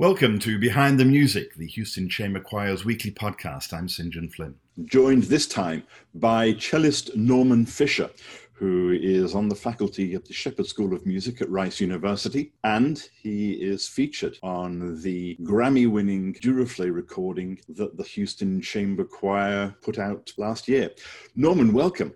Welcome 0.00 0.38
to 0.40 0.60
Behind 0.60 0.96
the 1.00 1.04
Music, 1.04 1.56
the 1.56 1.66
Houston 1.66 2.08
Chamber 2.08 2.38
Choir's 2.38 2.84
weekly 2.84 3.10
podcast. 3.10 3.72
I'm 3.72 3.88
St. 3.88 4.10
John 4.10 4.28
Flynn. 4.28 4.54
Joined 4.84 5.24
this 5.24 5.48
time 5.48 5.82
by 6.14 6.52
cellist 6.52 7.16
Norman 7.16 7.66
Fisher, 7.66 8.08
who 8.52 8.92
is 8.92 9.34
on 9.34 9.48
the 9.48 9.56
faculty 9.56 10.14
at 10.14 10.24
the 10.24 10.32
Shepherd 10.32 10.68
School 10.68 10.94
of 10.94 11.04
Music 11.04 11.42
at 11.42 11.50
Rice 11.50 11.80
University, 11.80 12.52
and 12.62 13.08
he 13.12 13.54
is 13.54 13.88
featured 13.88 14.38
on 14.44 15.02
the 15.02 15.36
Grammy 15.42 15.90
winning 15.90 16.32
Duruflé 16.34 16.94
recording 16.94 17.58
that 17.70 17.96
the 17.96 18.04
Houston 18.04 18.62
Chamber 18.62 19.02
Choir 19.02 19.74
put 19.82 19.98
out 19.98 20.32
last 20.38 20.68
year. 20.68 20.92
Norman, 21.34 21.72
welcome. 21.72 22.14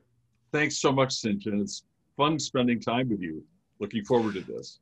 Thanks 0.52 0.78
so 0.78 0.92
much, 0.92 1.14
St. 1.14 1.40
John. 1.40 1.58
It's 1.58 1.82
fun 2.16 2.38
spending 2.38 2.78
time 2.78 3.08
with 3.08 3.20
you. 3.20 3.42
Looking 3.80 4.04
forward 4.04 4.34
to 4.34 4.42
this 4.42 4.78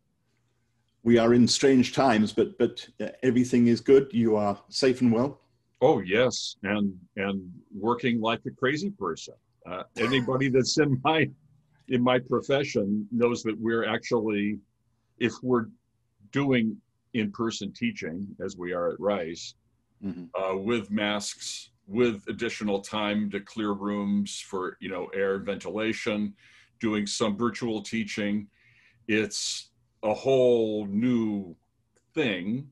we 1.03 1.19
are 1.19 1.35
in 1.35 1.47
strange 1.49 1.93
times, 1.95 2.33
but 2.33 2.59
but 2.59 2.87
uh, 3.01 3.09
everything 3.23 3.69
is 3.69 3.81
good. 3.81 4.09
You 4.13 4.37
are 4.37 4.59
safe 4.69 5.01
and 5.01 5.13
well. 5.13 5.41
Oh 5.81 6.01
yes, 6.01 6.57
and 6.63 6.95
and 7.17 7.51
working 7.75 8.21
like 8.21 8.41
a 8.47 8.51
crazy 8.51 8.91
person. 8.91 9.35
Uh, 9.67 9.85
anybody 9.99 10.49
that's 10.49 10.79
in 10.79 11.01
my 11.05 11.29
in 11.89 12.03
my 12.03 12.19
profession 12.19 13.07
knows 13.11 13.43
that 13.43 13.59
we're 13.59 13.85
actually, 13.85 14.59
if 15.19 15.33
we're 15.43 15.67
doing 16.33 16.77
in-person 17.15 17.73
teaching 17.73 18.27
as 18.45 18.57
we 18.57 18.73
are 18.73 18.91
at 18.91 19.01
Rice, 19.01 19.55
mm-hmm. 20.05 20.25
uh, 20.41 20.57
with 20.57 20.91
masks, 20.91 21.71
with 21.89 22.23
additional 22.29 22.81
time 22.81 23.29
to 23.31 23.41
clear 23.41 23.73
rooms 23.73 24.39
for 24.39 24.77
you 24.81 24.91
know 24.91 25.07
air 25.15 25.39
ventilation, 25.39 26.35
doing 26.79 27.07
some 27.07 27.37
virtual 27.37 27.83
teaching, 27.83 28.47
it's 29.09 29.70
a 30.03 30.15
whole 30.15 30.87
new 30.87 31.55
thing. 32.15 32.69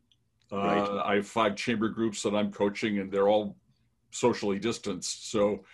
Right. 0.50 0.78
Uh, 0.78 1.02
I 1.04 1.16
have 1.16 1.26
five 1.26 1.56
chamber 1.56 1.88
groups 1.88 2.22
that 2.22 2.34
I'm 2.34 2.50
coaching, 2.50 2.98
and 2.98 3.12
they're 3.12 3.28
all 3.28 3.56
socially 4.10 4.58
distanced. 4.58 5.30
So, 5.30 5.64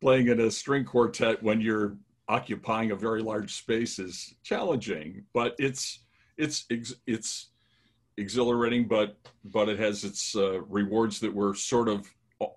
playing 0.00 0.28
in 0.28 0.40
a 0.40 0.50
string 0.50 0.84
quartet 0.84 1.42
when 1.42 1.60
you're 1.60 1.96
occupying 2.28 2.90
a 2.90 2.96
very 2.96 3.22
large 3.22 3.54
space 3.54 3.98
is 3.98 4.34
challenging, 4.42 5.24
but 5.32 5.54
it's 5.58 6.00
it's 6.36 6.64
it's 7.06 7.50
exhilarating, 8.16 8.88
but 8.88 9.16
but 9.44 9.68
it 9.68 9.78
has 9.78 10.04
its 10.04 10.34
uh, 10.36 10.62
rewards 10.62 11.20
that 11.20 11.34
we're 11.34 11.54
sort 11.54 11.88
of 11.88 12.10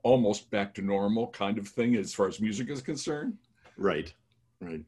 almost 0.04 0.50
back 0.50 0.74
to 0.74 0.82
normal 0.82 1.28
kind 1.28 1.58
of 1.58 1.68
thing 1.68 1.96
as 1.96 2.14
far 2.14 2.28
as 2.28 2.40
music 2.40 2.70
is 2.70 2.82
concerned. 2.82 3.38
Right, 3.78 4.14
right. 4.62 4.84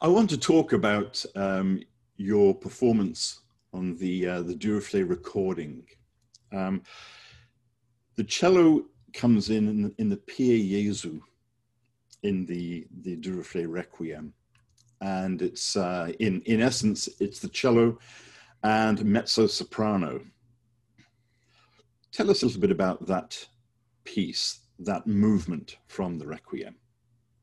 I 0.00 0.08
want 0.08 0.30
to 0.30 0.38
talk 0.38 0.72
about 0.72 1.24
um, 1.36 1.82
your 2.22 2.54
performance 2.54 3.40
on 3.72 3.96
the 3.96 4.26
uh, 4.26 4.42
the 4.42 4.54
Duruflé 4.54 5.08
recording. 5.08 5.84
Um, 6.52 6.82
the 8.16 8.24
cello 8.24 8.84
comes 9.12 9.50
in 9.50 9.68
in 9.68 9.82
the, 9.82 9.94
in 9.98 10.08
the 10.08 10.16
Pie 10.16 10.68
Jesu 10.68 11.20
in 12.22 12.46
the 12.46 12.86
the 13.02 13.16
Duruflé 13.16 13.66
Requiem, 13.68 14.32
and 15.00 15.42
it's 15.42 15.76
uh, 15.76 16.12
in 16.20 16.40
in 16.42 16.60
essence 16.60 17.08
it's 17.20 17.40
the 17.40 17.48
cello 17.48 17.98
and 18.62 19.04
mezzo 19.04 19.46
soprano. 19.46 20.20
Tell 22.12 22.30
us 22.30 22.42
a 22.42 22.46
little 22.46 22.60
bit 22.60 22.70
about 22.70 23.06
that 23.06 23.44
piece, 24.04 24.60
that 24.78 25.06
movement 25.06 25.78
from 25.88 26.18
the 26.18 26.26
Requiem. 26.26 26.76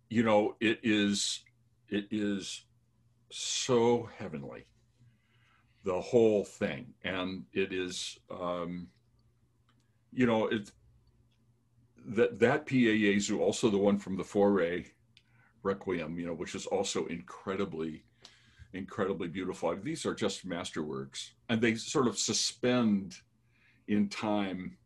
You 0.09 0.23
know, 0.23 0.55
it 0.61 0.79
is 0.83 1.43
it 1.89 2.07
is 2.11 2.65
so 3.31 4.09
heavenly 4.17 4.65
the 5.83 5.99
whole 5.99 6.43
thing. 6.43 6.93
And 7.03 7.45
it 7.53 7.71
is 7.73 8.17
um 8.29 8.87
you 10.11 10.25
know 10.25 10.47
it 10.47 10.71
that 12.05 12.39
that 12.39 12.65
Pie 12.65 12.97
Jesu 12.97 13.39
also 13.39 13.69
the 13.69 13.77
one 13.77 13.97
from 13.97 14.17
the 14.17 14.23
Fauré 14.23 14.87
Requiem 15.61 16.17
you 16.19 16.25
know 16.25 16.33
which 16.33 16.55
is 16.55 16.65
also 16.65 17.05
incredibly 17.07 18.03
incredibly 18.73 19.27
beautiful. 19.27 19.75
These 19.75 20.05
are 20.05 20.13
just 20.13 20.47
masterworks. 20.47 21.31
And 21.49 21.61
they 21.61 21.75
sort 21.75 22.07
of 22.07 22.17
suspend 22.17 23.15
in 23.87 24.09
time 24.09 24.77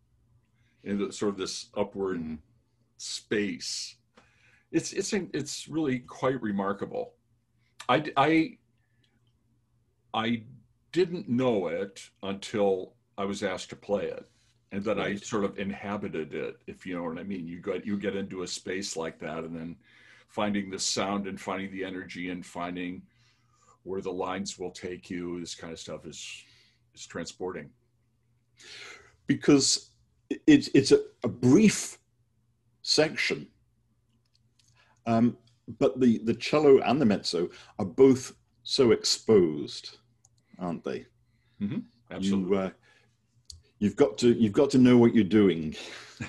in 0.83 0.97
the, 0.97 1.11
sort 1.11 1.31
of 1.31 1.37
this 1.37 1.69
upward 1.75 2.19
mm-hmm. 2.19 2.35
space. 2.97 3.97
It's 4.71 4.93
it's 4.93 5.13
it's 5.13 5.67
really 5.67 5.99
quite 5.99 6.41
remarkable 6.41 7.13
I, 7.89 8.03
I, 8.15 8.57
I 10.13 10.43
didn't 10.91 11.27
know 11.27 11.67
it 11.67 12.09
until 12.21 12.93
I 13.17 13.25
was 13.25 13.43
asked 13.43 13.69
to 13.69 13.75
play 13.75 14.05
it. 14.05 14.25
And 14.71 14.83
then 14.83 14.97
right. 14.97 15.11
I 15.11 15.15
sort 15.17 15.43
of 15.43 15.59
inhabited 15.59 16.33
it, 16.33 16.57
if 16.65 16.85
you 16.85 16.95
know 16.95 17.03
what 17.03 17.19
I 17.19 17.23
mean. 17.23 17.45
You 17.45 17.61
get 17.61 17.85
you 17.85 17.95
get 17.95 18.15
into 18.15 18.41
a 18.41 18.47
space 18.47 18.97
like 18.97 19.19
that, 19.19 19.43
and 19.43 19.55
then 19.55 19.75
finding 20.29 20.71
the 20.71 20.79
sound 20.79 21.27
and 21.27 21.39
finding 21.39 21.71
the 21.71 21.83
energy 21.83 22.31
and 22.31 22.43
finding 22.43 23.03
where 23.83 24.01
the 24.01 24.11
lines 24.11 24.57
will 24.57 24.71
take 24.71 25.11
you. 25.11 25.39
This 25.39 25.53
kind 25.53 25.71
of 25.71 25.79
stuff 25.79 26.07
is 26.07 26.43
is 26.95 27.05
transporting. 27.05 27.69
Because 29.27 29.91
it's 30.47 30.69
it's 30.73 30.91
a, 30.91 31.01
a 31.23 31.27
brief 31.27 31.99
section, 32.81 33.47
um, 35.05 35.37
but 35.79 35.99
the 35.99 36.19
the 36.19 36.33
cello 36.33 36.79
and 36.79 36.99
the 36.99 37.05
mezzo 37.05 37.49
are 37.79 37.85
both 37.85 38.35
so 38.63 38.91
exposed, 38.91 39.97
aren't 40.59 40.83
they? 40.83 41.05
Mm-hmm. 41.61 41.79
Absolutely. 42.11 42.57
You, 42.57 42.63
uh, 42.63 42.69
you've 43.79 43.95
got 43.95 44.17
to 44.19 44.33
you've 44.33 44.53
got 44.53 44.69
to 44.71 44.77
know 44.77 44.97
what 44.97 45.13
you're 45.13 45.23
doing. 45.23 45.75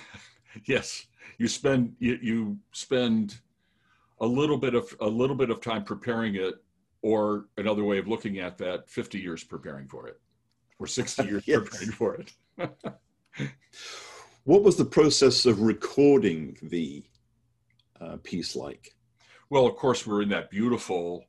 yes, 0.65 1.07
you 1.39 1.49
spend 1.49 1.95
you, 1.99 2.19
you 2.23 2.59
spend 2.73 3.39
a 4.21 4.27
little 4.27 4.57
bit 4.57 4.75
of 4.75 4.95
a 5.01 5.07
little 5.07 5.37
bit 5.37 5.51
of 5.51 5.61
time 5.61 5.85
preparing 5.85 6.37
it, 6.37 6.55
or 7.03 7.47
another 7.59 7.85
way 7.85 7.99
of 7.99 8.09
looking 8.09 8.39
at 8.39 8.59
that, 8.59 8.89
50 8.89 9.19
years 9.19 9.45
preparing 9.45 9.89
for 9.89 10.07
it, 10.09 10.21
or 10.79 10.87
60 10.87 11.25
years 11.27 11.43
yes. 11.47 11.61
preparing 11.61 11.93
for 11.93 12.15
it. 12.15 12.33
what 14.45 14.63
was 14.63 14.77
the 14.77 14.85
process 14.85 15.47
of 15.47 15.61
recording 15.61 16.57
the 16.63 17.05
uh, 18.01 18.17
piece 18.23 18.57
like? 18.57 18.94
Well, 19.55 19.67
of 19.67 19.77
course, 19.77 20.05
we're 20.05 20.23
in 20.23 20.31
that 20.31 20.51
beautiful 20.51 21.27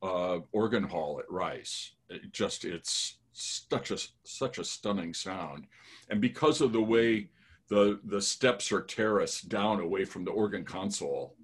uh, 0.00 0.38
organ 0.52 0.84
hall 0.84 1.18
at 1.18 1.28
Rice. 1.28 1.90
It 2.08 2.32
just 2.32 2.64
it's 2.64 3.16
such 3.32 3.90
a 3.90 3.98
such 4.22 4.58
a 4.58 4.64
stunning 4.64 5.12
sound, 5.12 5.66
and 6.08 6.20
because 6.20 6.60
of 6.60 6.72
the 6.72 6.80
way 6.80 7.30
the 7.66 7.98
the 8.04 8.22
steps 8.22 8.70
are 8.70 8.82
terraced 8.82 9.48
down 9.48 9.80
away 9.80 10.04
from 10.04 10.24
the 10.24 10.30
organ 10.30 10.64
console, 10.64 11.34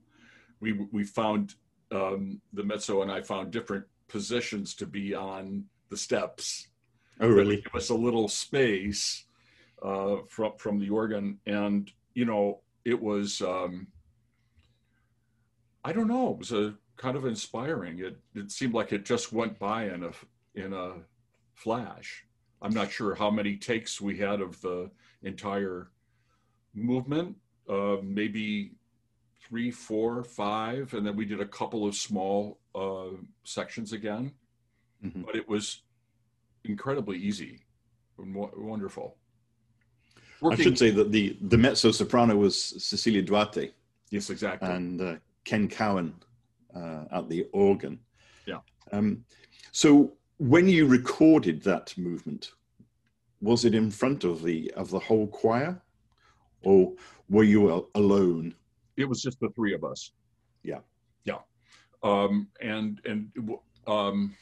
we 0.60 0.86
we 0.92 1.02
found 1.02 1.56
um, 1.90 2.40
the 2.52 2.62
mezzo 2.62 3.02
and 3.02 3.10
I 3.10 3.20
found 3.20 3.50
different 3.50 3.84
positions 4.06 4.72
to 4.76 4.86
be 4.86 5.16
on 5.16 5.64
the 5.90 5.96
steps. 5.96 6.68
Oh, 7.18 7.26
really? 7.26 7.56
Give 7.56 7.74
us 7.74 7.90
a 7.90 7.94
little 7.96 8.28
space 8.28 9.24
uh, 9.82 10.18
from 10.28 10.52
from 10.58 10.78
the 10.78 10.90
organ, 10.90 11.40
and 11.44 11.90
you 12.14 12.24
know 12.24 12.60
it 12.84 13.02
was. 13.02 13.42
Um, 13.42 13.88
I 15.84 15.92
don't 15.92 16.08
know. 16.08 16.30
It 16.30 16.38
was 16.38 16.52
a 16.52 16.74
kind 16.96 17.16
of 17.16 17.26
inspiring. 17.26 17.98
It 18.00 18.18
it 18.34 18.50
seemed 18.50 18.74
like 18.74 18.92
it 18.92 19.04
just 19.04 19.32
went 19.32 19.58
by 19.58 19.84
in 19.84 20.04
a 20.04 20.10
in 20.54 20.72
a 20.72 20.94
flash. 21.54 22.24
I'm 22.62 22.72
not 22.72 22.90
sure 22.90 23.14
how 23.14 23.30
many 23.30 23.56
takes 23.56 24.00
we 24.00 24.16
had 24.16 24.40
of 24.40 24.60
the 24.62 24.90
entire 25.22 25.90
movement. 26.74 27.36
Uh, 27.68 27.96
maybe 28.02 28.72
three, 29.46 29.70
four, 29.70 30.24
five, 30.24 30.94
and 30.94 31.06
then 31.06 31.16
we 31.16 31.26
did 31.26 31.40
a 31.40 31.46
couple 31.46 31.86
of 31.86 31.94
small 31.94 32.58
uh, 32.74 33.08
sections 33.44 33.92
again. 33.92 34.32
Mm-hmm. 35.04 35.22
But 35.22 35.36
it 35.36 35.46
was 35.46 35.82
incredibly 36.64 37.18
easy 37.18 37.60
and 38.18 38.34
wonderful. 38.34 39.16
Working, 40.40 40.60
I 40.60 40.62
should 40.62 40.78
say 40.78 40.90
that 40.90 41.12
the 41.12 41.36
the 41.42 41.58
mezzo 41.58 41.90
soprano 41.90 42.36
was 42.36 42.58
Cecilia 42.82 43.22
Duarte. 43.22 43.70
Yes, 44.10 44.30
exactly. 44.30 44.68
And 44.68 45.00
uh, 45.00 45.16
Ken 45.44 45.68
Cowan 45.68 46.14
uh, 46.74 47.04
at 47.12 47.28
the 47.28 47.46
organ. 47.52 47.98
Yeah. 48.46 48.60
Um, 48.92 49.24
so 49.72 50.12
when 50.38 50.68
you 50.68 50.86
recorded 50.86 51.62
that 51.62 51.96
movement, 51.96 52.52
was 53.40 53.64
it 53.64 53.74
in 53.74 53.90
front 53.90 54.24
of 54.24 54.42
the 54.42 54.72
of 54.76 54.90
the 54.90 54.98
whole 54.98 55.26
choir, 55.26 55.82
or 56.62 56.92
were 57.28 57.44
you 57.44 57.88
alone? 57.94 58.54
It 58.96 59.04
was 59.04 59.22
just 59.22 59.38
the 59.40 59.50
three 59.50 59.74
of 59.74 59.84
us. 59.84 60.12
Yeah. 60.62 60.80
Yeah. 61.24 61.38
Um, 62.02 62.48
and 62.60 63.00
and 63.04 63.30
um, 63.86 64.34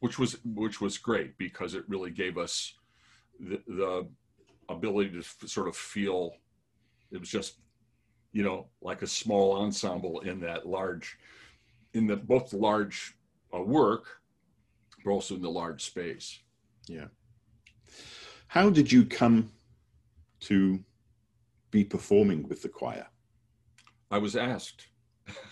which 0.00 0.18
was 0.18 0.38
which 0.44 0.80
was 0.80 0.98
great 0.98 1.36
because 1.38 1.74
it 1.74 1.84
really 1.88 2.10
gave 2.10 2.36
us 2.38 2.74
the, 3.38 3.62
the 3.66 4.08
ability 4.68 5.10
to 5.10 5.18
f- 5.20 5.36
sort 5.46 5.68
of 5.68 5.76
feel 5.76 6.32
it 7.10 7.18
was 7.18 7.30
just 7.30 7.58
you 8.32 8.42
know, 8.42 8.66
like 8.80 9.02
a 9.02 9.06
small 9.06 9.60
ensemble 9.60 10.20
in 10.20 10.40
that 10.40 10.66
large, 10.66 11.18
in 11.94 12.06
the 12.06 12.16
both 12.16 12.52
large 12.52 13.16
uh, 13.54 13.60
work, 13.60 14.20
but 15.04 15.10
also 15.10 15.34
in 15.34 15.42
the 15.42 15.50
large 15.50 15.84
space. 15.84 16.38
Yeah. 16.86 17.06
How 18.48 18.70
did 18.70 18.90
you 18.90 19.04
come 19.04 19.50
to 20.40 20.80
be 21.70 21.84
performing 21.84 22.48
with 22.48 22.62
the 22.62 22.68
choir? 22.68 23.06
I 24.10 24.18
was 24.18 24.36
asked. 24.36 24.88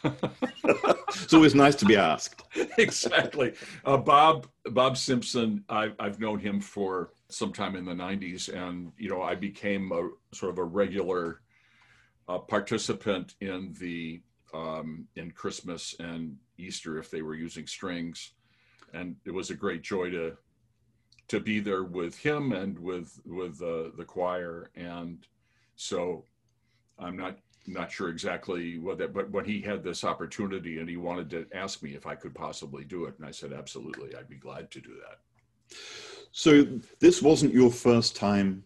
it's 0.04 1.32
always 1.32 1.54
nice 1.54 1.76
to 1.76 1.84
be 1.84 1.96
asked. 1.96 2.42
exactly. 2.78 3.54
Uh, 3.84 3.96
Bob 3.96 4.48
Bob 4.70 4.96
Simpson. 4.96 5.64
I, 5.68 5.92
I've 6.00 6.18
known 6.18 6.40
him 6.40 6.60
for 6.60 7.12
some 7.28 7.52
time 7.52 7.76
in 7.76 7.84
the 7.84 7.92
'90s, 7.92 8.52
and 8.52 8.92
you 8.98 9.08
know, 9.08 9.22
I 9.22 9.36
became 9.36 9.92
a 9.92 10.08
sort 10.34 10.50
of 10.50 10.58
a 10.58 10.64
regular 10.64 11.42
uh, 12.28 12.38
participant 12.38 13.34
in 13.40 13.74
the 13.80 14.22
um, 14.54 15.06
in 15.16 15.30
Christmas 15.30 15.94
and 15.98 16.36
Easter 16.56 16.98
if 16.98 17.10
they 17.10 17.22
were 17.22 17.34
using 17.34 17.66
strings, 17.66 18.32
and 18.94 19.16
it 19.26 19.32
was 19.32 19.50
a 19.50 19.54
great 19.54 19.82
joy 19.82 20.10
to 20.10 20.36
to 21.28 21.40
be 21.40 21.60
there 21.60 21.84
with 21.84 22.16
him 22.16 22.52
and 22.52 22.78
with 22.78 23.20
with 23.26 23.60
uh, 23.62 23.90
the 23.96 24.04
choir, 24.06 24.70
and 24.74 25.26
so 25.76 26.24
I'm 26.98 27.16
not 27.16 27.38
not 27.66 27.92
sure 27.92 28.08
exactly 28.08 28.78
what 28.78 28.98
that, 28.98 29.12
but 29.12 29.30
when 29.30 29.44
he 29.44 29.60
had 29.60 29.82
this 29.82 30.04
opportunity 30.04 30.78
and 30.78 30.88
he 30.88 30.96
wanted 30.96 31.28
to 31.30 31.46
ask 31.54 31.82
me 31.82 31.94
if 31.94 32.06
I 32.06 32.14
could 32.14 32.34
possibly 32.34 32.84
do 32.84 33.04
it, 33.04 33.14
and 33.18 33.26
I 33.26 33.30
said 33.30 33.52
absolutely, 33.52 34.14
I'd 34.14 34.28
be 34.28 34.36
glad 34.36 34.70
to 34.70 34.80
do 34.80 34.94
that. 35.06 35.76
So 36.32 36.66
this 36.98 37.20
wasn't 37.20 37.52
your 37.52 37.70
first 37.70 38.16
time 38.16 38.64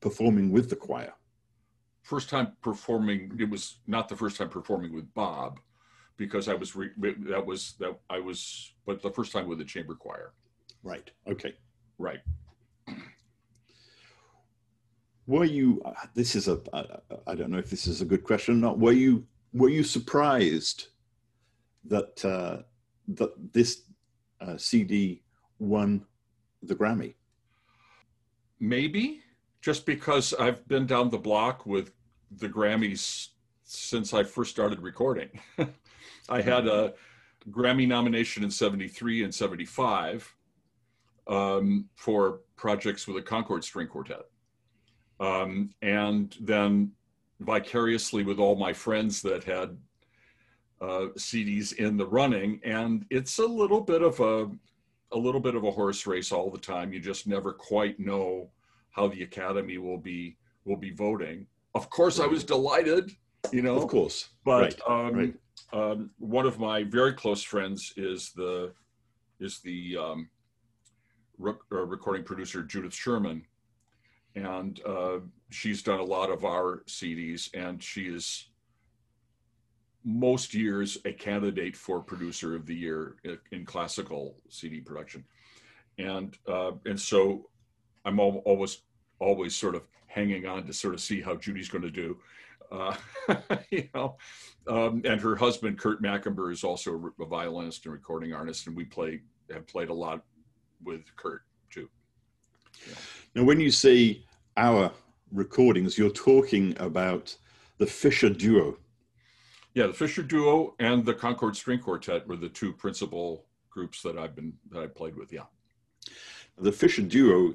performing 0.00 0.50
with 0.50 0.68
the 0.70 0.76
choir. 0.76 1.12
First 2.10 2.28
time 2.28 2.48
performing, 2.60 3.36
it 3.38 3.48
was 3.48 3.76
not 3.86 4.08
the 4.08 4.16
first 4.16 4.36
time 4.36 4.48
performing 4.48 4.92
with 4.92 5.12
Bob, 5.14 5.60
because 6.16 6.48
I 6.48 6.54
was 6.54 6.74
re, 6.74 6.90
that 6.98 7.44
was 7.46 7.74
that 7.78 7.96
I 8.10 8.18
was, 8.18 8.72
but 8.84 9.00
the 9.00 9.10
first 9.10 9.30
time 9.32 9.46
with 9.48 9.58
the 9.58 9.64
chamber 9.64 9.94
choir. 9.94 10.32
Right. 10.82 11.08
Okay. 11.28 11.54
Right 11.98 12.20
were 15.30 15.44
you 15.44 15.80
uh, 15.84 15.92
this 16.14 16.34
is 16.34 16.48
a 16.48 16.58
i 17.28 17.34
don't 17.36 17.50
know 17.50 17.58
if 17.58 17.70
this 17.70 17.86
is 17.86 18.00
a 18.00 18.04
good 18.04 18.24
question 18.24 18.56
or 18.56 18.58
not 18.58 18.78
were 18.80 18.92
you 18.92 19.24
were 19.52 19.68
you 19.68 19.84
surprised 19.84 20.88
that 21.84 22.24
uh, 22.24 22.62
that 23.06 23.30
this 23.52 23.82
uh, 24.40 24.56
cd 24.56 25.22
won 25.60 26.04
the 26.64 26.74
grammy 26.74 27.14
maybe 28.58 29.20
just 29.60 29.86
because 29.86 30.34
i've 30.34 30.66
been 30.66 30.84
down 30.84 31.08
the 31.08 31.18
block 31.18 31.64
with 31.64 31.92
the 32.36 32.48
grammys 32.48 33.28
since 33.64 34.14
i 34.14 34.22
first 34.22 34.50
started 34.50 34.80
recording 34.80 35.28
i 36.28 36.40
had 36.40 36.66
a 36.66 36.94
grammy 37.50 37.86
nomination 37.86 38.44
in 38.44 38.50
73 38.50 39.24
and 39.24 39.34
75 39.34 40.34
um, 41.26 41.88
for 41.94 42.40
projects 42.56 43.06
with 43.06 43.16
a 43.16 43.22
concord 43.22 43.64
string 43.64 43.86
quartet 43.86 44.22
um, 45.20 45.70
and 45.82 46.36
then 46.40 46.92
vicariously 47.40 48.22
with 48.22 48.38
all 48.38 48.56
my 48.56 48.72
friends 48.72 49.22
that 49.22 49.44
had 49.44 49.76
uh, 50.80 51.08
CDs 51.18 51.74
in 51.74 51.96
the 51.96 52.06
running. 52.06 52.60
And 52.64 53.04
it's 53.10 53.38
a 53.38 53.46
little 53.46 53.80
bit 53.80 54.02
of 54.02 54.20
a 54.20 54.50
a 55.12 55.18
little 55.18 55.40
bit 55.40 55.56
of 55.56 55.64
a 55.64 55.70
horse 55.70 56.06
race 56.06 56.30
all 56.30 56.50
the 56.50 56.58
time. 56.58 56.92
You 56.92 57.00
just 57.00 57.26
never 57.26 57.52
quite 57.52 57.98
know 57.98 58.48
how 58.90 59.08
the 59.08 59.22
Academy 59.22 59.78
will 59.78 59.98
be 59.98 60.36
will 60.64 60.76
be 60.76 60.90
voting. 60.90 61.46
Of 61.74 61.90
course, 61.90 62.18
right. 62.18 62.28
I 62.28 62.28
was 62.28 62.44
delighted, 62.44 63.12
you 63.52 63.62
know. 63.62 63.76
Of 63.76 63.88
course, 63.88 64.30
but 64.44 64.62
right. 64.62 64.80
Um, 64.88 65.14
right. 65.14 65.34
Um, 65.72 66.10
one 66.18 66.46
of 66.46 66.58
my 66.58 66.82
very 66.82 67.12
close 67.12 67.42
friends 67.42 67.92
is 67.96 68.32
the 68.34 68.72
is 69.38 69.60
the 69.60 69.96
um, 69.96 70.28
rec- 71.38 71.56
uh, 71.72 71.84
recording 71.86 72.24
producer 72.24 72.62
Judith 72.62 72.94
Sherman, 72.94 73.44
and 74.34 74.80
uh, 74.84 75.18
she's 75.50 75.82
done 75.82 76.00
a 76.00 76.04
lot 76.04 76.30
of 76.30 76.44
our 76.44 76.82
CDs, 76.88 77.50
and 77.54 77.82
she 77.82 78.02
is 78.02 78.48
most 80.02 80.54
years 80.54 80.98
a 81.04 81.12
candidate 81.12 81.76
for 81.76 82.00
producer 82.00 82.56
of 82.56 82.66
the 82.66 82.74
year 82.74 83.16
in 83.52 83.64
classical 83.64 84.36
CD 84.48 84.80
production, 84.80 85.24
and 85.98 86.36
uh, 86.48 86.72
and 86.84 86.98
so 86.98 87.48
I'm 88.04 88.18
al- 88.18 88.42
always 88.44 88.82
always 89.20 89.54
sort 89.54 89.74
of 89.74 89.82
hanging 90.10 90.46
on 90.46 90.66
to 90.66 90.72
sort 90.72 90.94
of 90.94 91.00
see 91.00 91.20
how 91.20 91.36
Judy's 91.36 91.68
going 91.68 91.82
to 91.82 91.90
do. 91.90 92.18
Uh, 92.70 92.94
you 93.70 93.88
know, 93.94 94.16
um, 94.68 95.02
and 95.04 95.20
her 95.20 95.36
husband 95.36 95.78
Curt 95.78 96.02
Macomber 96.02 96.50
is 96.50 96.62
also 96.64 97.12
a 97.20 97.24
violinist 97.24 97.84
and 97.86 97.92
recording 97.92 98.32
artist, 98.32 98.66
and 98.66 98.76
we 98.76 98.84
play 98.84 99.20
have 99.50 99.66
played 99.66 99.88
a 99.88 99.94
lot 99.94 100.24
with 100.84 101.04
Curt 101.16 101.42
too. 101.70 101.88
Yeah. 102.86 102.94
Now, 103.34 103.44
when 103.44 103.60
you 103.60 103.70
say 103.70 104.22
our 104.56 104.92
recordings, 105.32 105.98
you're 105.98 106.10
talking 106.10 106.76
about 106.78 107.36
the 107.78 107.86
Fisher 107.86 108.30
duo. 108.30 108.76
Yeah, 109.74 109.86
the 109.86 109.94
Fisher 109.94 110.22
duo 110.22 110.74
and 110.78 111.04
the 111.04 111.14
Concord 111.14 111.56
String 111.56 111.78
Quartet 111.80 112.26
were 112.26 112.36
the 112.36 112.48
two 112.48 112.72
principal 112.72 113.46
groups 113.70 114.02
that 114.02 114.18
I've 114.18 114.34
been 114.34 114.52
that 114.70 114.82
I 114.82 114.86
played 114.86 115.16
with. 115.16 115.32
Yeah, 115.32 115.46
the 116.58 116.72
Fisher 116.72 117.02
duo. 117.02 117.54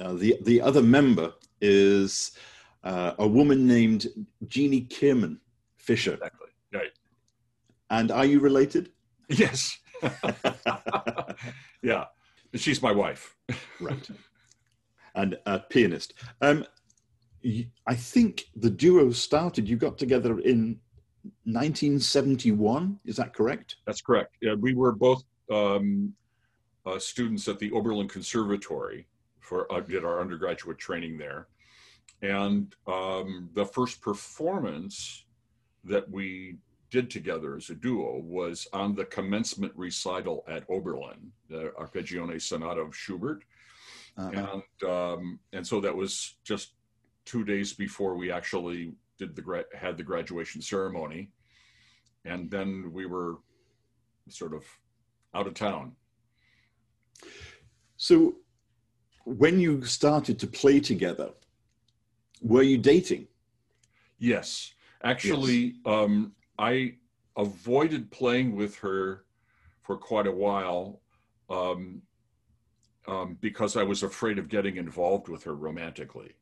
Uh, 0.00 0.14
the 0.14 0.36
the 0.42 0.60
other 0.60 0.82
member 0.82 1.32
is 1.62 2.32
uh, 2.84 3.12
a 3.18 3.26
woman 3.26 3.66
named 3.66 4.08
Jeannie 4.46 4.82
Kierman 4.82 5.38
Fisher. 5.78 6.14
Exactly. 6.14 6.48
Right. 6.74 6.92
And 7.88 8.10
are 8.10 8.26
you 8.26 8.40
related? 8.40 8.90
Yes. 9.28 9.78
yeah, 11.82 12.04
she's 12.54 12.82
my 12.82 12.92
wife. 12.92 13.36
right 13.80 14.10
and 15.14 15.38
a 15.46 15.58
pianist. 15.58 16.14
Um, 16.40 16.64
I 17.86 17.94
think 17.94 18.44
the 18.56 18.70
duo 18.70 19.10
started, 19.10 19.68
you 19.68 19.76
got 19.76 19.98
together 19.98 20.38
in 20.40 20.78
1971. 21.44 22.98
Is 23.04 23.16
that 23.16 23.34
correct? 23.34 23.76
That's 23.86 24.00
correct. 24.00 24.36
Yeah, 24.40 24.54
we 24.54 24.74
were 24.74 24.92
both 24.92 25.24
um, 25.50 26.14
uh, 26.86 26.98
students 26.98 27.48
at 27.48 27.58
the 27.58 27.70
Oberlin 27.72 28.08
Conservatory 28.08 29.06
for 29.42 29.70
uh, 29.72 29.80
did 29.80 30.04
our 30.04 30.20
undergraduate 30.20 30.78
training 30.78 31.18
there, 31.18 31.48
and 32.22 32.74
um, 32.86 33.50
the 33.54 33.66
first 33.66 34.00
performance 34.00 35.26
that 35.84 36.08
we 36.10 36.56
did 36.90 37.10
together 37.10 37.56
as 37.56 37.70
a 37.70 37.74
duo 37.74 38.20
was 38.22 38.66
on 38.72 38.94
the 38.94 39.04
commencement 39.06 39.72
recital 39.74 40.44
at 40.48 40.64
Oberlin, 40.68 41.32
the 41.48 41.72
Arpeggione 41.78 42.40
Sonata 42.40 42.80
of 42.80 42.94
Schubert, 42.94 43.44
uh-huh. 44.16 44.60
and 44.82 44.90
um, 44.90 45.40
and 45.52 45.66
so 45.66 45.80
that 45.80 45.94
was 45.94 46.36
just 46.44 46.74
two 47.24 47.44
days 47.44 47.72
before 47.72 48.14
we 48.16 48.30
actually 48.30 48.92
did 49.18 49.34
the 49.34 49.42
gra- 49.42 49.64
had 49.74 49.96
the 49.96 50.02
graduation 50.02 50.62
ceremony, 50.62 51.30
and 52.24 52.50
then 52.50 52.90
we 52.92 53.06
were 53.06 53.38
sort 54.28 54.54
of 54.54 54.64
out 55.34 55.46
of 55.46 55.54
town. 55.54 55.92
So, 57.96 58.34
when 59.24 59.60
you 59.60 59.84
started 59.84 60.38
to 60.40 60.46
play 60.46 60.80
together, 60.80 61.30
were 62.40 62.62
you 62.62 62.78
dating? 62.78 63.28
Yes, 64.18 64.72
actually, 65.02 65.56
yes. 65.56 65.74
Um, 65.86 66.32
I 66.58 66.94
avoided 67.36 68.10
playing 68.10 68.54
with 68.56 68.76
her 68.76 69.24
for 69.82 69.96
quite 69.96 70.26
a 70.26 70.32
while. 70.32 71.00
Um, 71.48 72.02
um, 73.08 73.36
because 73.40 73.76
I 73.76 73.82
was 73.82 74.02
afraid 74.02 74.38
of 74.38 74.48
getting 74.48 74.76
involved 74.76 75.28
with 75.28 75.44
her 75.44 75.54
romantically. 75.54 76.32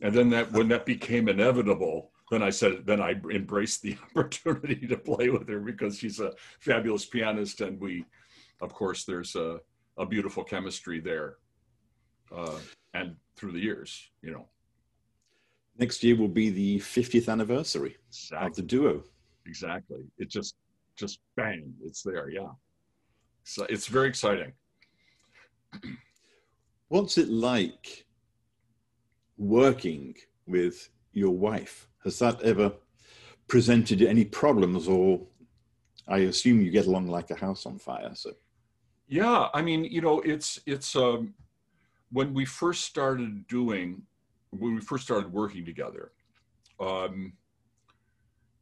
And 0.00 0.14
then 0.14 0.30
that 0.30 0.52
when 0.52 0.68
that 0.68 0.86
became 0.86 1.28
inevitable, 1.28 2.12
then 2.30 2.42
I 2.42 2.50
said, 2.50 2.86
then 2.86 3.00
I 3.00 3.14
embraced 3.30 3.82
the 3.82 3.96
opportunity 4.10 4.86
to 4.86 4.96
play 4.96 5.28
with 5.28 5.48
her 5.48 5.60
because 5.60 5.98
she's 5.98 6.20
a 6.20 6.32
fabulous 6.60 7.06
pianist, 7.06 7.60
and 7.60 7.80
we, 7.80 8.04
of 8.60 8.72
course, 8.72 9.04
there's 9.04 9.34
a, 9.34 9.60
a 9.96 10.06
beautiful 10.06 10.44
chemistry 10.44 11.00
there, 11.00 11.36
uh, 12.34 12.58
and 12.94 13.16
through 13.36 13.52
the 13.52 13.60
years, 13.60 14.10
you 14.22 14.30
know. 14.30 14.46
Next 15.78 16.02
year 16.02 16.16
will 16.16 16.28
be 16.28 16.50
the 16.50 16.78
50th 16.80 17.28
anniversary 17.28 17.96
exactly. 18.08 18.46
of 18.46 18.56
the 18.56 18.62
duo. 18.62 19.04
Exactly. 19.46 20.04
It 20.18 20.28
just, 20.28 20.56
just 20.96 21.20
bang, 21.36 21.72
it's 21.84 22.02
there. 22.02 22.28
Yeah. 22.28 22.48
So 23.44 23.64
it's 23.68 23.86
very 23.86 24.08
exciting. 24.08 24.52
What's 26.88 27.18
it 27.18 27.28
like 27.28 28.06
working 29.36 30.16
with 30.46 30.90
your 31.12 31.30
wife? 31.30 31.88
Has 32.04 32.18
that 32.18 32.42
ever 32.42 32.72
presented 33.46 34.02
any 34.02 34.24
problems, 34.24 34.88
or 34.88 35.20
I 36.06 36.18
assume 36.18 36.60
you 36.60 36.70
get 36.70 36.86
along 36.86 37.08
like 37.08 37.30
a 37.30 37.34
house 37.34 37.66
on 37.66 37.78
fire? 37.78 38.10
So, 38.14 38.32
yeah, 39.08 39.48
I 39.54 39.62
mean, 39.62 39.84
you 39.84 40.00
know, 40.00 40.20
it's 40.20 40.60
it's 40.66 40.96
um, 40.96 41.34
when 42.10 42.34
we 42.34 42.44
first 42.44 42.84
started 42.84 43.46
doing 43.46 44.02
when 44.50 44.74
we 44.74 44.80
first 44.80 45.04
started 45.04 45.30
working 45.30 45.64
together, 45.64 46.12
um, 46.80 47.34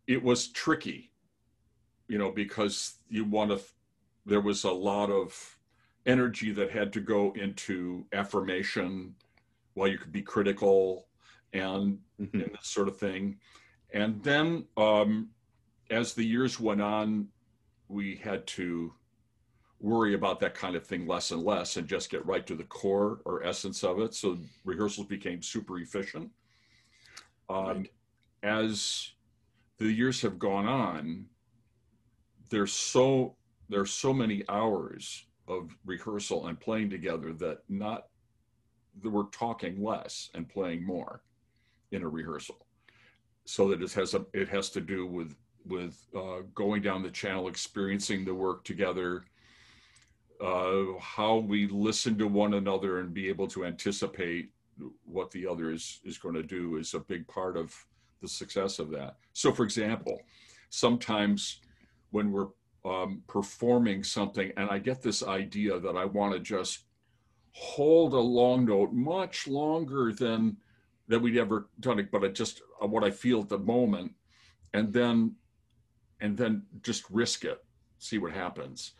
it 0.08 0.20
was 0.20 0.48
tricky, 0.48 1.12
you 2.08 2.18
know, 2.18 2.32
because 2.32 2.96
you 3.08 3.24
want 3.24 3.50
to. 3.50 3.60
There 4.24 4.40
was 4.40 4.64
a 4.64 4.72
lot 4.72 5.10
of 5.10 5.58
energy 6.06 6.50
that 6.52 6.70
had 6.70 6.92
to 6.94 7.00
go 7.00 7.32
into 7.32 8.04
affirmation 8.12 9.14
while 9.74 9.86
you 9.88 9.98
could 9.98 10.12
be 10.12 10.22
critical 10.22 11.06
and, 11.52 11.98
Mhm. 12.20 12.32
and 12.32 12.52
this 12.52 12.66
sort 12.66 12.88
of 12.88 12.98
thing. 12.98 13.38
And 13.92 14.22
then 14.22 14.66
um, 14.76 15.30
as 15.90 16.14
the 16.14 16.24
years 16.24 16.58
went 16.58 16.80
on, 16.80 17.28
we 17.88 18.16
had 18.16 18.46
to 18.48 18.92
worry 19.80 20.14
about 20.14 20.40
that 20.40 20.54
kind 20.54 20.74
of 20.74 20.86
thing 20.86 21.06
less 21.06 21.30
and 21.30 21.42
less 21.42 21.76
and 21.76 21.86
just 21.86 22.10
get 22.10 22.24
right 22.26 22.46
to 22.46 22.54
the 22.54 22.64
core 22.64 23.20
or 23.24 23.42
essence 23.44 23.84
of 23.84 24.00
it. 24.00 24.14
So 24.14 24.38
rehearsals 24.64 25.06
became 25.06 25.42
super 25.42 25.78
efficient. 25.78 26.30
Um, 27.48 27.66
Right. 27.66 27.92
As 28.42 29.12
the 29.78 29.90
years 29.90 30.20
have 30.22 30.38
gone 30.38 30.66
on, 30.66 31.26
there's 32.48 32.72
so 32.72 33.34
there's 33.68 33.90
so 33.90 34.12
many 34.12 34.44
hours 34.48 35.26
of 35.48 35.76
rehearsal 35.84 36.46
and 36.46 36.58
playing 36.60 36.90
together 36.90 37.32
that 37.32 37.58
not 37.68 38.06
that 39.02 39.10
we're 39.10 39.24
talking 39.24 39.82
less 39.82 40.30
and 40.34 40.48
playing 40.48 40.84
more 40.84 41.22
in 41.92 42.02
a 42.02 42.08
rehearsal 42.08 42.66
so 43.44 43.68
that 43.68 43.82
it 43.82 43.92
has 43.92 44.14
a 44.14 44.24
it 44.32 44.48
has 44.48 44.70
to 44.70 44.80
do 44.80 45.06
with 45.06 45.34
with 45.66 46.06
uh, 46.16 46.42
going 46.54 46.82
down 46.82 47.02
the 47.02 47.10
channel 47.10 47.48
experiencing 47.48 48.24
the 48.24 48.34
work 48.34 48.64
together 48.64 49.24
uh, 50.40 50.98
how 51.00 51.36
we 51.36 51.66
listen 51.68 52.18
to 52.18 52.26
one 52.26 52.54
another 52.54 53.00
and 53.00 53.14
be 53.14 53.28
able 53.28 53.48
to 53.48 53.64
anticipate 53.64 54.50
what 55.04 55.30
the 55.30 55.46
other 55.46 55.70
is 55.72 56.00
is 56.04 56.18
going 56.18 56.34
to 56.34 56.42
do 56.42 56.76
is 56.76 56.92
a 56.92 57.00
big 57.00 57.26
part 57.28 57.56
of 57.56 57.74
the 58.20 58.28
success 58.28 58.78
of 58.78 58.90
that. 58.90 59.16
So 59.32 59.52
for 59.52 59.64
example 59.64 60.20
sometimes 60.70 61.60
when 62.10 62.32
we're 62.32 62.48
um, 62.84 63.22
performing 63.26 64.04
something 64.04 64.52
and 64.56 64.70
i 64.70 64.78
get 64.78 65.02
this 65.02 65.22
idea 65.22 65.78
that 65.80 65.96
i 65.96 66.04
want 66.04 66.32
to 66.32 66.40
just 66.40 66.84
hold 67.52 68.12
a 68.12 68.18
long 68.18 68.66
note 68.66 68.92
much 68.92 69.48
longer 69.48 70.12
than 70.12 70.56
that 71.08 71.18
we'd 71.18 71.38
ever 71.38 71.68
done 71.80 71.98
it 71.98 72.10
but 72.10 72.24
i 72.24 72.28
just 72.28 72.62
uh, 72.82 72.86
what 72.86 73.02
i 73.02 73.10
feel 73.10 73.40
at 73.40 73.48
the 73.48 73.58
moment 73.58 74.12
and 74.74 74.92
then 74.92 75.34
and 76.20 76.36
then 76.36 76.62
just 76.82 77.08
risk 77.10 77.44
it 77.44 77.64
see 77.98 78.18
what 78.18 78.32
happens 78.32 78.92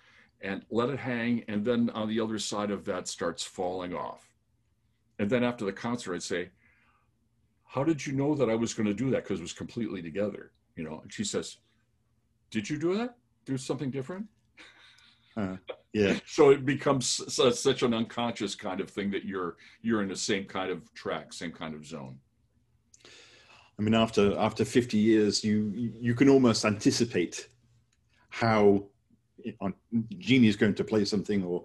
and 0.46 0.64
let 0.70 0.88
it 0.88 0.98
hang 0.98 1.44
and 1.48 1.64
then 1.64 1.90
on 1.90 2.08
the 2.08 2.20
other 2.20 2.38
side 2.38 2.70
of 2.70 2.84
that 2.84 3.08
starts 3.08 3.42
falling 3.42 3.94
off. 3.94 4.30
And 5.18 5.28
then 5.28 5.44
after 5.44 5.64
the 5.64 5.72
concert 5.72 6.14
i'd 6.14 6.22
say 6.22 6.50
how 7.64 7.82
did 7.84 8.06
you 8.06 8.12
know 8.12 8.34
that 8.34 8.48
i 8.48 8.54
was 8.54 8.74
going 8.74 8.86
to 8.86 8.94
do 8.94 9.10
that? 9.10 9.24
Because 9.24 9.40
it 9.40 9.42
was 9.42 9.52
completely 9.52 10.02
together 10.02 10.52
you 10.76 10.84
know? 10.84 11.00
And 11.02 11.12
she 11.12 11.24
says 11.24 11.58
did 12.50 12.70
you 12.70 12.78
do 12.78 12.96
that? 12.96 13.16
Do 13.44 13.58
something 13.58 13.90
different? 13.90 14.26
Uh, 15.36 15.56
yeah. 15.92 16.18
so 16.26 16.50
it 16.50 16.64
becomes 16.64 17.06
su- 17.06 17.52
such 17.52 17.82
an 17.82 17.92
unconscious 17.92 18.54
kind 18.54 18.80
of 18.80 18.88
thing 18.90 19.10
that 19.10 19.24
you're 19.24 19.56
you're 19.82 20.02
in 20.02 20.08
the 20.08 20.16
same 20.16 20.44
kind 20.44 20.70
of 20.70 20.92
track 20.94 21.32
same 21.32 21.52
kind 21.52 21.74
of 21.74 21.84
zone. 21.84 22.18
I 23.78 23.82
mean, 23.82 23.94
after 23.94 24.36
after 24.38 24.64
50 24.64 24.96
years, 24.96 25.44
you 25.44 25.72
you 25.74 26.14
can 26.14 26.28
almost 26.28 26.64
anticipate 26.64 27.48
how 28.30 28.84
on 29.60 29.74
Jeannie 30.18 30.48
is 30.48 30.56
going 30.56 30.74
to 30.74 30.84
play 30.84 31.04
something, 31.04 31.44
or 31.44 31.64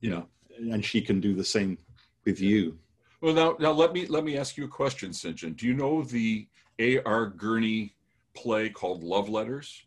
you 0.00 0.10
know, 0.10 0.26
and 0.58 0.84
she 0.84 1.00
can 1.00 1.20
do 1.20 1.34
the 1.34 1.44
same 1.44 1.78
with 2.24 2.40
you. 2.40 2.78
well 3.20 3.34
now 3.34 3.56
now 3.58 3.72
let 3.72 3.92
me 3.92 4.06
let 4.06 4.24
me 4.24 4.36
ask 4.36 4.56
you 4.56 4.64
a 4.64 4.68
question 4.68 5.12
st 5.12 5.36
john 5.36 5.52
do 5.54 5.66
you 5.66 5.74
know 5.74 6.02
the 6.02 6.46
A.R. 6.78 7.26
Gurney 7.26 7.94
play 8.34 8.70
called 8.70 9.02
love 9.04 9.28
letters? 9.28 9.84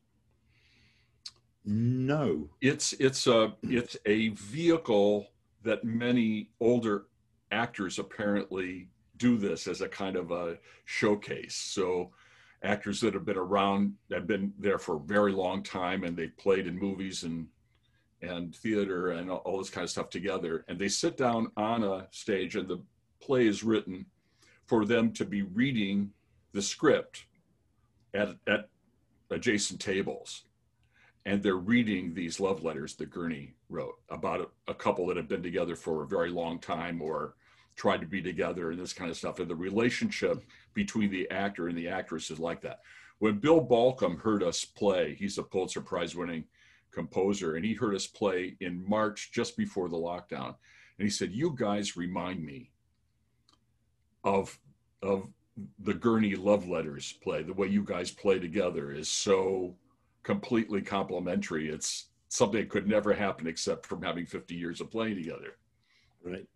No. 1.65 2.49
it's 2.61 2.93
it's 2.93 3.25
a 3.27 3.53
it's 3.63 3.95
a 4.05 4.29
vehicle 4.29 5.27
that 5.63 5.83
many 5.83 6.49
older 6.59 7.05
actors 7.51 7.99
apparently 7.99 8.89
do 9.17 9.37
this 9.37 9.67
as 9.67 9.81
a 9.81 9.87
kind 9.87 10.15
of 10.17 10.31
a 10.31 10.57
showcase. 10.85 11.55
So 11.55 12.11
actors 12.63 13.01
that 13.01 13.13
have 13.13 13.25
been 13.25 13.37
around 13.37 13.93
have 14.11 14.25
been 14.25 14.53
there 14.57 14.79
for 14.79 14.95
a 14.95 14.99
very 14.99 15.31
long 15.31 15.61
time 15.61 16.03
and 16.03 16.15
they've 16.15 16.37
played 16.37 16.65
in 16.65 16.77
movies 16.77 17.23
and 17.23 17.47
and 18.21 18.55
theater 18.55 19.11
and 19.11 19.29
all- 19.29 19.57
this 19.57 19.69
kind 19.69 19.83
of 19.83 19.89
stuff 19.89 20.09
together. 20.09 20.63
And 20.69 20.79
they 20.79 20.87
sit 20.87 21.17
down 21.17 21.51
on 21.57 21.83
a 21.83 22.07
stage 22.11 22.55
and 22.55 22.69
the 22.69 22.81
play 23.19 23.47
is 23.47 23.65
written 23.65 24.05
for 24.65 24.85
them 24.85 25.11
to 25.13 25.25
be 25.25 25.41
reading 25.41 26.13
the 26.53 26.61
script 26.61 27.25
at 28.13 28.37
at 28.47 28.69
adjacent 29.29 29.81
tables. 29.81 30.45
And 31.25 31.41
they're 31.41 31.55
reading 31.55 32.13
these 32.13 32.39
love 32.39 32.63
letters 32.63 32.95
that 32.95 33.09
Gurney 33.09 33.55
wrote 33.69 33.95
about 34.09 34.41
a, 34.41 34.71
a 34.71 34.75
couple 34.75 35.07
that 35.07 35.17
have 35.17 35.27
been 35.27 35.43
together 35.43 35.75
for 35.75 36.03
a 36.03 36.07
very 36.07 36.29
long 36.29 36.59
time 36.59 37.01
or 37.01 37.35
tried 37.75 38.01
to 38.01 38.07
be 38.07 38.21
together 38.21 38.71
and 38.71 38.79
this 38.79 38.93
kind 38.93 39.09
of 39.09 39.17
stuff. 39.17 39.39
And 39.39 39.49
the 39.49 39.55
relationship 39.55 40.43
between 40.73 41.11
the 41.11 41.29
actor 41.29 41.67
and 41.67 41.77
the 41.77 41.87
actress 41.87 42.31
is 42.31 42.39
like 42.39 42.61
that. 42.61 42.81
When 43.19 43.39
Bill 43.39 43.65
Bolcom 43.65 44.19
heard 44.19 44.43
us 44.43 44.65
play, 44.65 45.15
he's 45.15 45.37
a 45.37 45.43
Pulitzer 45.43 45.81
Prize 45.81 46.15
winning 46.15 46.45
composer, 46.91 47.55
and 47.55 47.65
he 47.65 47.73
heard 47.73 47.95
us 47.95 48.07
play 48.07 48.55
in 48.59 48.87
March 48.87 49.31
just 49.31 49.57
before 49.57 49.89
the 49.89 49.97
lockdown. 49.97 50.55
And 50.99 51.05
he 51.05 51.09
said, 51.09 51.31
You 51.31 51.55
guys 51.57 51.97
remind 51.97 52.43
me 52.43 52.71
of 54.23 54.57
of 55.01 55.27
the 55.79 55.93
Gurney 55.93 56.35
love 56.35 56.67
letters 56.67 57.13
play. 57.23 57.43
The 57.43 57.53
way 57.53 57.67
you 57.67 57.83
guys 57.83 58.09
play 58.09 58.39
together 58.39 58.91
is 58.91 59.09
so 59.09 59.75
completely 60.23 60.81
complementary. 60.81 61.69
It's 61.69 62.07
something 62.29 62.59
that 62.59 62.69
could 62.69 62.87
never 62.87 63.13
happen 63.13 63.47
except 63.47 63.85
from 63.85 64.01
having 64.01 64.25
50 64.25 64.55
years 64.55 64.81
of 64.81 64.89
playing 64.89 65.15
together. 65.15 65.57
Right. 66.23 66.47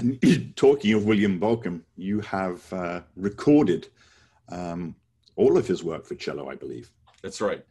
And 0.00 0.56
talking 0.56 0.94
of 0.94 1.04
William 1.04 1.38
Bolcom, 1.38 1.82
you 1.96 2.20
have 2.20 2.72
uh, 2.72 3.02
recorded 3.16 3.88
um, 4.48 4.94
all 5.36 5.58
of 5.58 5.66
his 5.66 5.84
work 5.84 6.06
for 6.06 6.14
cello, 6.14 6.48
I 6.48 6.54
believe. 6.54 6.90
That's 7.22 7.40
right. 7.40 7.64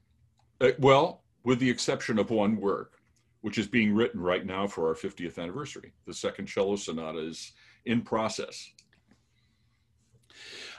Uh, 0.62 0.71
well, 0.77 1.24
with 1.43 1.59
the 1.59 1.69
exception 1.69 2.19
of 2.19 2.29
one 2.29 2.57
work, 2.57 3.00
which 3.41 3.57
is 3.57 3.67
being 3.67 3.95
written 3.95 4.19
right 4.19 4.45
now 4.45 4.67
for 4.67 4.88
our 4.88 4.93
50th 4.93 5.39
anniversary. 5.39 5.93
The 6.05 6.13
second 6.13 6.45
cello 6.45 6.75
sonata 6.75 7.19
is 7.19 7.53
in 7.86 8.01
process. 8.01 8.69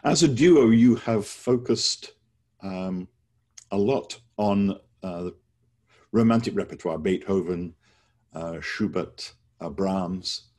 As 0.05 0.23
a 0.23 0.29
duo, 0.29 0.71
you 0.71 0.95
have 0.97 1.27
focused 1.27 2.13
um, 2.63 3.09
a 3.73 3.77
lot 3.77 4.21
on 4.37 4.79
uh, 5.03 5.23
the 5.23 5.35
romantic 6.13 6.55
repertoire, 6.55 6.99
Beethoven, 6.99 7.75
uh, 8.35 8.61
Schubert, 8.61 9.33
uh, 9.61 9.71
Brahms. 9.71 10.50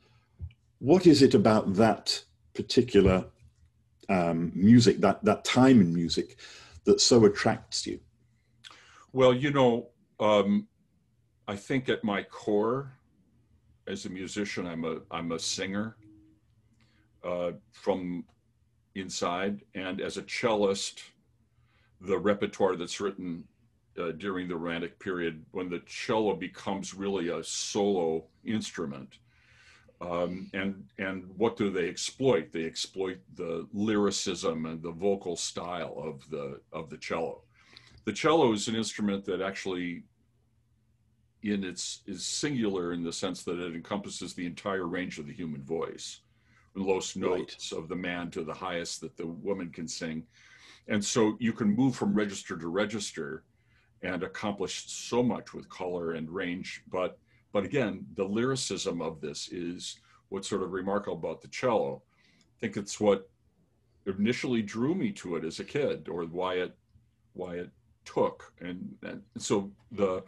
What 0.81 1.05
is 1.05 1.21
it 1.21 1.35
about 1.35 1.75
that 1.75 2.23
particular 2.55 3.23
um, 4.09 4.51
music, 4.55 4.97
that, 5.01 5.23
that 5.23 5.45
time 5.45 5.79
in 5.79 5.93
music, 5.93 6.38
that 6.85 7.00
so 7.00 7.23
attracts 7.25 7.85
you? 7.85 8.00
Well, 9.13 9.31
you 9.31 9.51
know, 9.51 9.89
um, 10.19 10.67
I 11.47 11.55
think 11.55 11.88
at 11.88 12.03
my 12.03 12.23
core, 12.23 12.93
as 13.85 14.07
a 14.07 14.09
musician, 14.09 14.65
I'm 14.65 14.83
a 14.83 15.01
I'm 15.11 15.33
a 15.33 15.39
singer 15.39 15.97
uh, 17.23 17.51
from 17.71 18.23
inside, 18.95 19.61
and 19.75 20.01
as 20.01 20.17
a 20.17 20.23
cellist, 20.23 21.03
the 22.00 22.17
repertoire 22.17 22.75
that's 22.75 23.00
written 23.00 23.43
uh, 24.00 24.13
during 24.13 24.47
the 24.47 24.55
Romantic 24.55 24.97
period, 24.97 25.45
when 25.51 25.69
the 25.69 25.83
cello 25.85 26.35
becomes 26.35 26.95
really 26.95 27.29
a 27.29 27.43
solo 27.43 28.23
instrument, 28.45 29.17
um, 30.01 30.50
and 30.53 30.84
and 30.98 31.29
what 31.38 31.55
do 31.58 31.70
they 31.70 31.88
exploit? 31.88 32.51
They 32.51 32.65
exploit 32.65 33.20
the 33.36 33.67
lyricism 33.72 34.65
and 34.65 34.81
the 34.81 34.91
vocal 34.91 35.36
style 35.36 35.96
of 35.98 36.27
the 36.29 36.60
of 36.74 36.89
the 36.89 36.98
cello 36.98 37.41
the 38.05 38.13
cello 38.13 38.51
is 38.51 38.67
an 38.67 38.75
instrument 38.75 39.24
that 39.25 39.41
actually 39.41 40.03
in 41.43 41.63
its 41.63 42.01
is 42.08 42.25
singular 42.25 42.93
in 42.93 43.03
the 43.03 43.13
sense 43.13 43.43
that 43.43 43.60
it 43.60 43.75
encompasses 43.75 44.34
the 44.34 44.46
entire 44.46 44.88
range 44.88 45.20
of 45.20 45.27
the 45.27 45.34
human 45.34 45.62
voice 45.63 46.22
the 46.75 46.81
lowest 46.81 47.15
Right. 47.15 47.39
notes 47.39 47.72
of 47.72 47.88
the 47.89 47.96
man 47.96 48.31
to 48.31 48.43
the 48.43 48.53
highest 48.53 49.01
that 49.01 49.17
the 49.17 49.27
woman 49.27 49.70
can 49.70 49.88
sing 49.88 50.24
and 50.88 51.03
so 51.03 51.36
you 51.39 51.53
can 51.53 51.75
move 51.75 51.96
from 51.96 52.13
register 52.13 52.58
to 52.58 52.67
register 52.67 53.43
and 54.03 54.24
accomplish 54.24 54.86
so 54.88 55.22
much 55.22 55.53
with 55.53 55.70
color 55.70 56.13
and 56.13 56.29
range 56.29 56.84
but 56.89 57.20
but 57.51 57.63
again 57.63 58.05
the 58.15 58.24
lyricism 58.24 59.01
of 59.01 59.22
this 59.22 59.50
is 59.51 60.00
what's 60.29 60.50
sort 60.50 60.63
of 60.63 60.72
remarkable 60.72 61.17
about 61.17 61.41
the 61.41 61.48
cello. 61.50 62.01
I 62.29 62.60
think 62.60 62.77
it's 62.77 63.00
what 63.00 63.29
initially 64.05 64.62
drew 64.62 64.96
me 64.96 65.12
to 65.12 65.36
it 65.36 65.43
as 65.43 65.60
a 65.60 65.63
kid 65.63 66.08
or 66.10 66.24
why 66.24 66.55
it 66.55 66.75
why 67.34 67.55
it 67.55 67.70
took. 68.05 68.53
And, 68.62 68.96
and 69.03 69.22
so 69.38 69.72
the 69.91 70.24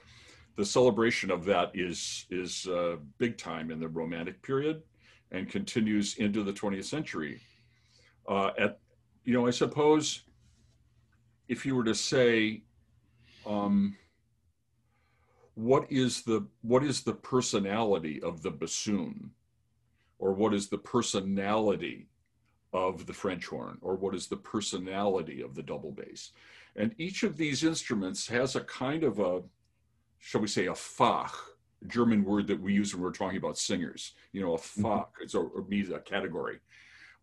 the 0.55 0.65
celebration 0.65 1.31
of 1.31 1.45
that 1.45 1.71
is 1.73 2.25
is 2.29 2.67
uh, 2.67 2.97
big 3.17 3.37
time 3.37 3.71
in 3.71 3.79
the 3.79 3.87
romantic 3.87 4.41
period 4.41 4.83
and 5.31 5.49
continues 5.49 6.15
into 6.17 6.43
the 6.43 6.53
20th 6.53 6.85
century. 6.85 7.41
Uh, 8.27 8.51
at 8.57 8.79
you 9.25 9.33
know 9.33 9.47
i 9.47 9.51
suppose 9.51 10.23
if 11.47 11.65
you 11.65 11.75
were 11.75 11.83
to 11.83 11.95
say 11.95 12.61
um, 13.45 13.95
what 15.55 15.91
is 15.91 16.23
the 16.23 16.47
what 16.61 16.83
is 16.83 17.01
the 17.03 17.13
personality 17.13 18.21
of 18.21 18.41
the 18.41 18.51
bassoon? 18.51 19.31
Or 20.19 20.33
what 20.33 20.53
is 20.53 20.69
the 20.69 20.77
personality 20.77 22.07
of 22.71 23.05
the 23.05 23.13
french 23.13 23.45
horn? 23.47 23.77
Or 23.81 23.95
what 23.95 24.15
is 24.15 24.27
the 24.27 24.37
personality 24.37 25.41
of 25.41 25.53
the 25.53 25.63
double 25.63 25.91
bass? 25.91 26.31
And 26.75 26.95
each 26.97 27.23
of 27.23 27.37
these 27.37 27.63
instruments 27.63 28.27
has 28.27 28.55
a 28.55 28.61
kind 28.61 29.03
of 29.03 29.19
a 29.19 29.41
shall 30.19 30.41
we 30.41 30.47
say 30.47 30.67
a 30.67 30.71
fach 30.73 31.31
german 31.87 32.23
word 32.23 32.47
that 32.47 32.61
we 32.61 32.73
use 32.73 32.93
when 32.95 33.03
we're 33.03 33.11
talking 33.11 33.37
about 33.37 33.57
singers. 33.57 34.13
You 34.31 34.41
know 34.41 34.55
a 34.55 34.57
Mm-hmm. 34.57 34.85
fach 34.85 35.07
it's 35.21 35.35
a, 35.35 35.45
means 35.67 35.89
a 35.89 35.99
category 35.99 36.59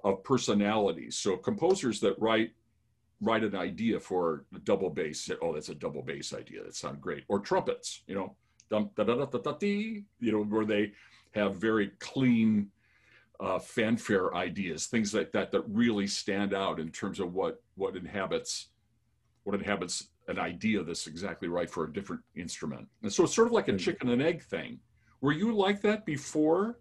of 0.05 0.23
personalities. 0.23 1.17
So 1.17 1.37
composers 1.37 2.01
that 2.01 2.19
write 2.19 2.53
write 3.21 3.45
an 3.45 3.55
idea 3.55 4.01
for 4.01 4.45
a 4.55 4.59
double 4.61 4.91
bass. 4.91 5.23
say, 5.23 5.35
Oh, 5.43 5.53
that's 5.53 5.69
a 5.69 5.75
double 5.75 6.03
bass 6.03 6.33
idea. 6.33 6.65
That 6.65 6.75
sounds 6.75 6.99
great. 7.01 7.25
Or 7.29 7.39
trumpets, 7.41 8.03
you 8.07 8.15
know, 8.15 8.37
dum, 8.71 8.91
da, 8.97 9.05
da, 9.05 9.15
da, 9.17 9.25
da, 9.27 9.39
da, 9.39 9.53
dee, 9.53 10.05
you 10.21 10.33
know, 10.33 10.43
where 10.45 10.65
they 10.65 10.93
have 11.33 11.57
very 11.57 11.89
clean 12.01 12.71
uh, 13.41 13.59
fanfare 13.59 14.35
ideas, 14.35 14.87
things 14.87 15.15
like 15.15 15.33
that 15.33 15.51
that 15.53 15.63
really 15.69 16.07
stand 16.07 16.53
out 16.55 16.79
in 16.79 16.91
terms 16.91 17.21
of 17.21 17.33
what 17.35 17.63
what 17.77 17.97
inhabits 17.97 18.69
what 19.45 19.55
inhabits 19.55 20.09
an 20.29 20.39
idea 20.39 20.83
that's 20.83 21.07
exactly 21.07 21.49
right 21.49 21.71
for 21.71 21.85
a 21.85 21.93
different 21.93 22.23
instrument. 22.37 22.87
And 23.03 23.13
so 23.13 23.25
it's 23.25 23.35
sort 23.35 23.47
of 23.49 23.53
like 23.53 23.69
a 23.69 23.73
Mm. 23.73 23.79
chicken 23.79 24.11
and 24.11 24.23
egg 24.23 24.43
thing. 24.43 24.79
Were 25.23 25.33
you 25.33 25.55
like 25.55 25.81
that 25.83 26.05
before? 26.05 26.79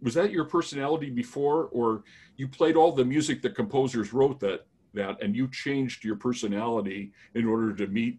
Was 0.00 0.14
that 0.14 0.30
your 0.32 0.46
personality 0.46 1.10
before, 1.10 1.66
or 1.66 2.02
you 2.36 2.48
played 2.48 2.76
all 2.76 2.92
the 2.92 3.04
music 3.04 3.42
that 3.42 3.54
composers 3.54 4.14
wrote 4.14 4.40
that 4.40 4.66
that 4.94 5.22
and 5.22 5.34
you 5.34 5.48
changed 5.50 6.04
your 6.04 6.16
personality 6.16 7.12
in 7.34 7.46
order 7.46 7.74
to 7.74 7.86
meet 7.86 8.18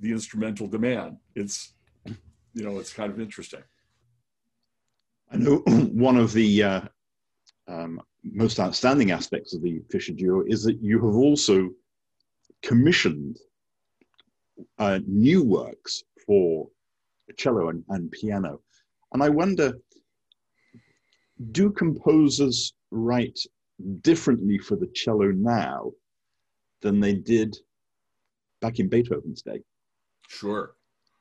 the 0.00 0.10
instrumental 0.10 0.66
demand 0.66 1.16
it's 1.34 1.72
you 2.06 2.64
know 2.64 2.78
it's 2.78 2.92
kind 2.92 3.12
of 3.12 3.20
interesting 3.20 3.62
I 5.30 5.36
know 5.36 5.56
one 5.66 6.16
of 6.16 6.32
the 6.32 6.62
uh, 6.62 6.80
um, 7.68 8.00
most 8.22 8.60
outstanding 8.60 9.10
aspects 9.10 9.54
of 9.54 9.62
the 9.62 9.82
Fisher 9.90 10.12
Duo 10.12 10.44
is 10.46 10.62
that 10.64 10.80
you 10.80 11.04
have 11.04 11.14
also 11.16 11.70
commissioned 12.62 13.38
uh, 14.78 15.00
new 15.06 15.42
works 15.42 16.02
for 16.26 16.68
cello 17.36 17.68
and, 17.68 17.84
and 17.88 18.10
piano. 18.10 18.60
And 19.12 19.22
I 19.22 19.28
wonder 19.28 19.74
do 21.52 21.70
composers 21.70 22.72
write 22.90 23.38
differently 24.00 24.58
for 24.58 24.76
the 24.76 24.86
cello 24.94 25.32
now 25.32 25.90
than 26.86 27.00
they 27.00 27.14
did 27.14 27.56
back 28.60 28.78
in 28.78 28.88
Beethoven's 28.88 29.42
day? 29.42 29.60
sure. 30.28 30.74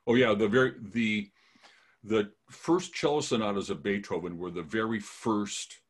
Oh 0.07 0.15
yeah 0.15 0.33
the 0.33 0.47
very 0.47 0.73
the 0.93 1.29
the 2.03 2.31
first 2.51 2.93
cello 2.93 3.21
sonatas 3.21 3.69
of 3.69 3.81
beethoven 3.81 4.37
were 4.37 4.51
the 4.51 4.61
very 4.61 4.99
first 4.99 5.81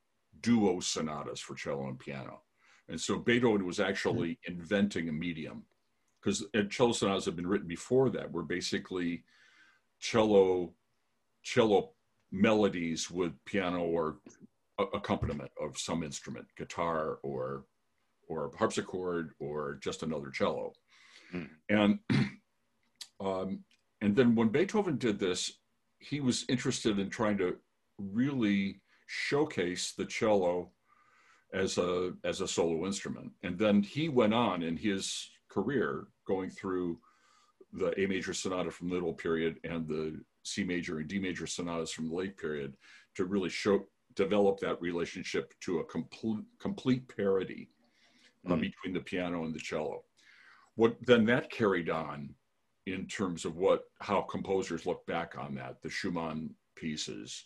duo 0.41 0.79
sonatas 0.79 1.39
for 1.39 1.55
cello 1.55 1.88
and 1.88 2.00
piano. 2.00 2.41
And 2.88 3.00
so 3.00 3.17
beethoven 3.17 3.65
was 3.65 3.79
actually 3.79 4.39
hmm. 4.46 4.53
inventing 4.53 5.10
a 5.10 5.12
medium 5.12 5.63
because 6.22 6.46
uh, 6.55 6.63
cello 6.70 6.94
sonatas 6.94 7.25
have 7.25 7.36
been 7.36 7.48
written 7.48 7.67
before 7.67 8.10
that 8.12 8.32
were 8.32 8.44
basically 8.44 9.24
cello 10.00 10.74
cello 11.44 11.91
melodies 12.32 13.12
with 13.12 13.34
piano 13.46 13.82
or 13.84 14.17
accompaniment 14.94 15.51
of 15.62 15.77
some 15.77 16.03
instrument 16.03 16.46
guitar 16.58 17.20
or 17.24 17.65
or 18.27 18.51
harpsichord 18.58 19.32
or 19.39 19.77
just 19.82 20.03
another 20.03 20.29
cello 20.29 20.74
Hmm. 21.32 21.44
and 21.70 22.00
um, 23.20 23.63
and 24.01 24.15
then 24.15 24.36
when 24.36 24.50
beethoven 24.50 24.98
did 24.98 25.20
this 25.20 25.51
he 26.00 26.20
was 26.20 26.46
interested 26.50 27.00
in 27.00 27.10
trying 27.10 27.38
to 27.39 27.55
really 27.98 28.82
showcase 29.08 29.94
the 29.98 30.05
cello 30.05 30.72
as 31.53 31.77
a 31.77 32.13
as 32.24 32.41
a 32.41 32.48
solo 32.48 32.86
instrument 32.86 33.31
and 33.44 33.57
then 33.57 33.81
he 33.81 34.09
went 34.09 34.33
on 34.33 34.61
in 34.61 34.77
his 34.77 35.29
career 35.50 36.07
going 36.27 36.50
through 36.50 37.00
the 37.74 37.98
a 38.00 38.07
major 38.07 38.33
sonata 38.33 38.70
from 38.72 38.90
the 38.90 38.96
middle 38.96 39.14
period 39.14 39.57
and 39.64 39.88
the 39.88 40.20
c 40.44 40.64
major 40.64 41.00
and 41.00 41.07
d 41.07 41.20
major 41.20 41.48
sonatas 41.48 41.92
from 41.92 42.09
the 42.09 42.16
late 42.16 42.38
period 42.38 42.75
to 43.16 43.25
really 43.25 43.50
show 43.50 43.85
develop 44.16 44.59
that 44.59 44.79
relationship 44.81 45.53
to 45.59 45.79
a 45.79 45.83
complete 45.85 46.44
complete 46.59 47.07
parity 47.16 47.70
uh, 48.48 48.53
Mm. 48.53 48.62
between 48.62 48.94
the 48.94 49.00
piano 49.01 49.44
and 49.46 49.53
the 49.53 49.60
cello 49.60 50.03
what 50.75 50.96
then 51.05 51.25
that 51.25 51.50
carried 51.50 51.90
on 51.90 52.36
in 52.86 53.08
terms 53.08 53.46
of 53.46 53.55
what 53.55 53.84
how 54.01 54.22
composers 54.22 54.86
look 54.86 55.05
back 55.08 55.36
on 55.38 55.55
that 55.55 55.81
the 55.81 55.90
schumann 55.90 56.53
pieces 56.75 57.46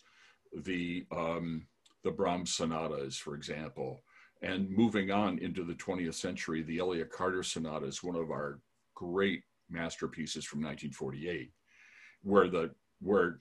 the 0.64 1.06
um, 1.12 1.66
the 2.04 2.10
brahms 2.10 2.52
sonatas 2.54 3.16
for 3.16 3.34
example 3.34 4.00
and 4.42 4.70
moving 4.70 5.10
on 5.10 5.38
into 5.38 5.64
the 5.64 5.74
20th 5.74 6.14
century 6.14 6.62
the 6.62 6.78
elliott 6.78 7.10
carter 7.10 7.42
sonata 7.42 7.86
is 7.86 8.02
one 8.02 8.16
of 8.16 8.30
our 8.30 8.60
great 8.94 9.42
masterpieces 9.70 10.44
from 10.44 10.60
1948 10.60 11.52
where 12.22 12.48
the 12.48 12.70
where 13.00 13.38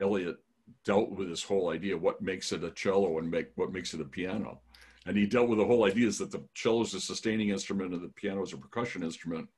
elliott 0.00 0.36
dealt 0.84 1.10
with 1.10 1.28
this 1.28 1.42
whole 1.42 1.70
idea 1.70 1.96
what 1.96 2.22
makes 2.22 2.52
it 2.52 2.62
a 2.64 2.70
cello 2.70 3.18
and 3.18 3.30
make 3.30 3.48
what 3.56 3.72
makes 3.72 3.94
it 3.94 4.00
a 4.00 4.04
piano 4.04 4.60
and 5.06 5.16
he 5.16 5.26
dealt 5.26 5.48
with 5.48 5.58
the 5.58 5.64
whole 5.64 5.84
idea 5.84 6.06
is 6.06 6.18
that 6.18 6.30
the 6.30 6.44
cello 6.54 6.82
is 6.82 6.94
a 6.94 7.00
sustaining 7.00 7.48
instrument 7.48 7.92
and 7.92 8.02
the 8.02 8.08
piano 8.08 8.42
is 8.42 8.52
a 8.52 8.56
percussion 8.56 9.02
instrument. 9.02 9.48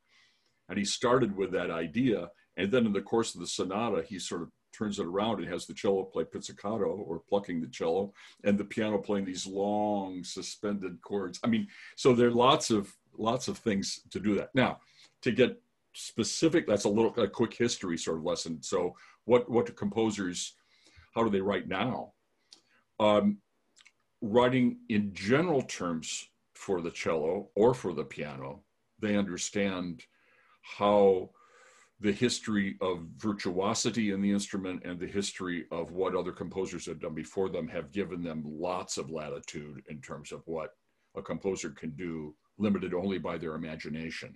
And 0.69 0.79
he 0.79 0.85
started 0.85 1.37
with 1.37 1.53
that 1.53 1.71
idea 1.71 2.31
and 2.57 2.71
then 2.71 2.87
in 2.87 2.93
the 2.93 3.03
course 3.03 3.35
of 3.35 3.41
the 3.41 3.47
sonata 3.47 4.03
he 4.09 4.19
sort 4.19 4.43
of 4.43 4.51
turns 4.73 4.99
it 4.99 5.07
around 5.07 5.41
and 5.41 5.49
has 5.49 5.67
the 5.67 5.75
cello 5.75 6.03
play 6.05 6.25
pizzicato 6.25 6.85
or 6.85 7.21
plucking 7.29 7.61
the 7.61 7.69
cello 7.69 8.13
and 8.45 8.59
the 8.59 8.65
piano 8.65 8.99
playing 8.99 9.25
these 9.25 9.47
long 9.47 10.25
suspended 10.25 11.01
chords. 11.03 11.39
I 11.45 11.49
mean 11.49 11.67
so 11.97 12.15
there 12.15 12.29
are 12.29 12.33
lots 12.33 12.71
of 12.71 12.93
lots 13.17 13.49
of 13.49 13.59
things 13.59 14.01
to 14.11 14.21
do 14.21 14.35
that. 14.37 14.49
Now 14.55 14.79
to 15.23 15.31
get 15.31 15.61
specific 15.93 16.67
that's 16.67 16.85
a 16.85 16.89
little 16.89 17.15
a 17.23 17.29
quick 17.29 17.55
history 17.55 17.99
sort 17.99 18.17
of 18.17 18.25
lesson. 18.25 18.63
So 18.63 18.97
what 19.27 19.51
what 19.51 19.67
do 19.67 19.73
composers 19.73 20.55
how 21.15 21.23
do 21.23 21.31
they 21.31 21.41
write 21.41 21.69
now? 21.69 22.13
Um, 22.99 23.39
writing 24.25 24.79
in 24.89 25.13
general 25.13 25.61
terms 25.61 26.31
for 26.55 26.81
the 26.81 26.91
cello 26.91 27.51
or 27.55 27.75
for 27.75 27.93
the 27.93 28.05
piano, 28.05 28.63
they 28.99 29.17
understand 29.17 30.03
how 30.63 31.29
the 32.01 32.13
history 32.13 32.77
of 32.81 33.07
virtuosity 33.19 34.13
in 34.13 34.23
the 34.23 34.31
instrument 34.31 34.83
and 34.85 34.99
the 34.99 35.07
history 35.07 35.67
of 35.71 35.93
what 35.93 36.17
other 36.17 36.33
composers 36.33 36.87
have 36.87 37.01
done 37.01 37.15
before 37.15 37.51
them 37.51 37.69
have 37.69 37.93
given 37.93 38.23
them 38.23 38.43
lots 38.47 38.97
of 38.97 39.11
latitude 39.11 39.83
in 39.91 40.01
terms 40.01 40.33
of 40.33 40.43
what 40.47 40.71
a 41.17 41.23
composer 41.23 41.71
can 41.71 41.91
do, 41.91 42.35
limited 42.57 42.95
only 42.95 43.19
by 43.19 43.37
their 43.37 43.55
imagination. 43.55 44.35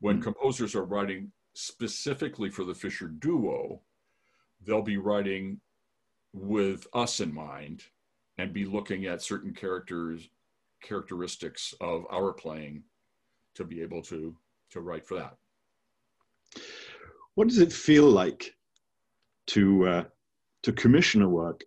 When 0.00 0.20
Mm. 0.20 0.22
composers 0.22 0.74
are 0.74 0.84
writing 0.84 1.32
specifically 1.52 2.48
for 2.48 2.64
the 2.64 2.74
Fisher 2.74 3.08
duo, 3.08 3.82
they'll 4.62 4.82
be 4.82 4.96
writing 4.96 5.60
with 6.32 6.86
us 6.94 7.20
in 7.20 7.32
mind 7.32 7.84
and 8.38 8.52
be 8.52 8.64
looking 8.64 9.06
at 9.06 9.22
certain 9.22 9.52
characters 9.52 10.28
characteristics 10.82 11.74
of 11.80 12.04
our 12.10 12.32
playing 12.32 12.82
to 13.54 13.64
be 13.64 13.80
able 13.80 14.02
to 14.02 14.36
to 14.70 14.80
write 14.80 15.06
for 15.06 15.14
that 15.18 15.34
What 17.34 17.48
does 17.48 17.58
it 17.58 17.72
feel 17.72 18.08
like 18.08 18.54
to 19.48 19.86
uh, 19.86 20.04
to 20.62 20.72
commission 20.72 21.22
a 21.22 21.28
work 21.28 21.62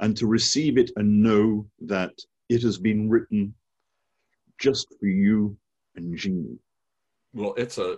and 0.00 0.16
to 0.16 0.26
receive 0.26 0.76
it 0.78 0.90
and 0.96 1.22
know 1.22 1.66
that 1.80 2.12
it 2.48 2.62
has 2.62 2.78
been 2.78 3.08
written 3.08 3.54
just 4.58 4.86
for 5.00 5.06
you 5.06 5.56
and 5.96 6.16
Jeannie? 6.16 6.58
well 7.32 7.54
it's 7.56 7.78
a 7.78 7.96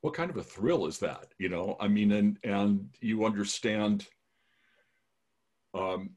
what 0.00 0.14
kind 0.14 0.30
of 0.30 0.36
a 0.36 0.42
thrill 0.42 0.86
is 0.86 0.98
that 0.98 1.26
you 1.38 1.48
know 1.48 1.76
i 1.80 1.86
mean 1.88 2.12
and 2.12 2.38
and 2.44 2.88
you 3.00 3.24
understand 3.24 4.06
um 5.74 6.10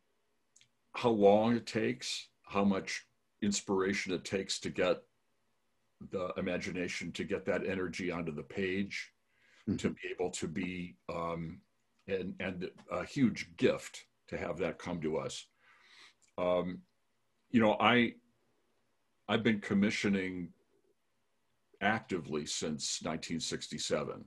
how 0.94 1.10
long 1.10 1.56
it 1.56 1.66
takes 1.66 2.28
how 2.44 2.64
much 2.64 3.06
inspiration 3.42 4.14
it 4.14 4.26
takes 4.26 4.60
to 4.60 4.70
get 4.70 5.02
the 6.12 6.34
imagination 6.38 7.12
to 7.12 7.24
get 7.24 7.46
that 7.46 7.66
energy 7.66 8.12
onto 8.12 8.34
the 8.34 8.44
page 8.44 9.12
to 9.78 9.90
be 9.90 10.00
able 10.12 10.32
to 10.32 10.48
be 10.48 10.96
um, 11.14 11.60
and 12.08 12.34
and 12.40 12.70
a 12.92 13.06
huge 13.06 13.56
gift 13.58 14.06
to 14.28 14.38
have 14.38 14.58
that 14.58 14.80
come 14.80 15.00
to 15.02 15.18
us. 15.18 15.46
Um, 16.38 16.80
you 17.52 17.62
know, 17.62 17.78
I 17.80 18.14
I've 19.28 19.44
been 19.44 19.60
commissioning 19.60 20.50
actively 21.82 22.46
since 22.46 23.02
1967, 23.02 24.26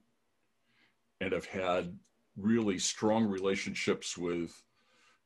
and 1.21 1.33
have 1.33 1.47
had 1.47 1.97
really 2.37 2.79
strong 2.79 3.25
relationships 3.25 4.17
with 4.17 4.51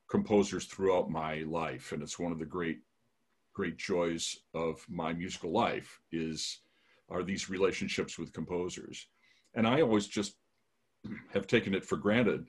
composers 0.09 0.67
throughout 0.67 1.11
my 1.11 1.43
life, 1.47 1.93
and 1.93 2.03
it's 2.03 2.19
one 2.19 2.33
of 2.33 2.39
the 2.39 2.47
great 2.47 2.81
great 3.55 3.77
joys 3.77 4.37
of 4.55 4.85
my 4.89 5.13
musical 5.13 5.51
life 5.51 6.01
is 6.13 6.61
are 7.09 7.25
these 7.25 7.51
relationships 7.51 8.19
with 8.19 8.33
composers. 8.33 9.09
And 9.55 9.67
I 9.67 9.81
always 9.81 10.07
just 10.07 10.35
have 11.33 11.47
taken 11.47 11.75
it 11.75 11.85
for 11.85 11.97
granted 11.97 12.47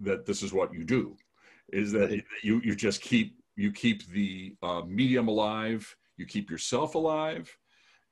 that 0.00 0.26
this 0.26 0.42
is 0.42 0.52
what 0.52 0.72
you 0.72 0.84
do 0.84 1.16
is 1.72 1.92
that 1.92 2.22
you 2.42 2.60
you 2.64 2.74
just 2.74 3.00
keep 3.02 3.36
you 3.56 3.70
keep 3.72 4.06
the 4.08 4.56
uh, 4.62 4.82
medium 4.86 5.28
alive 5.28 5.94
you 6.16 6.24
keep 6.24 6.50
yourself 6.50 6.94
alive 6.94 7.54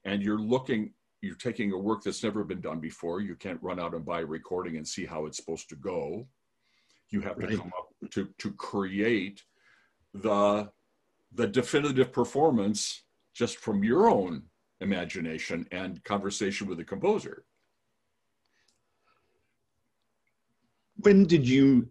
and 0.05 0.23
you're 0.23 0.39
looking 0.39 0.93
you're 1.23 1.35
taking 1.35 1.73
a 1.73 1.79
work 1.79 2.03
that's 2.03 2.23
never 2.23 2.45
been 2.45 2.61
done 2.61 2.81
before. 2.81 3.21
You 3.21 3.35
can't 3.35 3.63
run 3.63 3.81
out 3.81 3.95
and 3.95 4.05
buy 4.05 4.21
a 4.21 4.27
recording 4.27 4.77
and 4.77 4.87
see 4.87 5.05
how 5.05 5.27
it's 5.27 5.37
supposed 5.37 5.69
to 5.71 5.77
go. 5.77 6.27
You 7.11 7.21
have 7.23 7.39
to 7.39 7.47
Right. 7.47 7.57
come 7.57 7.73
up 7.77 7.86
to 8.11 8.29
to 8.39 8.53
create 8.53 9.43
the 10.15 10.71
the 11.33 11.47
definitive 11.47 12.13
performance 12.13 13.05
just 13.35 13.59
from 13.59 13.85
your 13.85 14.09
own 14.09 14.43
imagination 14.81 15.67
and 15.73 16.03
conversation 16.05 16.67
with 16.67 16.79
the 16.79 16.85
composer 16.85 17.45
When 21.01 21.27
did 21.27 21.47
you 21.47 21.89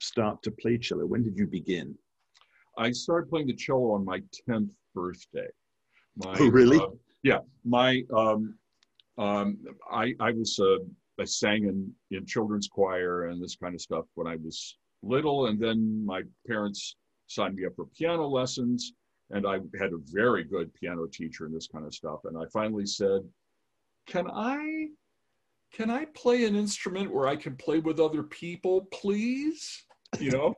start 0.00 0.42
to 0.42 0.50
play 0.50 0.78
cello? 0.78 1.06
When 1.06 1.22
did 1.22 1.36
you 1.36 1.46
begin? 1.46 1.96
I 2.76 2.92
started 2.92 3.28
playing 3.30 3.48
the 3.48 3.54
cello 3.54 3.92
on 3.92 4.04
my 4.04 4.22
10th 4.48 4.70
birthday. 4.94 5.48
My, 6.16 6.36
Oh, 6.38 6.48
really? 6.48 6.78
uh, 6.78 6.90
yeah. 7.22 7.40
My, 7.64 8.02
um, 8.14 8.54
um, 9.18 9.58
I, 9.90 10.14
I 10.20 10.30
was, 10.30 10.58
uh, 10.60 10.78
I 11.20 11.24
sang 11.24 11.64
in, 11.64 11.92
in 12.16 12.26
children's 12.26 12.68
choir 12.68 13.26
and 13.26 13.42
this 13.42 13.56
kind 13.56 13.74
of 13.74 13.80
stuff 13.80 14.04
when 14.14 14.28
I 14.28 14.36
was 14.36 14.76
little. 15.02 15.46
And 15.46 15.60
then 15.60 16.04
my 16.04 16.22
parents 16.46 16.96
signed 17.26 17.56
me 17.56 17.66
up 17.66 17.74
for 17.76 17.86
piano 17.86 18.26
lessons. 18.26 18.92
And 19.30 19.46
I 19.46 19.58
had 19.78 19.92
a 19.92 20.00
very 20.04 20.44
good 20.44 20.72
piano 20.74 21.06
teacher 21.06 21.44
and 21.46 21.54
this 21.54 21.68
kind 21.68 21.84
of 21.84 21.94
stuff. 21.94 22.20
And 22.24 22.36
I 22.36 22.46
finally 22.52 22.86
said, 22.86 23.22
can 24.06 24.26
I, 24.30 24.86
can 25.72 25.90
I 25.90 26.06
play 26.06 26.46
an 26.46 26.56
instrument 26.56 27.12
where 27.12 27.28
I 27.28 27.36
can 27.36 27.56
play 27.56 27.78
with 27.78 28.00
other 28.00 28.22
people, 28.22 28.88
please? 28.92 29.84
You 30.18 30.30
know? 30.30 30.54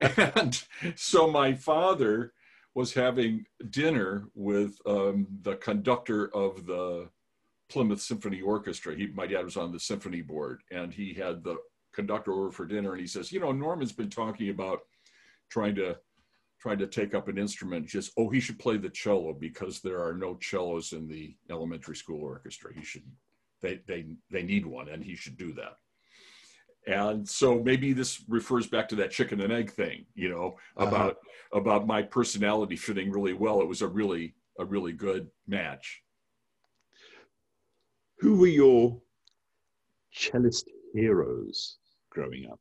and 0.00 0.62
so 0.96 1.30
my 1.30 1.52
father 1.52 2.32
was 2.74 2.92
having 2.92 3.44
dinner 3.70 4.28
with 4.34 4.76
um, 4.86 5.26
the 5.42 5.56
conductor 5.56 6.34
of 6.34 6.66
the 6.66 7.08
Plymouth 7.68 8.00
Symphony 8.00 8.40
Orchestra. 8.40 8.94
He, 8.94 9.06
my 9.08 9.26
dad 9.26 9.44
was 9.44 9.56
on 9.56 9.72
the 9.72 9.80
symphony 9.80 10.22
board, 10.22 10.62
and 10.70 10.92
he 10.92 11.14
had 11.14 11.44
the 11.44 11.56
conductor 11.94 12.32
over 12.32 12.50
for 12.50 12.66
dinner. 12.66 12.92
And 12.92 13.00
he 13.00 13.06
says, 13.06 13.32
"You 13.32 13.40
know, 13.40 13.52
Norman's 13.52 13.92
been 13.92 14.10
talking 14.10 14.50
about 14.50 14.80
trying 15.48 15.74
to 15.76 15.98
trying 16.60 16.78
to 16.78 16.86
take 16.86 17.14
up 17.14 17.28
an 17.28 17.38
instrument. 17.38 17.86
Just 17.86 18.12
oh, 18.16 18.30
he 18.30 18.40
should 18.40 18.58
play 18.58 18.76
the 18.78 18.88
cello 18.90 19.32
because 19.32 19.80
there 19.80 20.02
are 20.02 20.14
no 20.14 20.38
cellos 20.40 20.92
in 20.92 21.06
the 21.06 21.36
elementary 21.50 21.96
school 21.96 22.22
orchestra. 22.22 22.72
He 22.74 22.84
should 22.84 23.04
they 23.60 23.80
they 23.86 24.06
they 24.30 24.42
need 24.42 24.66
one, 24.66 24.88
and 24.88 25.02
he 25.04 25.14
should 25.14 25.36
do 25.36 25.52
that." 25.54 25.78
And 26.86 27.26
so 27.26 27.62
maybe 27.62 27.94
this 27.94 28.22
refers 28.28 28.66
back 28.66 28.88
to 28.90 28.96
that 28.96 29.10
chicken 29.10 29.40
and 29.40 29.50
egg 29.50 29.70
thing, 29.70 30.04
you 30.14 30.28
know, 30.28 30.58
Uh-huh. 30.76 30.86
about 30.88 31.16
about 31.52 31.86
my 31.86 32.02
personality 32.02 32.76
fitting 32.76 33.10
really 33.10 33.32
well. 33.32 33.60
It 33.62 33.68
was 33.68 33.82
a 33.82 33.88
really 33.88 34.34
a 34.58 34.64
really 34.64 34.92
good 34.92 35.30
match. 35.46 36.02
Who 38.20 38.36
were 38.38 38.46
your 38.46 39.00
cellist 40.12 40.68
heroes 40.94 41.78
growing 42.14 42.48
up? 42.50 42.60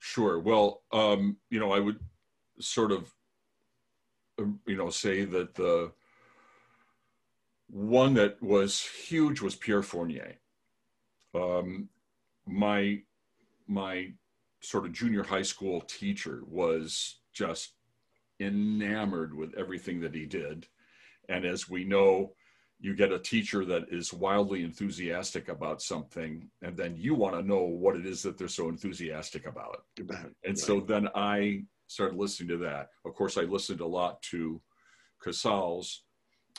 Sure. 0.00 0.38
Well, 0.38 0.82
um, 0.92 1.36
you 1.50 1.60
know, 1.60 1.72
I 1.72 1.80
would 1.80 2.00
sort 2.60 2.90
of, 2.92 3.12
um, 4.38 4.60
you 4.66 4.76
know, 4.76 4.90
say 4.90 5.24
that 5.24 5.54
the 5.54 5.92
one 7.68 8.14
that 8.14 8.42
was 8.42 8.80
huge 8.80 9.40
was 9.40 9.54
Pierre 9.54 9.82
Fournier. 9.82 10.36
Um, 11.34 11.88
my 12.46 13.00
my 13.66 14.12
sort 14.60 14.86
of 14.86 14.92
junior 14.92 15.22
high 15.22 15.42
school 15.42 15.80
teacher 15.82 16.42
was 16.46 17.20
just 17.32 17.72
enamored 18.40 19.34
with 19.34 19.54
everything 19.56 20.00
that 20.00 20.14
he 20.14 20.26
did, 20.26 20.66
and 21.28 21.44
as 21.44 21.68
we 21.68 21.84
know, 21.84 22.34
you 22.84 22.94
get 22.94 23.12
a 23.12 23.18
teacher 23.18 23.64
that 23.64 23.86
is 23.90 24.12
wildly 24.12 24.62
enthusiastic 24.62 25.48
about 25.48 25.80
something, 25.80 26.46
and 26.60 26.76
then 26.76 26.94
you 26.98 27.14
want 27.14 27.34
to 27.34 27.40
know 27.40 27.62
what 27.62 27.96
it 27.96 28.04
is 28.04 28.22
that 28.22 28.36
they're 28.36 28.46
so 28.46 28.68
enthusiastic 28.68 29.46
about. 29.46 29.84
About 29.98 30.26
And 30.44 30.58
so 30.58 30.80
then 30.80 31.08
I 31.14 31.62
started 31.86 32.18
listening 32.18 32.50
to 32.50 32.58
that. 32.58 32.90
Of 33.06 33.14
course, 33.14 33.38
I 33.38 33.44
listened 33.44 33.80
a 33.80 33.86
lot 33.86 34.20
to 34.24 34.60
Casals 35.24 36.02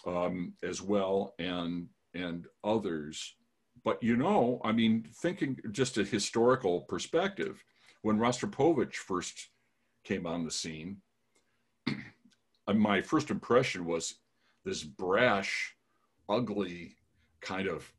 um, 0.07 0.53
as 0.63 0.81
well 0.81 1.35
and 1.37 1.89
and 2.15 2.47
others. 2.63 3.35
But 3.83 4.01
you 4.01 4.17
know, 4.17 4.59
I 4.63 4.71
mean, 4.71 5.05
thinking 5.21 5.59
just 5.71 5.99
a 5.99 6.03
historical 6.03 6.81
perspective, 6.81 7.63
when 8.01 8.17
Rostropovich 8.17 8.95
first 8.95 9.49
came 10.03 10.25
on 10.25 10.43
the 10.43 10.49
scene, 10.49 10.97
my 12.73 13.03
first 13.03 13.29
impression 13.29 13.85
was 13.85 14.15
this 14.63 14.83
brash, 14.83 15.74
ugly 16.29 16.95
kind 17.41 17.67
of 17.67 17.91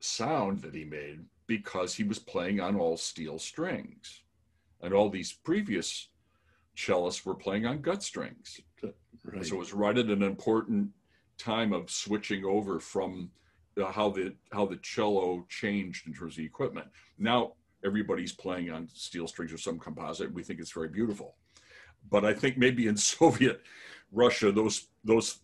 sound 0.00 0.60
that 0.62 0.74
he 0.74 0.84
made 0.84 1.20
because 1.46 1.94
he 1.94 2.04
was 2.04 2.18
playing 2.18 2.60
on 2.60 2.76
all 2.76 2.96
steel 2.96 3.38
strings 3.38 4.22
and 4.82 4.92
all 4.92 5.08
these 5.08 5.32
previous 5.32 6.08
cellists 6.76 7.24
were 7.24 7.34
playing 7.34 7.66
on 7.66 7.80
gut 7.80 8.02
strings. 8.02 8.60
right. 9.24 9.46
So 9.46 9.56
it 9.56 9.58
was 9.58 9.72
right 9.72 9.96
at 9.96 10.06
an 10.06 10.22
important 10.22 10.90
time 11.38 11.72
of 11.72 11.90
switching 11.90 12.44
over 12.44 12.78
from 12.78 13.30
uh, 13.80 13.90
how 13.90 14.10
the 14.10 14.34
how 14.52 14.66
the 14.66 14.76
cello 14.76 15.44
changed 15.48 16.06
in 16.06 16.14
terms 16.14 16.34
of 16.34 16.38
the 16.38 16.44
equipment. 16.44 16.86
Now 17.18 17.54
everybody's 17.84 18.32
playing 18.32 18.70
on 18.70 18.88
steel 18.92 19.26
strings 19.26 19.52
or 19.52 19.58
some 19.58 19.78
composite. 19.78 20.32
We 20.32 20.42
think 20.42 20.60
it's 20.60 20.72
very 20.72 20.88
beautiful, 20.88 21.34
but 22.10 22.24
I 22.24 22.32
think 22.34 22.56
maybe 22.56 22.86
in 22.86 22.96
Soviet 23.16 23.62
Russia 24.12 24.52
those 24.52 24.86
those 25.02 25.40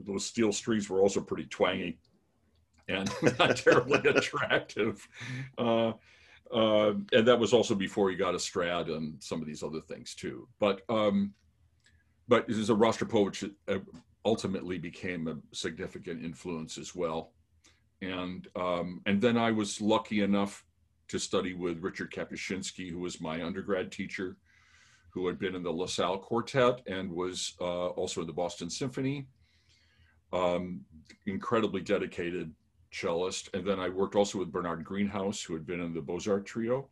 those 0.00 0.26
steel 0.26 0.52
strings 0.52 0.88
were 0.88 1.00
also 1.00 1.20
pretty 1.20 1.46
twangy 1.46 1.98
and 2.88 3.10
not 3.38 3.56
terribly 3.56 3.98
attractive. 4.08 5.06
Uh, 5.58 5.92
uh, 6.52 6.94
and 7.12 7.26
that 7.26 7.38
was 7.38 7.52
also 7.52 7.74
before 7.74 8.10
he 8.10 8.16
got 8.16 8.34
a 8.34 8.38
Strad 8.38 8.88
and 8.88 9.22
some 9.22 9.40
of 9.40 9.46
these 9.46 9.62
other 9.62 9.80
things 9.80 10.14
too. 10.14 10.46
But 10.58 10.82
um, 10.88 11.32
but 12.28 12.46
this 12.46 12.56
is 12.56 12.70
a 12.70 12.74
Rostropovich 12.74 13.50
uh, 13.68 13.78
ultimately 14.24 14.78
became 14.78 15.28
a 15.28 15.36
significant 15.54 16.24
influence 16.24 16.78
as 16.78 16.94
well. 16.94 17.32
And 18.02 18.46
um, 18.56 19.00
and 19.06 19.20
then 19.20 19.36
I 19.36 19.50
was 19.50 19.80
lucky 19.80 20.22
enough 20.22 20.64
to 21.08 21.18
study 21.18 21.54
with 21.54 21.82
Richard 21.82 22.12
Kapuscinski, 22.12 22.90
who 22.90 23.00
was 23.00 23.20
my 23.20 23.42
undergrad 23.42 23.92
teacher, 23.92 24.36
who 25.10 25.26
had 25.26 25.38
been 25.38 25.54
in 25.54 25.62
the 25.62 25.72
LaSalle 25.72 26.18
Quartet 26.18 26.80
and 26.86 27.10
was 27.10 27.54
uh, 27.60 27.88
also 27.88 28.22
in 28.22 28.26
the 28.26 28.32
Boston 28.32 28.70
Symphony. 28.70 29.26
Um, 30.34 30.84
incredibly 31.26 31.80
dedicated 31.80 32.52
cellist. 32.92 33.50
And 33.54 33.66
then 33.66 33.78
I 33.80 33.88
worked 33.88 34.16
also 34.16 34.38
with 34.38 34.52
Bernard 34.52 34.84
Greenhouse, 34.84 35.42
who 35.42 35.54
had 35.54 35.66
been 35.66 35.80
in 35.80 35.94
the 35.94 36.00
Beaux-Arts 36.00 36.50
Trio, 36.50 36.88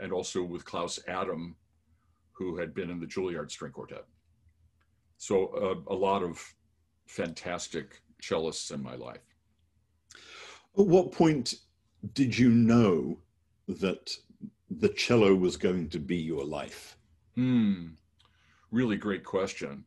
and 0.00 0.12
also 0.12 0.42
with 0.42 0.64
Klaus 0.64 0.98
Adam, 1.08 1.56
who 2.32 2.56
had 2.56 2.74
been 2.74 2.90
in 2.90 3.00
the 3.00 3.06
Juilliard 3.06 3.50
String 3.50 3.72
Quartet. 3.72 4.04
So 5.18 5.46
uh, 5.48 5.92
a 5.92 5.94
lot 5.94 6.22
of 6.22 6.42
fantastic 7.06 8.02
cellists 8.22 8.72
in 8.72 8.82
my 8.82 8.96
life. 8.96 9.22
At 10.78 10.86
what 10.86 11.12
point 11.12 11.54
did 12.12 12.36
you 12.36 12.50
know 12.50 13.18
that 13.68 14.10
the 14.68 14.88
cello 14.88 15.34
was 15.34 15.56
going 15.56 15.88
to 15.90 15.98
be 15.98 16.16
your 16.16 16.44
life? 16.44 16.98
Hmm, 17.36 17.86
really 18.70 18.96
great 18.96 19.24
question. 19.24 19.84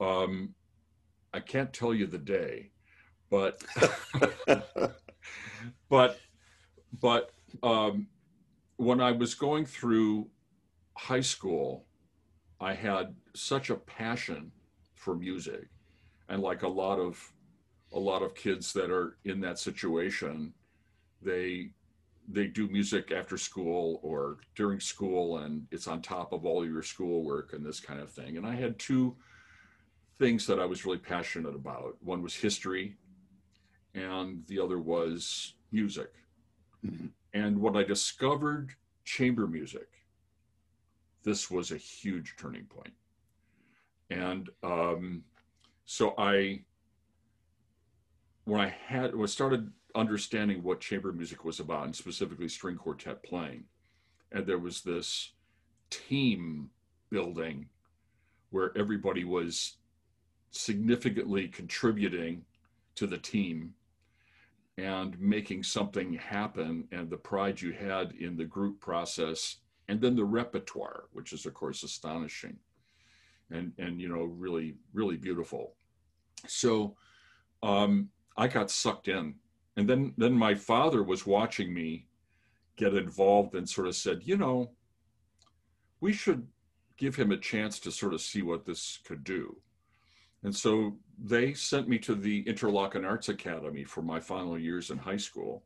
Um, 0.00 0.54
I 1.32 1.40
can't 1.40 1.72
tell 1.72 1.94
you 1.94 2.06
the 2.06 2.18
day, 2.18 2.70
but 3.30 3.62
but 5.88 6.18
but 7.00 7.30
um, 7.62 8.06
when 8.76 9.00
I 9.00 9.12
was 9.12 9.34
going 9.34 9.66
through 9.66 10.28
high 10.96 11.20
school, 11.20 11.84
I 12.60 12.74
had 12.74 13.14
such 13.34 13.70
a 13.70 13.76
passion 13.76 14.50
for 14.94 15.14
music, 15.14 15.68
and 16.28 16.42
like 16.42 16.62
a 16.62 16.68
lot 16.68 16.98
of 16.98 17.32
a 17.92 17.98
lot 17.98 18.22
of 18.22 18.34
kids 18.34 18.72
that 18.72 18.90
are 18.90 19.18
in 19.24 19.40
that 19.40 19.58
situation, 19.58 20.52
they 21.22 21.70
they 22.30 22.46
do 22.46 22.68
music 22.68 23.10
after 23.10 23.38
school 23.38 24.00
or 24.02 24.38
during 24.54 24.80
school, 24.80 25.38
and 25.38 25.66
it's 25.70 25.86
on 25.86 26.02
top 26.02 26.32
of 26.32 26.44
all 26.44 26.66
your 26.66 26.82
schoolwork 26.82 27.52
and 27.52 27.64
this 27.64 27.80
kind 27.80 28.00
of 28.00 28.10
thing. 28.10 28.36
And 28.36 28.46
I 28.46 28.54
had 28.54 28.78
two 28.78 29.16
things 30.18 30.46
that 30.46 30.58
I 30.58 30.66
was 30.66 30.84
really 30.84 30.98
passionate 30.98 31.54
about. 31.54 31.96
One 32.02 32.22
was 32.22 32.34
history, 32.34 32.96
and 33.94 34.44
the 34.46 34.58
other 34.58 34.78
was 34.78 35.54
music. 35.72 36.12
Mhm. 36.84 37.10
And 37.34 37.60
when 37.60 37.76
I 37.76 37.84
discovered 37.84 38.74
chamber 39.04 39.46
music, 39.46 39.88
this 41.22 41.50
was 41.50 41.72
a 41.72 41.76
huge 41.76 42.36
turning 42.36 42.64
point. 42.66 42.94
And 44.10 44.48
um, 44.62 45.24
so 45.84 46.14
I, 46.16 46.64
when 48.44 48.60
I 48.60 48.68
had, 48.68 49.14
when 49.14 49.24
I 49.24 49.26
started 49.26 49.72
understanding 49.94 50.62
what 50.62 50.80
chamber 50.80 51.12
music 51.12 51.44
was 51.44 51.60
about, 51.60 51.84
and 51.84 51.96
specifically 51.96 52.48
string 52.48 52.76
quartet 52.76 53.22
playing. 53.22 53.64
And 54.32 54.46
there 54.46 54.58
was 54.58 54.82
this 54.82 55.32
team 55.90 56.70
building 57.10 57.68
where 58.50 58.76
everybody 58.76 59.24
was 59.24 59.77
significantly 60.50 61.48
contributing 61.48 62.44
to 62.94 63.06
the 63.06 63.18
team 63.18 63.74
and 64.78 65.18
making 65.20 65.62
something 65.62 66.14
happen 66.14 66.86
and 66.92 67.10
the 67.10 67.16
pride 67.16 67.60
you 67.60 67.72
had 67.72 68.12
in 68.12 68.36
the 68.36 68.44
group 68.44 68.80
process 68.80 69.56
and 69.88 70.00
then 70.00 70.14
the 70.14 70.24
repertoire 70.24 71.04
which 71.12 71.32
is 71.32 71.46
of 71.46 71.54
course 71.54 71.82
astonishing 71.82 72.56
and 73.50 73.72
and 73.78 74.00
you 74.00 74.08
know 74.08 74.24
really 74.24 74.74
really 74.92 75.16
beautiful. 75.16 75.74
So 76.46 76.96
um, 77.62 78.10
i 78.36 78.46
got 78.46 78.70
sucked 78.70 79.08
in 79.08 79.34
and 79.76 79.88
then 79.88 80.14
then 80.16 80.32
my 80.32 80.54
father 80.54 81.02
was 81.02 81.26
watching 81.26 81.74
me 81.74 82.06
get 82.76 82.94
involved 82.94 83.54
and 83.54 83.68
sort 83.68 83.88
of 83.88 83.96
said 83.96 84.20
you 84.22 84.36
know 84.36 84.70
we 86.00 86.12
should 86.12 86.46
give 86.96 87.16
him 87.16 87.32
a 87.32 87.36
chance 87.36 87.80
to 87.80 87.90
sort 87.90 88.14
of 88.14 88.20
see 88.20 88.42
what 88.42 88.64
this 88.64 89.00
could 89.04 89.24
do 89.24 89.56
and 90.44 90.54
so 90.54 90.96
they 91.22 91.52
sent 91.52 91.88
me 91.88 91.98
to 91.98 92.14
the 92.14 92.44
Interlochen 92.44 93.04
Arts 93.04 93.28
Academy 93.28 93.84
for 93.84 94.02
my 94.02 94.20
final 94.20 94.58
years 94.58 94.90
in 94.90 94.98
high 94.98 95.16
school, 95.16 95.64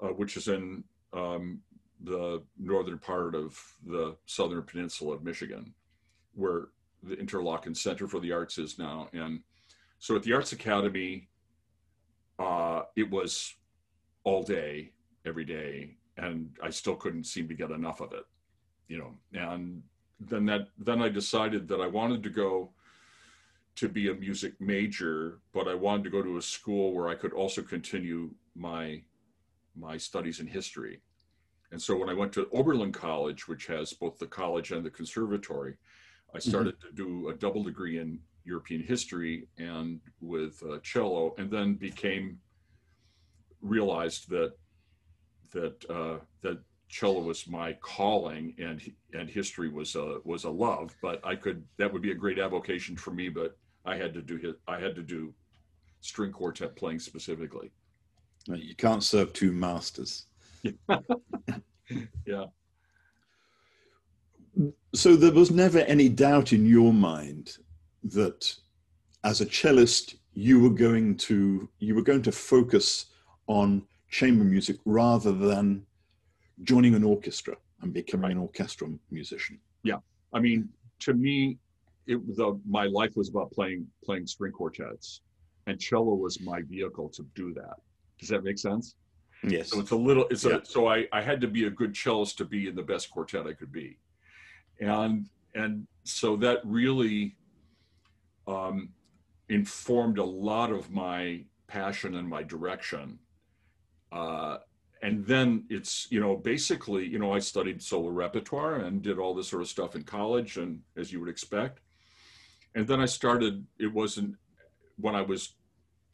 uh, 0.00 0.08
which 0.08 0.36
is 0.36 0.48
in 0.48 0.84
um, 1.12 1.60
the 2.00 2.42
northern 2.58 2.98
part 2.98 3.34
of 3.34 3.58
the 3.84 4.16
southern 4.26 4.62
peninsula 4.62 5.14
of 5.14 5.24
Michigan, 5.24 5.74
where 6.34 6.68
the 7.02 7.16
Interlochen 7.16 7.76
Center 7.76 8.06
for 8.06 8.20
the 8.20 8.32
Arts 8.32 8.58
is 8.58 8.78
now. 8.78 9.08
And 9.12 9.40
so 9.98 10.14
at 10.14 10.22
the 10.22 10.32
Arts 10.32 10.52
Academy, 10.52 11.28
uh, 12.38 12.82
it 12.94 13.10
was 13.10 13.54
all 14.24 14.42
day, 14.42 14.92
every 15.24 15.44
day, 15.44 15.96
and 16.18 16.50
I 16.62 16.70
still 16.70 16.94
couldn't 16.94 17.24
seem 17.24 17.48
to 17.48 17.54
get 17.54 17.70
enough 17.70 18.00
of 18.00 18.12
it, 18.12 18.24
you 18.88 18.98
know. 18.98 19.14
And 19.32 19.82
then 20.20 20.46
that 20.46 20.68
then 20.78 21.02
I 21.02 21.08
decided 21.08 21.68
that 21.68 21.80
I 21.80 21.86
wanted 21.86 22.22
to 22.22 22.30
go 22.30 22.70
to 23.76 23.88
be 23.88 24.08
a 24.08 24.14
music 24.14 24.54
major, 24.58 25.40
but 25.52 25.68
I 25.68 25.74
wanted 25.74 26.04
to 26.04 26.10
go 26.10 26.22
to 26.22 26.38
a 26.38 26.42
school 26.42 26.94
where 26.94 27.08
I 27.08 27.14
could 27.14 27.32
also 27.32 27.62
continue 27.62 28.30
my 28.54 29.02
my 29.78 29.98
studies 29.98 30.40
in 30.40 30.46
history. 30.46 31.02
And 31.70 31.80
so 31.80 31.96
when 31.96 32.08
I 32.08 32.14
went 32.14 32.32
to 32.34 32.48
Oberlin 32.52 32.92
College, 32.92 33.46
which 33.46 33.66
has 33.66 33.92
both 33.92 34.18
the 34.18 34.26
college 34.26 34.72
and 34.72 34.84
the 34.84 34.90
conservatory, 34.90 35.76
I 36.34 36.38
mm-hmm. 36.38 36.48
started 36.48 36.78
mm-hmm. 36.78 36.96
to 36.96 37.04
do 37.04 37.28
a 37.28 37.34
double 37.34 37.62
degree 37.62 37.98
in 37.98 38.18
European 38.44 38.82
history 38.82 39.48
and 39.58 40.00
with 40.20 40.62
uh, 40.62 40.78
cello, 40.82 41.34
and 41.36 41.50
then 41.50 41.74
became 41.74 42.38
realized 43.60 44.30
that 44.30 44.54
that 45.52 45.84
uh, 45.90 46.18
that 46.40 46.58
cello 46.88 47.20
was 47.20 47.46
my 47.48 47.74
calling 47.74 48.54
and 48.58 48.80
and 49.12 49.28
history 49.28 49.68
was 49.68 49.96
a 49.96 50.18
was 50.24 50.44
a 50.44 50.50
love. 50.50 50.96
But 51.02 51.20
I 51.26 51.36
could 51.36 51.62
that 51.76 51.92
would 51.92 52.02
be 52.02 52.12
a 52.12 52.14
great 52.14 52.38
avocation 52.38 52.96
for 52.96 53.10
me, 53.10 53.28
but 53.28 53.58
I 53.86 53.96
had 53.96 54.12
to 54.14 54.22
do 54.22 54.36
his, 54.36 54.54
I 54.66 54.80
had 54.80 54.94
to 54.96 55.02
do 55.02 55.32
string 56.00 56.32
quartet 56.32 56.76
playing 56.76 56.98
specifically. 56.98 57.70
You 58.46 58.74
can't 58.76 59.02
serve 59.02 59.32
two 59.32 59.52
masters. 59.52 60.26
yeah. 62.26 62.46
So 64.94 65.16
there 65.16 65.32
was 65.32 65.50
never 65.50 65.80
any 65.80 66.08
doubt 66.08 66.52
in 66.52 66.66
your 66.66 66.92
mind 66.92 67.56
that 68.04 68.54
as 69.24 69.40
a 69.40 69.46
cellist 69.46 70.16
you 70.34 70.60
were 70.60 70.70
going 70.70 71.16
to 71.16 71.68
you 71.78 71.94
were 71.94 72.02
going 72.02 72.22
to 72.22 72.32
focus 72.32 73.06
on 73.46 73.82
chamber 74.10 74.44
music 74.44 74.76
rather 74.84 75.32
than 75.32 75.84
joining 76.62 76.94
an 76.94 77.04
orchestra 77.04 77.56
and 77.82 77.92
becoming 77.92 78.24
right. 78.24 78.32
an 78.32 78.38
orchestral 78.38 78.98
musician. 79.10 79.58
Yeah. 79.82 79.98
I 80.32 80.40
mean, 80.40 80.68
to 81.00 81.14
me, 81.14 81.58
it 82.06 82.36
the 82.36 82.58
my 82.68 82.84
life 82.84 83.16
was 83.16 83.28
about 83.28 83.50
playing 83.52 83.86
playing 84.04 84.26
string 84.26 84.52
quartets, 84.52 85.22
and 85.66 85.80
cello 85.80 86.14
was 86.14 86.40
my 86.40 86.62
vehicle 86.62 87.08
to 87.10 87.26
do 87.34 87.52
that. 87.54 87.76
Does 88.18 88.28
that 88.28 88.44
make 88.44 88.58
sense? 88.58 88.94
Yes. 89.42 89.70
So 89.70 89.80
it's 89.80 89.90
a 89.90 89.96
little. 89.96 90.26
It's 90.30 90.44
yeah. 90.44 90.58
a, 90.58 90.64
so 90.64 90.88
I 90.88 91.06
I 91.12 91.20
had 91.20 91.40
to 91.40 91.48
be 91.48 91.64
a 91.64 91.70
good 91.70 91.92
cellist 91.92 92.38
to 92.38 92.44
be 92.44 92.68
in 92.68 92.74
the 92.74 92.82
best 92.82 93.10
quartet 93.10 93.46
I 93.46 93.52
could 93.52 93.72
be, 93.72 93.98
and 94.80 95.26
and 95.54 95.86
so 96.04 96.36
that 96.36 96.60
really 96.64 97.36
um, 98.46 98.90
informed 99.48 100.18
a 100.18 100.24
lot 100.24 100.70
of 100.70 100.90
my 100.90 101.44
passion 101.66 102.16
and 102.16 102.28
my 102.28 102.42
direction. 102.42 103.18
Uh, 104.12 104.58
and 105.02 105.26
then 105.26 105.64
it's 105.68 106.06
you 106.10 106.20
know 106.20 106.36
basically 106.36 107.06
you 107.06 107.18
know 107.18 107.32
I 107.32 107.38
studied 107.38 107.82
solo 107.82 108.08
repertoire 108.08 108.76
and 108.76 109.02
did 109.02 109.18
all 109.18 109.34
this 109.34 109.48
sort 109.48 109.62
of 109.62 109.68
stuff 109.68 109.94
in 109.94 110.02
college 110.02 110.56
and 110.56 110.80
as 110.96 111.12
you 111.12 111.20
would 111.20 111.28
expect 111.28 111.80
and 112.76 112.86
then 112.86 113.00
I 113.00 113.06
started. 113.06 113.66
It 113.80 113.92
wasn't 113.92 114.36
when 114.98 115.16
I 115.16 115.22
was 115.22 115.54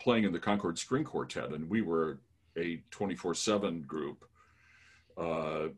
playing 0.00 0.24
in 0.24 0.32
the 0.32 0.38
Concord 0.38 0.78
String 0.78 1.04
Quartet, 1.04 1.50
and 1.50 1.68
we 1.68 1.82
were 1.82 2.20
a 2.56 2.80
24/7 2.90 3.86
group. 3.86 4.24
Uh, 5.18 5.68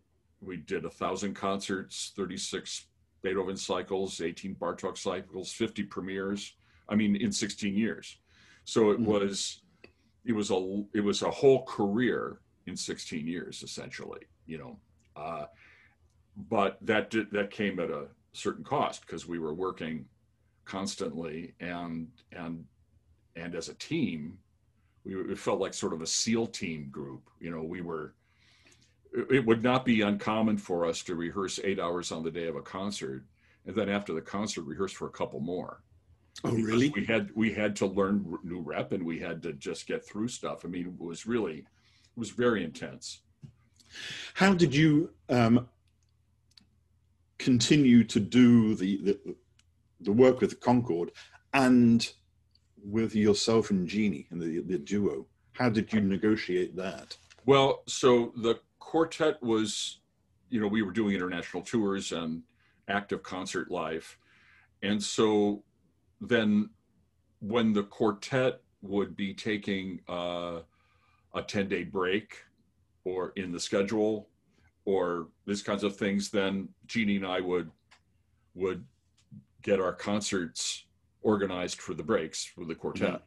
we 0.40 0.58
did 0.58 0.84
a 0.84 0.90
thousand 0.90 1.34
concerts, 1.34 2.12
36 2.14 2.86
Beethoven 3.22 3.56
cycles, 3.56 4.20
18 4.20 4.54
Bartok 4.56 4.98
cycles, 4.98 5.50
50 5.52 5.84
premieres. 5.84 6.52
I 6.86 6.94
mean, 6.94 7.16
in 7.16 7.32
16 7.32 7.74
years. 7.74 8.18
So 8.64 8.90
it 8.90 9.00
mm-hmm. 9.00 9.10
was, 9.10 9.62
it 10.26 10.32
was 10.32 10.50
a, 10.50 10.84
it 10.92 11.00
was 11.00 11.22
a 11.22 11.30
whole 11.30 11.64
career 11.64 12.40
in 12.66 12.76
16 12.76 13.26
years, 13.26 13.62
essentially. 13.62 14.20
You 14.44 14.58
know, 14.58 14.78
uh, 15.16 15.46
but 16.36 16.76
that 16.82 17.08
did 17.08 17.30
that 17.30 17.50
came 17.50 17.80
at 17.80 17.90
a 17.90 18.08
certain 18.34 18.64
cost 18.64 19.00
because 19.00 19.26
we 19.26 19.38
were 19.38 19.54
working 19.54 20.04
constantly 20.64 21.54
and 21.60 22.08
and 22.32 22.64
and 23.36 23.54
as 23.54 23.68
a 23.68 23.74
team 23.74 24.38
we 25.04 25.14
it 25.14 25.38
felt 25.38 25.60
like 25.60 25.74
sort 25.74 25.92
of 25.92 26.02
a 26.02 26.06
seal 26.06 26.46
team 26.46 26.88
group. 26.90 27.28
You 27.40 27.50
know 27.50 27.62
we 27.62 27.80
were 27.80 28.14
it 29.30 29.44
would 29.44 29.62
not 29.62 29.84
be 29.84 30.00
uncommon 30.00 30.58
for 30.58 30.84
us 30.84 31.02
to 31.04 31.14
rehearse 31.14 31.60
eight 31.62 31.78
hours 31.78 32.10
on 32.10 32.24
the 32.24 32.30
day 32.30 32.48
of 32.48 32.56
a 32.56 32.62
concert 32.62 33.24
and 33.66 33.76
then 33.76 33.88
after 33.88 34.12
the 34.12 34.20
concert 34.20 34.62
rehearse 34.62 34.92
for 34.92 35.06
a 35.06 35.12
couple 35.12 35.40
more. 35.40 35.82
Oh 36.42 36.50
really? 36.50 36.90
we 36.90 37.04
had 37.04 37.30
we 37.34 37.52
had 37.52 37.76
to 37.76 37.86
learn 37.86 38.38
new 38.42 38.60
rep 38.60 38.92
and 38.92 39.04
we 39.04 39.20
had 39.20 39.42
to 39.42 39.52
just 39.52 39.86
get 39.86 40.04
through 40.04 40.28
stuff. 40.28 40.64
I 40.64 40.68
mean 40.68 40.86
it 40.86 41.04
was 41.04 41.26
really 41.26 41.58
it 41.58 42.18
was 42.18 42.30
very 42.30 42.64
intense. 42.64 43.20
How 44.34 44.54
did 44.54 44.74
you 44.74 45.10
um, 45.28 45.68
continue 47.38 48.04
to 48.04 48.18
do 48.18 48.74
the, 48.74 48.96
the 49.02 49.36
the 50.04 50.12
work 50.12 50.40
with 50.40 50.60
Concord 50.60 51.10
and 51.52 52.08
with 52.84 53.14
yourself 53.14 53.70
and 53.70 53.88
Jeannie 53.88 54.26
and 54.30 54.40
the, 54.40 54.60
the 54.60 54.78
duo. 54.78 55.26
How 55.52 55.68
did 55.68 55.92
you 55.92 56.00
negotiate 56.00 56.76
that? 56.76 57.16
Well, 57.46 57.82
so 57.86 58.32
the 58.36 58.60
quartet 58.78 59.42
was, 59.42 60.00
you 60.50 60.60
know, 60.60 60.66
we 60.66 60.82
were 60.82 60.92
doing 60.92 61.14
international 61.14 61.62
tours 61.62 62.12
and 62.12 62.42
active 62.88 63.22
concert 63.22 63.70
life. 63.70 64.18
And 64.82 65.02
so 65.02 65.62
then 66.20 66.70
when 67.40 67.72
the 67.72 67.84
quartet 67.84 68.60
would 68.82 69.16
be 69.16 69.32
taking 69.32 70.00
uh, 70.08 70.60
a 71.34 71.42
10 71.42 71.68
day 71.68 71.84
break 71.84 72.36
or 73.04 73.32
in 73.36 73.52
the 73.52 73.60
schedule 73.60 74.28
or 74.84 75.28
these 75.46 75.62
kinds 75.62 75.84
of 75.84 75.96
things, 75.96 76.30
then 76.30 76.68
Jeannie 76.86 77.16
and 77.16 77.26
I 77.26 77.40
would 77.40 77.70
would 78.54 78.84
get 79.64 79.80
our 79.80 79.92
concerts 79.92 80.84
organized 81.22 81.80
for 81.80 81.94
the 81.94 82.02
breaks 82.02 82.52
with 82.56 82.68
the 82.68 82.74
quartet. 82.74 83.22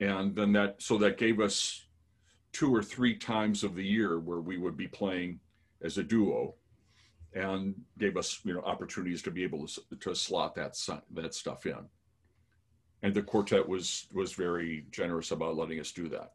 And 0.00 0.34
then 0.34 0.52
that, 0.54 0.82
so 0.82 0.98
that 0.98 1.18
gave 1.18 1.38
us 1.38 1.86
two 2.52 2.74
or 2.74 2.82
three 2.82 3.14
times 3.14 3.62
of 3.62 3.76
the 3.76 3.84
year 3.84 4.18
where 4.18 4.40
we 4.40 4.58
would 4.58 4.76
be 4.76 4.88
playing 4.88 5.38
as 5.82 5.98
a 5.98 6.02
duo 6.02 6.54
and 7.34 7.74
gave 7.98 8.16
us, 8.16 8.40
you 8.44 8.54
know, 8.54 8.62
opportunities 8.62 9.22
to 9.22 9.30
be 9.30 9.44
able 9.44 9.66
to, 9.66 9.80
to 10.00 10.14
slot 10.14 10.54
that, 10.56 10.76
that 11.12 11.34
stuff 11.34 11.66
in. 11.66 11.88
And 13.02 13.14
the 13.14 13.22
quartet 13.22 13.68
was, 13.68 14.06
was 14.12 14.32
very 14.32 14.86
generous 14.90 15.30
about 15.30 15.56
letting 15.56 15.78
us 15.78 15.92
do 15.92 16.08
that. 16.08 16.32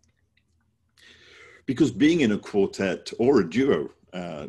Because 1.65 1.91
being 1.91 2.21
in 2.21 2.31
a 2.33 2.37
quartet 2.37 3.11
or 3.17 3.41
a 3.41 3.49
duo, 3.49 3.89
uh, 4.13 4.47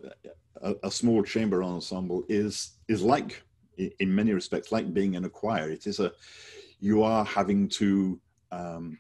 a, 0.63 0.75
a 0.85 0.91
small 0.91 1.23
chamber 1.23 1.63
ensemble 1.63 2.25
is 2.29 2.77
is 2.89 3.03
like 3.03 3.43
in 3.99 4.15
many 4.15 4.33
respects 4.33 4.73
like 4.73 4.93
being 4.93 5.15
in 5.15 5.25
a 5.25 5.29
choir. 5.29 5.71
It 5.71 5.87
is 5.87 6.01
a 6.01 6.13
you 6.79 7.03
are 7.03 7.25
having 7.25 7.69
to 7.81 8.21
um, 8.53 8.99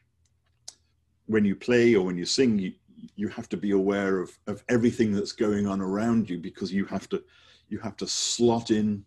when 1.26 1.44
you 1.44 1.54
play 1.54 1.94
or 1.94 2.04
when 2.04 2.18
you 2.18 2.24
sing, 2.24 2.58
you, 2.58 2.72
you 3.16 3.28
have 3.28 3.48
to 3.48 3.56
be 3.56 3.70
aware 3.70 4.18
of, 4.18 4.36
of 4.46 4.62
everything 4.68 5.12
that's 5.12 5.32
going 5.32 5.66
on 5.66 5.80
around 5.80 6.28
you 6.28 6.38
because 6.38 6.72
you 6.72 6.84
have 6.86 7.08
to 7.08 7.22
you 7.68 7.78
have 7.78 7.96
to 7.96 8.06
slot 8.06 8.70
in 8.70 9.04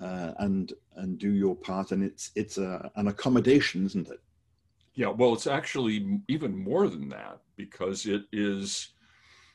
uh, 0.00 0.32
and 0.38 0.74
and 0.96 1.18
do 1.18 1.32
your 1.32 1.56
part 1.56 1.92
and 1.92 2.04
it's 2.04 2.30
it's 2.36 2.58
a, 2.58 2.90
an 2.96 3.08
accommodation 3.08 3.86
isn't 3.86 4.08
it 4.08 4.20
Yeah, 4.94 5.08
well, 5.08 5.32
it's 5.32 5.46
actually 5.46 6.20
even 6.28 6.56
more 6.56 6.88
than 6.88 7.08
that 7.10 7.38
because 7.56 8.04
it 8.06 8.22
is, 8.32 8.88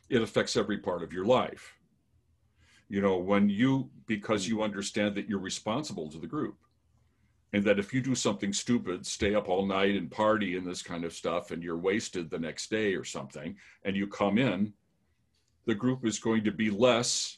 it 0.09 0.21
affects 0.21 0.55
every 0.55 0.77
part 0.77 1.03
of 1.03 1.11
your 1.11 1.25
life. 1.25 1.73
You 2.89 3.01
know, 3.01 3.17
when 3.17 3.49
you, 3.49 3.89
because 4.05 4.47
you 4.47 4.57
hmm. 4.57 4.63
understand 4.63 5.15
that 5.15 5.27
you're 5.27 5.39
responsible 5.39 6.09
to 6.09 6.19
the 6.19 6.27
group 6.27 6.57
and 7.53 7.63
that 7.63 7.79
if 7.79 7.93
you 7.93 8.01
do 8.01 8.15
something 8.15 8.51
stupid, 8.51 9.05
stay 9.05 9.35
up 9.35 9.47
all 9.47 9.65
night 9.65 9.95
and 9.95 10.09
party 10.09 10.57
and 10.57 10.65
this 10.65 10.81
kind 10.81 11.03
of 11.03 11.13
stuff, 11.13 11.51
and 11.51 11.61
you're 11.61 11.77
wasted 11.77 12.29
the 12.29 12.39
next 12.39 12.71
day 12.71 12.95
or 12.95 13.03
something, 13.03 13.55
and 13.83 13.95
you 13.95 14.07
come 14.07 14.39
in, 14.39 14.73
the 15.65 15.75
group 15.75 16.05
is 16.05 16.17
going 16.17 16.43
to 16.43 16.51
be 16.51 16.71
less 16.71 17.37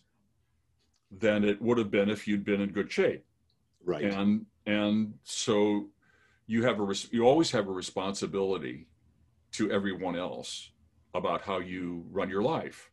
than 1.11 1.43
it 1.43 1.61
would 1.61 1.77
have 1.77 1.91
been 1.91 2.09
if 2.09 2.27
you'd 2.27 2.45
been 2.45 2.61
in 2.61 2.71
good 2.71 2.89
shape. 2.89 3.25
Right. 3.83 4.05
And, 4.05 4.45
and 4.65 5.13
so 5.23 5.89
you 6.47 6.63
have 6.63 6.79
a 6.79 6.93
you 7.11 7.23
always 7.23 7.51
have 7.51 7.67
a 7.67 7.71
responsibility 7.71 8.87
to 9.51 9.71
everyone 9.71 10.15
else 10.15 10.71
about 11.13 11.41
how 11.41 11.59
you 11.59 12.05
run 12.11 12.29
your 12.29 12.43
life 12.43 12.91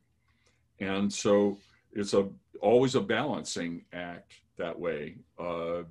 and 0.81 1.13
so 1.13 1.59
it's 1.93 2.15
a 2.15 2.29
always 2.61 2.95
a 2.95 3.01
balancing 3.01 3.85
act 3.93 4.35
that 4.59 4.79
way 4.79 5.17
uh, 5.39 5.83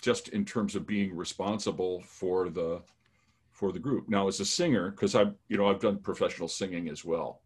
just 0.00 0.28
in 0.28 0.44
terms 0.44 0.74
of 0.74 0.86
being 0.86 1.14
responsible 1.14 2.02
for 2.02 2.48
the 2.50 2.80
for 3.52 3.72
the 3.72 3.78
group 3.78 4.08
now 4.08 4.28
as 4.28 4.40
a 4.40 4.44
singer 4.44 4.90
because 4.90 5.14
i've 5.14 5.34
you 5.48 5.56
know 5.56 5.66
i've 5.66 5.80
done 5.80 5.98
professional 5.98 6.48
singing 6.48 6.88
as 6.88 7.04
well 7.04 7.40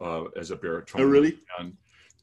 uh, 0.00 0.24
as 0.36 0.50
a 0.50 0.56
baritone 0.56 1.02
oh 1.02 1.04
really 1.04 1.38
and 1.58 1.76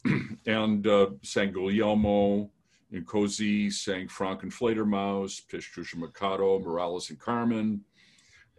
and 0.45 0.88
uh, 0.88 1.08
sang 1.23 1.51
guglielmo 1.51 2.49
and 2.91 3.06
Cosi 3.06 3.69
sang 3.69 4.08
Frank 4.08 4.43
and 4.43 4.51
Fledermaus, 4.51 5.41
Pistacia 5.51 5.97
Mikado, 5.97 6.60
Morales 6.60 7.10
and 7.10 7.19
Carmen, 7.19 7.82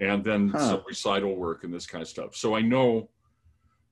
and 0.00 0.22
then 0.24 0.50
huh. 0.50 0.68
some 0.68 0.82
recital 0.86 1.36
work 1.36 1.64
and 1.64 1.72
this 1.72 1.86
kind 1.86 2.02
of 2.02 2.08
stuff. 2.08 2.36
So 2.36 2.54
I 2.54 2.60
know 2.60 3.08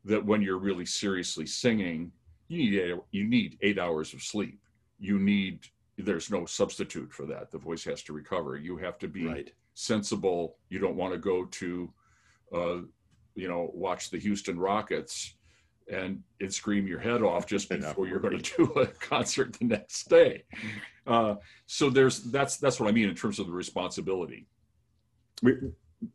that 0.04 0.24
when 0.24 0.42
you're 0.42 0.58
really 0.58 0.84
seriously 0.84 1.46
singing, 1.46 2.12
you 2.48 2.58
need 2.58 2.78
eight, 2.78 2.98
you 3.10 3.24
need 3.24 3.58
eight 3.62 3.78
hours 3.78 4.14
of 4.14 4.22
sleep. 4.22 4.60
You 4.98 5.18
need 5.18 5.60
there's 5.96 6.30
no 6.30 6.44
substitute 6.44 7.12
for 7.12 7.26
that. 7.26 7.50
The 7.50 7.58
voice 7.58 7.84
has 7.84 8.02
to 8.04 8.12
recover. 8.12 8.56
You 8.56 8.76
have 8.78 8.98
to 8.98 9.08
be 9.08 9.26
right. 9.26 9.50
sensible. 9.74 10.56
You 10.68 10.78
don't 10.78 10.96
want 10.96 11.12
to 11.12 11.18
go 11.18 11.44
to, 11.44 11.92
uh, 12.52 12.76
you 13.34 13.48
know, 13.48 13.70
watch 13.72 14.10
the 14.10 14.18
Houston 14.18 14.58
Rockets 14.58 15.34
and 15.90 16.22
and 16.40 16.52
scream 16.52 16.86
your 16.86 16.98
head 16.98 17.22
off 17.22 17.46
just 17.46 17.68
before 17.80 18.08
you're 18.08 18.20
going 18.20 18.38
to 18.42 18.56
do 18.56 18.80
a 18.80 18.86
concert 18.86 19.52
the 19.54 19.66
next 19.66 20.08
day. 20.08 20.44
Uh, 21.06 21.36
so 21.66 21.90
there's 21.90 22.24
that's 22.24 22.56
that's 22.56 22.80
what 22.80 22.88
I 22.88 22.92
mean 22.92 23.08
in 23.08 23.14
terms 23.14 23.38
of 23.38 23.46
the 23.46 23.52
responsibility. 23.52 24.46
We, 25.42 25.54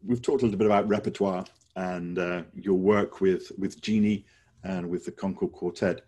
we've 0.05 0.21
talked 0.21 0.41
a 0.41 0.45
little 0.45 0.57
bit 0.57 0.67
about 0.67 0.87
repertoire 0.87 1.45
and 1.75 2.17
uh, 2.17 2.43
your 2.53 2.77
work 2.77 3.21
with 3.21 3.51
with 3.57 3.81
Jeannie 3.81 4.25
and 4.63 4.89
with 4.89 5.05
the 5.05 5.11
Concord 5.11 5.53
Quartet. 5.53 6.01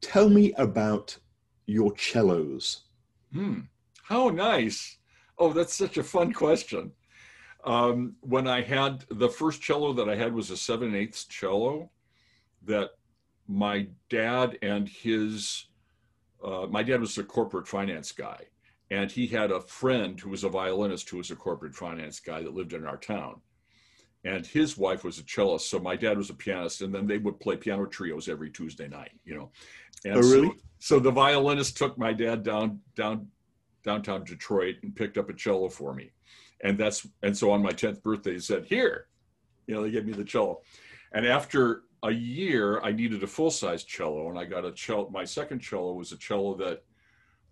Tell 0.00 0.28
me 0.28 0.52
about 0.54 1.16
your 1.66 1.96
cellos. 1.96 2.84
Hmm. 3.32 3.60
How 4.02 4.28
nice! 4.28 4.98
Oh, 5.38 5.52
that's 5.52 5.74
such 5.74 5.96
a 5.96 6.04
fun 6.04 6.32
question. 6.32 6.92
Um, 7.64 8.14
when 8.20 8.46
I 8.46 8.62
had 8.62 9.04
the 9.10 9.28
first 9.28 9.60
cello 9.60 9.92
that 9.94 10.08
I 10.08 10.14
had 10.14 10.32
was 10.32 10.50
a 10.50 10.56
seven 10.56 10.94
eighths 10.94 11.24
cello, 11.24 11.90
that 12.62 12.90
my 13.48 13.88
dad 14.08 14.58
and 14.62 14.88
his 14.88 15.66
uh, 16.44 16.66
my 16.68 16.82
dad 16.82 17.00
was 17.00 17.18
a 17.18 17.24
corporate 17.24 17.66
finance 17.66 18.12
guy 18.12 18.38
and 18.90 19.10
he 19.10 19.26
had 19.26 19.50
a 19.50 19.60
friend 19.60 20.20
who 20.20 20.30
was 20.30 20.44
a 20.44 20.48
violinist 20.48 21.08
who 21.08 21.16
was 21.16 21.30
a 21.30 21.36
corporate 21.36 21.74
finance 21.74 22.20
guy 22.20 22.42
that 22.42 22.54
lived 22.54 22.72
in 22.72 22.84
our 22.84 22.96
town 22.96 23.40
and 24.26 24.46
his 24.46 24.76
wife 24.76 25.04
was 25.04 25.18
a 25.18 25.22
cellist 25.22 25.70
so 25.70 25.78
my 25.78 25.96
dad 25.96 26.16
was 26.16 26.30
a 26.30 26.34
pianist 26.34 26.82
and 26.82 26.94
then 26.94 27.06
they 27.06 27.18
would 27.18 27.38
play 27.40 27.56
piano 27.56 27.86
trios 27.86 28.28
every 28.28 28.50
tuesday 28.50 28.88
night 28.88 29.12
you 29.24 29.34
know 29.34 29.50
and 30.04 30.16
oh, 30.16 30.20
really? 30.20 30.48
so, 30.48 30.54
so 30.78 30.98
the 30.98 31.10
violinist 31.10 31.76
took 31.76 31.96
my 31.98 32.12
dad 32.12 32.42
down 32.42 32.80
down 32.94 33.26
downtown 33.84 34.24
detroit 34.24 34.76
and 34.82 34.94
picked 34.94 35.18
up 35.18 35.28
a 35.30 35.34
cello 35.34 35.68
for 35.68 35.94
me 35.94 36.10
and 36.62 36.78
that's 36.78 37.06
and 37.22 37.36
so 37.36 37.50
on 37.50 37.62
my 37.62 37.72
10th 37.72 38.02
birthday 38.02 38.32
he 38.32 38.38
said 38.38 38.64
here 38.64 39.06
you 39.66 39.74
know 39.74 39.82
they 39.82 39.90
gave 39.90 40.06
me 40.06 40.12
the 40.12 40.24
cello 40.24 40.60
and 41.12 41.26
after 41.26 41.82
a 42.02 42.10
year 42.10 42.80
I 42.82 42.92
needed 42.92 43.22
a 43.22 43.26
full 43.26 43.50
size 43.50 43.84
cello, 43.84 44.30
and 44.30 44.38
I 44.38 44.44
got 44.44 44.64
a 44.64 44.72
cello. 44.72 45.08
My 45.10 45.24
second 45.24 45.60
cello 45.60 45.92
was 45.92 46.12
a 46.12 46.16
cello 46.16 46.54
that 46.56 46.84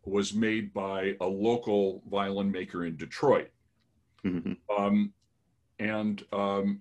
was 0.05 0.35
made 0.35 0.73
by 0.73 1.17
a 1.21 1.27
local 1.27 2.03
violin 2.09 2.51
maker 2.51 2.85
in 2.85 2.97
Detroit. 2.97 3.51
Mm-hmm. 4.25 4.53
Um, 4.77 5.13
and 5.79 6.25
um, 6.33 6.81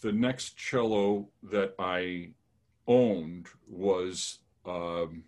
the 0.00 0.12
next 0.12 0.56
cello 0.56 1.28
that 1.42 1.74
I 1.78 2.30
owned 2.86 3.48
was 3.66 4.38
um, 4.64 5.24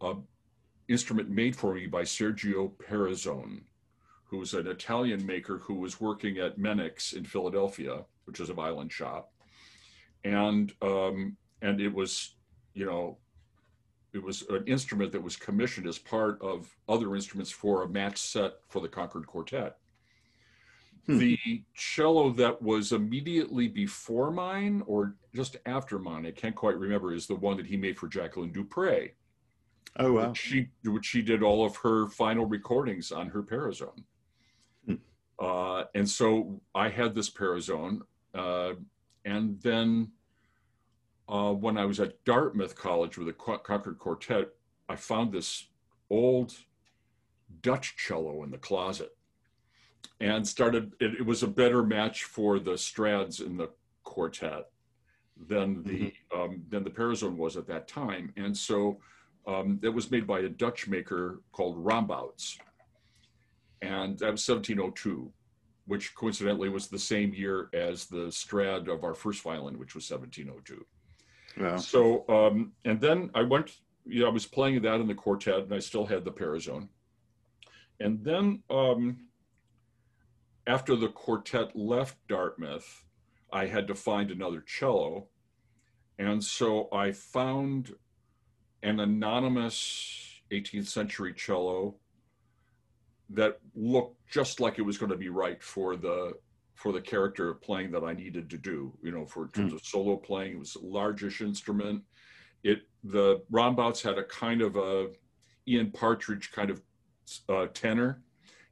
an 0.00 0.24
instrument 0.88 1.30
made 1.30 1.56
for 1.56 1.74
me 1.74 1.86
by 1.86 2.02
Sergio 2.02 2.72
Peresson, 2.78 3.62
who 4.24 4.38
was 4.38 4.54
an 4.54 4.66
Italian 4.66 5.24
maker 5.24 5.58
who 5.58 5.74
was 5.74 6.00
working 6.00 6.38
at 6.38 6.58
Moennig's 6.58 7.12
in 7.12 7.24
Philadelphia 7.24 8.04
which 8.26 8.40
is 8.40 8.50
a 8.50 8.54
violin 8.54 8.88
shop, 8.88 9.32
and 10.24 10.72
um, 10.82 11.36
and 11.62 11.80
it 11.80 11.92
was, 11.92 12.34
you 12.74 12.84
know, 12.84 13.16
it 14.16 14.22
was 14.22 14.42
an 14.48 14.64
instrument 14.66 15.12
that 15.12 15.22
was 15.22 15.36
commissioned 15.36 15.86
as 15.86 15.98
part 15.98 16.40
of 16.40 16.74
other 16.88 17.14
instruments 17.14 17.50
for 17.50 17.82
a 17.82 17.88
match 17.88 18.18
set 18.18 18.54
for 18.68 18.80
the 18.80 18.88
Concord 18.88 19.26
Quartet. 19.26 19.76
Hmm. 21.06 21.18
The 21.18 21.38
cello 21.74 22.30
that 22.30 22.60
was 22.60 22.92
immediately 22.92 23.68
before 23.68 24.30
mine 24.30 24.82
or 24.86 25.14
just 25.34 25.56
after 25.66 25.98
mine, 25.98 26.26
I 26.26 26.32
can't 26.32 26.56
quite 26.56 26.78
remember, 26.78 27.12
is 27.12 27.26
the 27.26 27.36
one 27.36 27.58
that 27.58 27.66
he 27.66 27.76
made 27.76 27.98
for 27.98 28.08
Jacqueline 28.08 28.52
du 28.52 28.64
Pré. 28.64 29.12
Oh 29.98 30.12
wow! 30.12 30.28
Which 30.28 30.38
she 30.38 30.68
which 30.84 31.06
she 31.06 31.22
did 31.22 31.42
all 31.42 31.64
of 31.64 31.76
her 31.76 32.08
final 32.08 32.44
recordings 32.44 33.12
on 33.12 33.28
her 33.28 33.42
Peresson. 33.42 34.04
Hmm. 34.86 34.94
Uh, 35.38 35.84
and 35.94 36.08
so 36.08 36.60
I 36.74 36.88
had 36.88 37.14
this 37.14 37.30
Peresson. 37.30 38.00
Uh, 38.34 38.74
and 39.24 39.60
then 39.62 40.10
uh, 41.28 41.52
when 41.52 41.76
I 41.76 41.84
was 41.84 42.00
at 42.00 42.24
Dartmouth 42.24 42.76
College 42.76 43.18
with 43.18 43.26
the 43.26 43.32
Concord 43.32 43.98
Quartet, 43.98 44.48
I 44.88 44.96
found 44.96 45.32
this 45.32 45.66
old 46.10 46.54
Dutch 47.62 47.96
cello 47.96 48.42
in 48.44 48.50
the 48.50 48.58
closet 48.58 49.16
and 50.20 50.46
started, 50.46 50.92
it, 51.00 51.14
it 51.20 51.26
was 51.26 51.42
a 51.42 51.48
better 51.48 51.82
match 51.82 52.24
for 52.24 52.58
the 52.58 52.72
Strads 52.72 53.44
in 53.44 53.56
the 53.56 53.70
quartet 54.04 54.66
than 55.48 55.82
the 55.82 56.14
mm-hmm. 56.32 56.40
um, 56.40 56.62
than 56.70 56.84
the 56.84 56.90
Peresson 56.90 57.36
was 57.36 57.56
at 57.56 57.66
that 57.66 57.88
time. 57.88 58.32
And 58.36 58.56
so 58.56 58.98
um, 59.46 59.78
it 59.82 59.88
was 59.88 60.10
made 60.10 60.26
by 60.26 60.40
a 60.40 60.48
Dutch 60.48 60.88
maker 60.88 61.42
called 61.52 61.84
Rombouts. 61.84 62.56
And 63.82 64.18
that 64.20 64.32
was 64.32 64.48
1702 64.48 65.32
which 65.86 66.14
coincidentally 66.14 66.68
was 66.68 66.88
the 66.88 66.98
same 66.98 67.32
year 67.32 67.70
as 67.72 68.06
the 68.06 68.30
Strad 68.30 68.88
of 68.88 69.04
our 69.04 69.14
first 69.14 69.42
violin, 69.42 69.78
which 69.78 69.94
was 69.94 70.10
1702. 70.10 70.84
Yeah. 71.58 71.76
So, 71.76 72.28
um, 72.28 72.72
and 72.84 73.00
then 73.00 73.30
I 73.34 73.42
went, 73.42 73.78
you 74.04 74.20
know, 74.20 74.26
I 74.26 74.32
was 74.32 74.46
playing 74.46 74.82
that 74.82 75.00
in 75.00 75.06
the 75.06 75.14
quartet 75.14 75.60
and 75.60 75.72
I 75.72 75.78
still 75.78 76.06
had 76.06 76.24
the 76.24 76.32
Peresson. 76.32 76.88
And 77.98 78.22
then 78.22 78.62
um, 78.68 79.26
after 80.66 80.96
the 80.96 81.08
quartet 81.08 81.74
left 81.74 82.16
Dartmouth, 82.28 83.04
I 83.52 83.66
had 83.66 83.86
to 83.88 83.94
find 83.94 84.30
another 84.30 84.60
cello. 84.60 85.28
And 86.18 86.42
so 86.42 86.88
I 86.92 87.12
found 87.12 87.94
an 88.82 89.00
anonymous 89.00 90.40
18th 90.50 90.88
century 90.88 91.32
cello 91.34 91.96
that 93.30 93.58
looked 93.74 94.16
just 94.30 94.60
like 94.60 94.78
it 94.78 94.82
was 94.82 94.98
going 94.98 95.10
to 95.10 95.16
be 95.16 95.28
right 95.28 95.62
for 95.62 95.96
the 95.96 96.32
for 96.76 96.92
the 96.92 97.00
character 97.00 97.50
of 97.50 97.60
playing 97.60 97.90
that 97.90 98.04
I 98.04 98.12
needed 98.12 98.48
to 98.50 98.58
do. 98.58 98.92
You 99.02 99.10
know, 99.10 99.26
for 99.26 99.48
terms 99.48 99.72
mm. 99.72 99.76
of 99.76 99.84
solo 99.84 100.16
playing, 100.16 100.52
it 100.52 100.58
was 100.58 100.76
a 100.76 100.84
largish 100.84 101.40
instrument. 101.40 102.02
It 102.62 102.82
the 103.02 103.42
Rombouts 103.50 104.02
had 104.02 104.18
a 104.18 104.24
kind 104.24 104.62
of 104.62 104.76
a 104.76 105.08
Ian 105.66 105.90
Partridge 105.90 106.52
kind 106.52 106.70
of 106.70 106.82
uh, 107.48 107.66
tenor, 107.72 108.22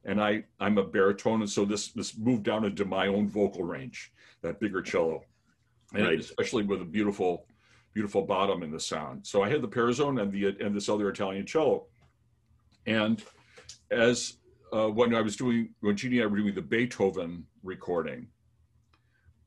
and 0.05 0.21
I 0.21 0.43
I'm 0.59 0.77
a 0.77 0.83
baritone, 0.83 1.41
and 1.41 1.49
so 1.49 1.65
this 1.65 1.89
this 1.89 2.17
moved 2.17 2.43
down 2.43 2.63
into 2.63 2.85
my 2.85 3.07
own 3.07 3.27
vocal 3.27 3.63
range, 3.63 4.13
that 4.41 4.59
bigger 4.59 4.81
cello, 4.81 5.23
and 5.93 6.05
right. 6.05 6.19
especially 6.19 6.63
with 6.63 6.81
a 6.81 6.85
beautiful 6.85 7.47
beautiful 7.93 8.21
bottom 8.21 8.61
in 8.61 8.71
the 8.71 8.79
sound. 8.79 9.25
So 9.25 9.41
I 9.41 9.49
had 9.49 9.61
the 9.61 9.67
Peresson 9.67 10.21
and 10.21 10.31
the 10.31 10.55
and 10.59 10.75
this 10.75 10.89
other 10.89 11.09
Italian 11.09 11.45
cello, 11.45 11.87
and 12.85 13.23
as 13.89 14.37
uh, 14.73 14.87
when 14.87 15.13
I 15.13 15.21
was 15.21 15.35
doing 15.35 15.73
when 15.81 15.95
Jeannie 15.95 16.17
and 16.17 16.23
I 16.23 16.27
were 16.27 16.37
doing 16.37 16.55
the 16.55 16.61
Beethoven 16.61 17.45
recording, 17.63 18.27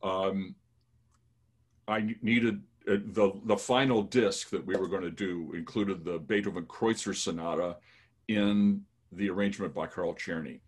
um, 0.03 0.55
I 1.87 2.14
needed 2.23 2.62
uh, 2.89 2.97
the 3.12 3.33
the 3.45 3.57
final 3.57 4.03
disc 4.03 4.51
that 4.51 4.64
we 4.64 4.77
were 4.77 4.89
going 4.89 5.03
to 5.03 5.11
do 5.11 5.53
included 5.55 6.05
the 6.05 6.19
Beethoven 6.19 6.64
Kreutzer 6.64 7.14
Sonata 7.14 7.77
in 8.29 8.83
the 9.12 9.31
arrangement 9.31 9.75
by 9.75 9.87
Carl 9.87 10.14
Czerny. 10.14 10.61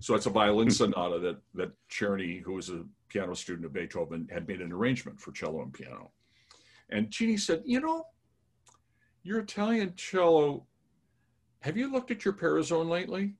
So 0.00 0.14
it's 0.14 0.26
a 0.26 0.30
violin 0.30 0.68
hmm. 0.68 0.72
sonata 0.72 1.18
that 1.20 1.38
that 1.54 1.72
Czerny, 1.90 2.42
who 2.42 2.54
was 2.54 2.70
a 2.70 2.84
piano 3.08 3.34
student 3.34 3.66
of 3.66 3.72
Beethoven, 3.72 4.28
had 4.32 4.48
made 4.48 4.60
an 4.60 4.72
arrangement 4.72 5.20
for 5.20 5.32
cello 5.32 5.62
and 5.62 5.72
piano. 5.72 6.10
And 6.90 7.10
Jeannie 7.10 7.36
said, 7.36 7.62
"You 7.64 7.80
know, 7.80 8.06
your 9.22 9.40
Italian 9.40 9.94
cello. 9.96 10.66
Have 11.60 11.76
you 11.76 11.92
looked 11.92 12.10
at 12.10 12.24
your 12.24 12.34
Peresson 12.34 12.88
lately? 12.88 13.34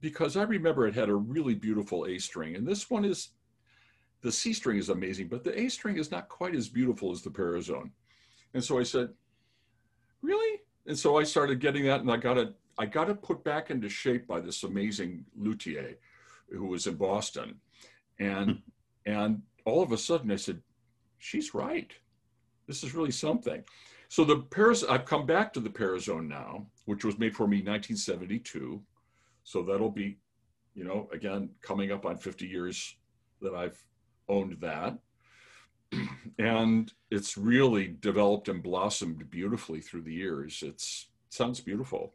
Because 0.00 0.36
I 0.36 0.42
remember 0.42 0.86
it 0.86 0.94
had 0.94 1.08
a 1.08 1.14
really 1.14 1.54
beautiful 1.54 2.06
A 2.06 2.18
string, 2.18 2.56
and 2.56 2.66
this 2.66 2.90
one 2.90 3.04
is." 3.04 3.30
The 4.22 4.30
C 4.30 4.52
string 4.52 4.76
is 4.76 4.90
amazing, 4.90 5.28
but 5.28 5.44
the 5.44 5.58
A 5.58 5.70
string 5.70 5.96
is 5.96 6.10
not 6.10 6.28
quite 6.28 6.54
as 6.54 6.68
beautiful 6.68 7.10
as 7.10 7.22
the 7.22 7.30
Peresson. 7.30 7.90
And 8.52 8.62
so 8.62 8.78
I 8.78 8.82
said, 8.82 9.08
Really? 10.20 10.60
And 10.86 10.98
so 10.98 11.16
I 11.16 11.24
started 11.24 11.58
getting 11.58 11.84
that, 11.84 12.00
and 12.00 12.10
I 12.10 12.18
got 12.18 12.36
it 12.36 12.54
I 12.80 12.86
got 12.86 13.10
it 13.10 13.22
put 13.22 13.44
back 13.44 13.70
into 13.70 13.90
shape 13.90 14.26
by 14.26 14.40
this 14.40 14.62
amazing 14.62 15.26
luthier 15.36 15.98
who 16.50 16.64
was 16.64 16.86
in 16.86 16.94
Boston. 16.94 17.56
And, 18.18 18.50
hmm. 18.50 18.56
and 19.04 19.42
all 19.66 19.82
of 19.82 19.92
a 19.92 19.98
sudden 19.98 20.30
I 20.30 20.36
said, 20.36 20.62
she's 21.18 21.52
right. 21.52 21.92
This 22.66 22.82
is 22.82 22.94
really 22.94 23.10
something. 23.10 23.62
So 24.08 24.24
the 24.24 24.38
Paris, 24.38 24.82
I've 24.82 25.04
come 25.04 25.26
back 25.26 25.52
to 25.52 25.60
the 25.60 25.68
Peresson 25.68 26.26
now, 26.26 26.66
which 26.86 27.04
was 27.04 27.18
made 27.18 27.36
for 27.36 27.46
me 27.46 27.58
in 27.58 27.66
1972. 27.66 28.80
So 29.50 29.64
that'll 29.64 29.90
be, 29.90 30.16
you 30.74 30.84
know, 30.84 31.08
again, 31.12 31.50
coming 31.60 31.90
up 31.90 32.06
on 32.06 32.16
50 32.16 32.46
years 32.46 32.94
that 33.42 33.52
I've 33.52 33.84
owned 34.28 34.56
that. 34.60 34.96
and 36.38 36.92
it's 37.10 37.36
really 37.36 37.96
developed 37.98 38.48
and 38.48 38.62
blossomed 38.62 39.28
beautifully 39.28 39.80
through 39.80 40.02
the 40.02 40.14
years. 40.14 40.62
It's 40.64 41.08
it 41.26 41.34
sounds 41.34 41.60
beautiful. 41.60 42.14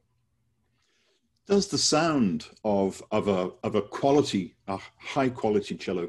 Does 1.46 1.68
the 1.68 1.78
sound 1.78 2.48
of 2.64 3.04
of 3.12 3.28
a 3.28 3.52
of 3.64 3.76
a 3.76 3.82
quality 3.82 4.56
a 4.70 4.80
high 4.98 5.28
quality 5.28 5.76
cello 5.76 6.08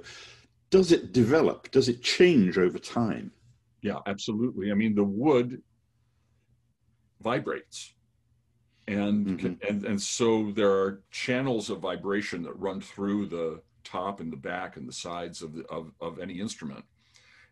does 0.70 0.92
it 0.92 1.12
develop? 1.12 1.72
Does 1.72 1.88
it 1.88 2.04
change 2.04 2.56
over 2.56 2.78
time? 2.78 3.32
Yeah 3.82 3.98
absolutely. 4.06 4.70
I 4.70 4.74
mean 4.74 4.94
the 4.94 5.02
wood 5.02 5.60
vibrates 7.20 7.95
and 8.88 9.26
mm-hmm. 9.26 9.68
and 9.68 9.84
and 9.84 10.00
so 10.00 10.52
there 10.52 10.70
are 10.70 11.02
channels 11.10 11.70
of 11.70 11.80
vibration 11.80 12.42
that 12.42 12.58
run 12.58 12.80
through 12.80 13.26
the 13.26 13.60
top 13.84 14.20
and 14.20 14.32
the 14.32 14.36
back 14.36 14.76
and 14.76 14.88
the 14.88 14.92
sides 14.92 15.42
of 15.42 15.54
the, 15.54 15.64
of, 15.66 15.92
of 16.00 16.18
any 16.18 16.40
instrument 16.40 16.84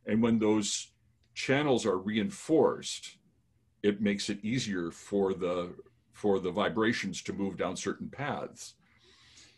and 0.06 0.22
when 0.22 0.38
those 0.38 0.90
channels 1.34 1.86
are 1.86 1.98
reinforced 1.98 3.18
it 3.84 4.00
makes 4.00 4.30
it 4.30 4.42
easier 4.42 4.90
for 4.90 5.34
the 5.34 5.74
for 6.14 6.40
the 6.40 6.50
vibrations 6.50 7.20
to 7.22 7.32
move 7.32 7.58
down 7.58 7.76
certain 7.76 8.08
paths. 8.08 8.74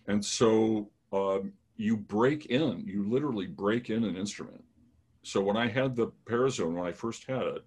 And 0.08 0.24
so 0.24 0.90
um, 1.12 1.52
you 1.76 1.96
break 1.96 2.46
in, 2.46 2.82
you 2.86 3.08
literally 3.08 3.46
break 3.46 3.88
in 3.88 4.02
an 4.04 4.16
instrument. 4.16 4.64
So 5.22 5.40
when 5.40 5.56
I 5.56 5.68
had 5.68 5.94
the 5.94 6.08
Peresson, 6.24 6.74
when 6.74 6.86
I 6.86 6.92
first 6.92 7.24
had 7.28 7.42
it, 7.42 7.64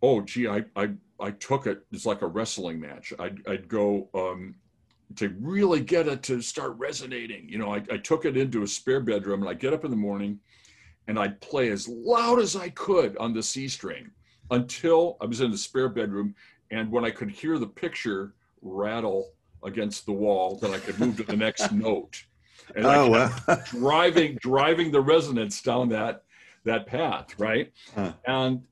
oh 0.00 0.22
gee, 0.22 0.48
I 0.48 0.64
I, 0.74 0.90
I 1.20 1.32
took 1.32 1.66
it. 1.66 1.84
It's 1.92 2.06
like 2.06 2.22
a 2.22 2.26
wrestling 2.26 2.80
match. 2.80 3.12
I'd 3.18 3.38
I'd 3.46 3.68
go 3.68 4.08
um, 4.14 4.54
to 5.16 5.34
really 5.40 5.80
get 5.80 6.06
it 6.06 6.22
to 6.24 6.40
start 6.40 6.76
resonating. 6.78 7.48
You 7.48 7.58
know, 7.58 7.74
I, 7.74 7.82
I 7.90 7.96
took 7.96 8.24
it 8.24 8.36
into 8.36 8.62
a 8.62 8.66
spare 8.66 9.00
bedroom, 9.00 9.40
and 9.40 9.50
I 9.50 9.54
get 9.54 9.72
up 9.72 9.84
in 9.84 9.90
the 9.90 9.96
morning, 9.96 10.38
and 11.06 11.18
I'd 11.18 11.40
play 11.40 11.70
as 11.70 11.88
loud 11.88 12.38
as 12.38 12.56
I 12.56 12.68
could 12.70 13.16
on 13.18 13.32
the 13.32 13.42
C 13.42 13.68
string 13.68 14.10
until 14.50 15.16
I 15.20 15.26
was 15.26 15.40
in 15.40 15.50
the 15.50 15.58
spare 15.58 15.88
bedroom 15.88 16.34
and 16.70 16.90
when 16.90 17.04
I 17.04 17.10
could 17.10 17.30
hear 17.30 17.58
the 17.58 17.66
picture 17.66 18.34
rattle 18.60 19.32
against 19.64 20.06
the 20.06 20.12
wall, 20.12 20.56
then 20.56 20.72
I 20.72 20.78
could 20.78 20.98
move 20.98 21.16
to 21.16 21.22
the 21.22 21.36
next 21.36 21.72
note. 21.72 22.24
And 22.76 22.84
oh, 22.84 23.08
wow. 23.08 23.62
driving 23.66 24.38
driving 24.40 24.90
the 24.90 25.00
resonance 25.00 25.62
down 25.62 25.88
that 25.90 26.24
that 26.64 26.86
path, 26.86 27.38
right? 27.38 27.72
Huh. 27.94 28.12
And 28.26 28.62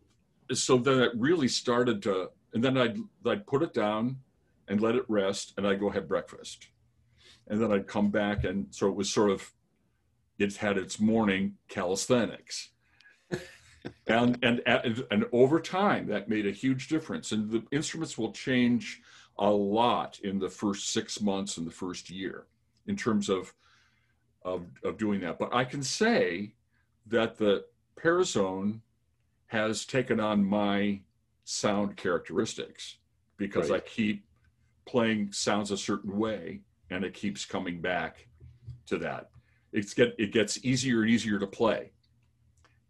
so 0.53 0.77
then 0.77 1.01
it 1.01 1.13
really 1.17 1.49
started 1.49 2.03
to, 2.03 2.29
and 2.57 2.65
then 2.65 2.79
I'd 2.79 2.97
I'd 3.27 3.47
put 3.47 3.63
it 3.63 3.75
down 3.75 4.17
and 4.67 4.81
let 4.81 4.95
it 4.95 5.05
rest, 5.09 5.53
and 5.59 5.67
I'd 5.67 5.79
go 5.79 5.91
have 5.91 6.09
breakfast, 6.09 6.69
and 7.49 7.61
then 7.61 7.71
I'd 7.71 7.87
come 7.87 8.11
back, 8.11 8.45
and 8.45 8.67
so 8.71 8.89
it 8.89 8.97
was 8.97 9.13
sort 9.13 9.31
of, 9.31 9.53
it 10.39 10.57
had 10.57 10.79
its 10.79 10.99
morning 10.99 11.59
calisthenics, 11.69 12.71
and, 14.07 14.39
and 14.43 14.63
and 14.67 15.27
over 15.33 15.61
time 15.61 16.07
that 16.07 16.31
made 16.31 16.47
a 16.47 16.51
huge 16.51 16.89
difference. 16.89 17.31
And 17.31 17.51
the 17.51 17.63
instruments 17.73 18.17
will 18.17 18.33
change 18.33 19.03
a 19.39 19.51
lot 19.51 20.19
in 20.21 20.39
the 20.39 20.49
first 20.49 20.95
six 20.95 21.21
months 21.21 21.59
and 21.59 21.67
the 21.67 21.71
first 21.71 22.09
year 22.09 22.47
in 22.87 22.97
terms 22.97 23.29
of 23.29 23.53
of, 24.47 24.65
of 24.83 24.97
doing 24.97 25.21
that. 25.21 25.39
But 25.39 25.55
i 25.55 25.63
can 25.63 25.83
say 25.83 26.55
that 27.07 27.37
the 27.37 27.67
peresson 27.97 28.81
has 29.49 29.85
taken 29.85 30.21
on 30.21 30.43
my 30.43 31.01
sound 31.47 31.97
characteristics 31.97 32.99
because 33.39 33.71
right. 33.71 33.83
i 33.83 33.89
keep 33.89 34.27
playing 34.85 35.33
sounds 35.33 35.71
a 35.71 35.77
certain 35.77 36.17
way 36.17 36.61
and 36.91 37.05
it 37.05 37.15
keeps 37.15 37.45
coming 37.45 37.81
back 37.81 38.29
to 38.85 38.99
that 38.99 39.31
it's 39.73 39.95
get 39.95 40.15
it 40.19 40.33
gets 40.33 40.65
easier 40.65 41.03
and 41.03 41.11
easier 41.11 41.39
to 41.39 41.47
play 41.47 41.91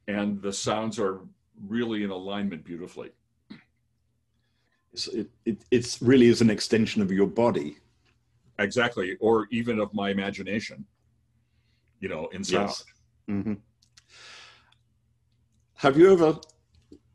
and 0.09 0.41
the 0.43 0.53
sounds 0.53 0.99
are 0.99 1.21
really 1.67 2.05
in 2.05 2.11
alignment 2.11 2.65
beautifully. 2.65 3.11
It's, 4.93 5.09
it, 5.09 5.29
it 5.45 5.65
it's 5.71 6.01
really 6.01 6.29
is 6.29 6.41
an 6.41 6.51
extension 6.51 7.03
of 7.03 7.11
your 7.11 7.27
body. 7.27 7.77
Exactly, 8.59 9.17
or 9.21 9.47
even 9.51 9.79
of 9.79 9.93
my 9.93 10.11
imagination. 10.11 10.85
You 12.01 12.09
know, 12.09 12.29
in 12.29 12.45
sound. 12.45 12.69
Yes. 12.69 12.85
Mm-hmm. 13.29 13.55
Have 15.75 15.99
you 15.99 16.13
ever 16.13 16.39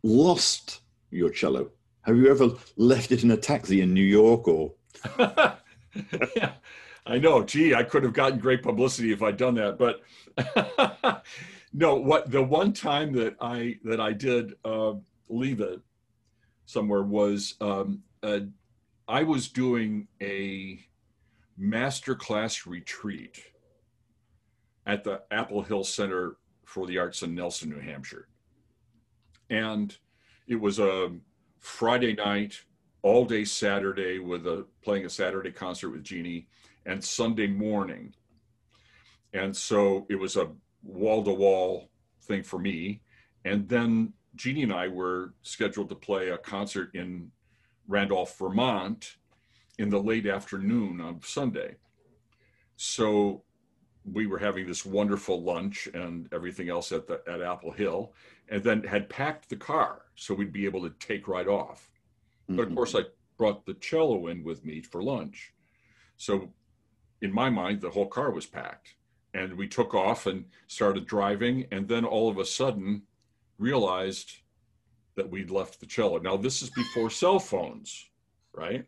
lost 0.03 0.81
your 1.12 1.30
cello? 1.30 1.70
Have 2.03 2.18
you 2.18 2.30
ever 2.30 2.49
left 2.78 3.12
it 3.12 3.24
in 3.24 3.32
a 3.32 3.38
taxi 3.38 3.82
in 3.82 3.93
New 3.93 4.03
York 4.03 4.47
or? 4.47 4.74
yeah, 5.20 6.53
I 7.05 7.20
know. 7.20 7.43
Gee, 7.43 7.76
I 7.76 7.84
could 7.84 8.03
have 8.03 8.14
gotten 8.14 8.39
great 8.39 8.64
publicity 8.64 9.12
if 9.12 9.22
I'd 9.22 9.38
done 9.38 9.55
that, 9.55 9.78
but 9.78 10.01
no, 11.74 11.95
what 11.95 12.32
the 12.32 12.41
one 12.41 12.74
time 12.74 13.14
that 13.14 13.36
I 13.39 13.78
that 13.84 13.99
I 13.99 14.14
did 14.14 14.55
uh, 14.66 14.93
leave 15.30 15.62
it 15.62 15.80
somewhere 16.66 17.03
was 17.03 17.55
um, 17.62 18.01
I 19.07 19.24
was 19.24 19.49
doing 19.49 20.07
a 20.22 20.80
master 21.57 22.16
class 22.16 22.66
retreat 22.66 23.43
at 24.86 25.03
the 25.03 25.22
Apple 25.32 25.62
Hill 25.62 25.84
Center 25.84 26.38
for 26.66 26.88
the 26.88 26.97
Arts 26.97 27.22
in 27.22 27.36
Nelson, 27.36 27.70
New 27.70 27.80
Hampshire, 27.80 28.28
and 29.49 29.95
it 30.51 30.59
was 30.59 30.79
a 30.79 31.09
Friday 31.59 32.13
night, 32.13 32.61
all 33.03 33.23
day 33.23 33.45
Saturday 33.45 34.19
with 34.19 34.45
a 34.45 34.65
playing 34.83 35.05
a 35.05 35.09
Saturday 35.09 35.49
concert 35.49 35.91
with 35.91 36.03
Jeannie, 36.03 36.47
and 36.85 37.01
Sunday 37.01 37.47
morning, 37.47 38.13
and 39.33 39.55
so 39.55 40.05
it 40.09 40.15
was 40.15 40.35
a 40.35 40.49
wall 40.83 41.23
to 41.23 41.31
wall 41.31 41.89
thing 42.23 42.43
for 42.43 42.59
me. 42.59 43.01
And 43.45 43.69
then 43.69 44.11
Jeannie 44.35 44.63
and 44.63 44.73
I 44.73 44.89
were 44.89 45.33
scheduled 45.41 45.87
to 45.87 45.95
play 45.95 46.29
a 46.29 46.37
concert 46.37 46.93
in 46.95 47.31
Randolph, 47.87 48.37
Vermont 48.37 49.15
in 49.77 49.89
the 49.89 49.99
late 49.99 50.27
afternoon 50.27 50.99
on 50.99 51.21
Sunday. 51.23 51.77
so 52.75 53.43
we 54.03 54.25
were 54.25 54.39
having 54.39 54.65
this 54.67 54.85
wonderful 54.85 55.43
lunch 55.43 55.87
and 55.93 56.27
everything 56.33 56.69
else 56.69 56.91
at 56.91 57.07
the 57.07 57.21
at 57.27 57.41
Apple 57.41 57.71
Hill, 57.71 58.13
and 58.49 58.63
then 58.63 58.83
had 58.83 59.09
packed 59.09 59.49
the 59.49 59.55
car 59.55 60.03
so 60.22 60.36
we'd 60.36 60.53
be 60.53 60.65
able 60.65 60.84
to 60.84 60.91
take 60.99 61.28
right 61.28 61.47
off. 61.47 61.89
But 62.47 62.59
of 62.59 62.69
Mhm. 62.69 62.76
course, 62.76 62.93
I 62.93 63.05
brought 63.38 63.65
the 63.65 63.74
cello 63.74 64.28
in 64.28 64.43
with 64.43 64.63
me 64.63 64.80
for 64.80 65.01
lunch. 65.01 65.51
So, 66.15 66.53
in 67.24 67.34
my 67.34 67.49
mind, 67.49 67.82
the 67.82 67.89
whole 67.89 68.07
car 68.07 68.30
was 68.30 68.45
packed. 68.45 68.93
And 69.34 69.57
we 69.57 69.67
took 69.67 69.95
off 69.95 70.28
and 70.28 70.51
started 70.67 71.07
driving. 71.07 71.65
And 71.72 71.88
then 71.88 72.05
all 72.05 72.30
of 72.30 72.38
a 72.38 72.45
sudden, 72.45 73.07
realized 73.57 74.43
that 75.15 75.32
we'd 75.32 75.49
left 75.49 75.80
the 75.80 75.88
cello. 75.88 76.19
Now, 76.19 76.38
this 76.38 76.61
is 76.61 76.69
before 76.69 77.09
cell 77.24 77.39
phones, 77.39 78.11
right? 78.53 78.86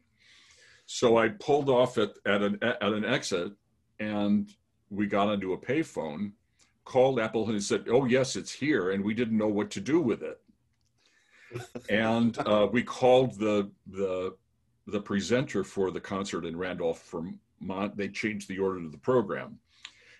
So 0.86 1.18
I 1.18 1.30
pulled 1.30 1.68
off 1.70 1.98
at, 1.98 2.12
at, 2.28 2.44
an, 2.44 2.60
at 2.62 2.84
an 2.84 3.06
exit 3.06 3.54
and 4.00 4.54
we 4.92 5.08
got 5.08 5.30
onto 5.30 5.54
a 5.54 5.58
payphone, 5.58 6.34
called 6.86 7.20
Apple 7.20 7.50
and 7.50 7.64
said, 7.64 7.88
Oh, 7.90 8.06
yes, 8.06 8.36
it's 8.36 8.52
here. 8.52 8.92
And 8.92 9.04
we 9.04 9.16
didn't 9.16 9.38
know 9.38 9.48
what 9.48 9.72
to 9.72 9.82
do 9.82 10.00
with 10.00 10.22
it 10.22 10.43
and 11.90 12.38
uh, 12.48 12.68
we 12.72 12.84
called 12.84 13.38
the 13.40 13.70
the 13.88 14.36
the 14.88 15.00
presenter 15.00 15.64
for 15.64 15.92
the 15.92 16.00
concert 16.00 16.46
in 16.46 16.58
Randolph, 16.58 17.10
Vermont. 17.10 17.96
They 17.96 18.10
changed 18.10 18.50
the 18.50 18.60
order 18.60 18.84
of 18.84 18.92
the 18.92 18.98
program, 18.98 19.60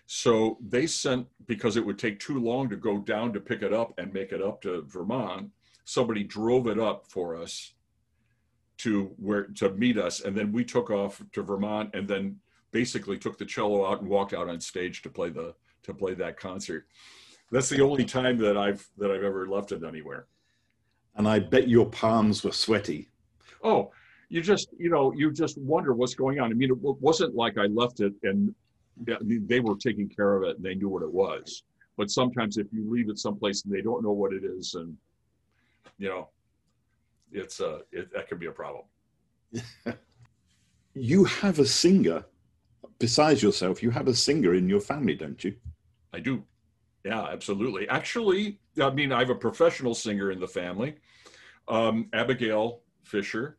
so 0.06 0.58
they 0.60 0.86
sent 0.86 1.26
because 1.46 1.76
it 1.76 1.84
would 1.84 1.98
take 1.98 2.18
too 2.18 2.40
long 2.40 2.68
to 2.70 2.76
go 2.76 2.98
down 2.98 3.32
to 3.32 3.40
pick 3.40 3.62
it 3.62 3.72
up 3.72 3.94
and 3.98 4.12
make 4.12 4.32
it 4.32 4.42
up 4.42 4.62
to 4.62 4.82
Vermont. 4.82 5.50
Somebody 5.84 6.24
drove 6.24 6.66
it 6.66 6.78
up 6.78 7.06
for 7.08 7.36
us 7.36 7.74
to 8.78 9.14
where 9.18 9.44
to 9.44 9.70
meet 9.70 9.98
us, 9.98 10.20
and 10.20 10.36
then 10.36 10.52
we 10.52 10.64
took 10.64 10.90
off 10.90 11.22
to 11.32 11.42
Vermont, 11.42 11.90
and 11.94 12.08
then 12.08 12.36
basically 12.72 13.16
took 13.16 13.38
the 13.38 13.46
cello 13.46 13.86
out 13.86 14.00
and 14.00 14.10
walked 14.10 14.34
out 14.34 14.48
on 14.48 14.60
stage 14.60 15.00
to 15.02 15.10
play 15.10 15.30
the 15.30 15.54
to 15.84 15.94
play 15.94 16.14
that 16.14 16.36
concert. 16.36 16.86
That's 17.50 17.68
the 17.68 17.82
only 17.82 18.04
time 18.04 18.36
that 18.38 18.56
I've 18.56 18.86
that 18.98 19.10
I've 19.10 19.22
ever 19.22 19.46
left 19.46 19.72
it 19.72 19.84
anywhere. 19.84 20.26
And 21.16 21.28
I 21.28 21.38
bet 21.38 21.68
your 21.68 21.86
palms 21.86 22.42
were 22.44 22.52
sweaty. 22.52 23.08
oh 23.62 23.90
you 24.30 24.40
just 24.42 24.68
you 24.78 24.90
know 24.90 25.12
you 25.12 25.32
just 25.32 25.58
wonder 25.58 25.92
what's 25.94 26.14
going 26.14 26.40
on. 26.40 26.50
I 26.50 26.54
mean 26.54 26.70
it 26.70 26.78
wasn't 26.78 27.34
like 27.34 27.58
i 27.58 27.66
left 27.66 28.00
it 28.00 28.14
and 28.22 28.54
yeah, 29.06 29.16
I 29.20 29.24
mean, 29.24 29.46
they 29.46 29.60
were 29.60 29.76
taking 29.76 30.08
care 30.08 30.36
of 30.36 30.44
it 30.44 30.56
and 30.56 30.64
they 30.64 30.74
knew 30.74 30.88
what 30.88 31.02
it 31.02 31.12
was. 31.12 31.64
But 31.96 32.10
sometimes 32.10 32.58
if 32.58 32.68
you 32.72 32.88
leave 32.90 33.08
it 33.10 33.18
someplace 33.18 33.64
and 33.64 33.72
they 33.74 33.82
don't 33.82 34.02
know 34.02 34.12
what 34.12 34.32
it 34.32 34.44
is 34.44 34.74
and 34.74 34.96
you 35.98 36.08
know 36.08 36.28
it's 37.32 37.60
a 37.60 37.80
it, 37.92 38.12
that 38.12 38.28
could 38.28 38.40
be 38.40 38.46
a 38.46 38.52
problem. 38.52 38.84
You 40.94 41.24
have 41.24 41.58
a 41.58 41.66
singer, 41.66 42.24
besides 43.00 43.42
yourself, 43.42 43.82
you 43.82 43.90
have 43.90 44.06
a 44.06 44.14
singer 44.14 44.54
in 44.54 44.68
your 44.68 44.80
family, 44.80 45.16
don't 45.16 45.42
you? 45.42 45.54
i 46.12 46.20
do 46.20 46.44
yeah 47.04 47.24
absolutely 47.24 47.88
actually 47.88 48.58
i 48.80 48.90
mean 48.90 49.12
i 49.12 49.20
have 49.20 49.30
a 49.30 49.34
professional 49.34 49.94
singer 49.94 50.30
in 50.30 50.40
the 50.40 50.48
family 50.48 50.94
um 51.68 52.08
abigail 52.12 52.80
fischer 53.02 53.58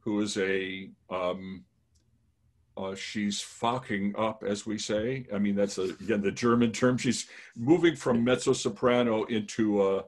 who 0.00 0.20
is 0.20 0.36
a 0.38 0.90
um 1.10 1.64
uh, 2.76 2.94
she's 2.94 3.40
fucking 3.40 4.14
up, 4.18 4.42
as 4.42 4.66
we 4.66 4.76
say. 4.78 5.26
I 5.32 5.38
mean, 5.38 5.54
that's 5.54 5.78
a, 5.78 5.82
again 5.82 6.20
the 6.20 6.32
German 6.32 6.72
term. 6.72 6.98
She's 6.98 7.28
moving 7.56 7.94
from 7.94 8.24
mezzo 8.24 8.52
soprano 8.52 9.24
into 9.24 9.80
a 9.88 10.04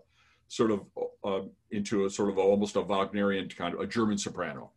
sort 0.49 0.70
of 0.72 0.81
uh, 1.24 1.43
into 1.70 2.07
a 2.07 2.11
sort 2.11 2.29
of 2.29 2.39
almost 2.39 2.77
a 2.77 2.81
Wagnerian 2.81 3.49
kind 3.49 3.74
of 3.74 3.81
a 3.81 3.87
German 3.87 4.18
soprano, 4.18 4.72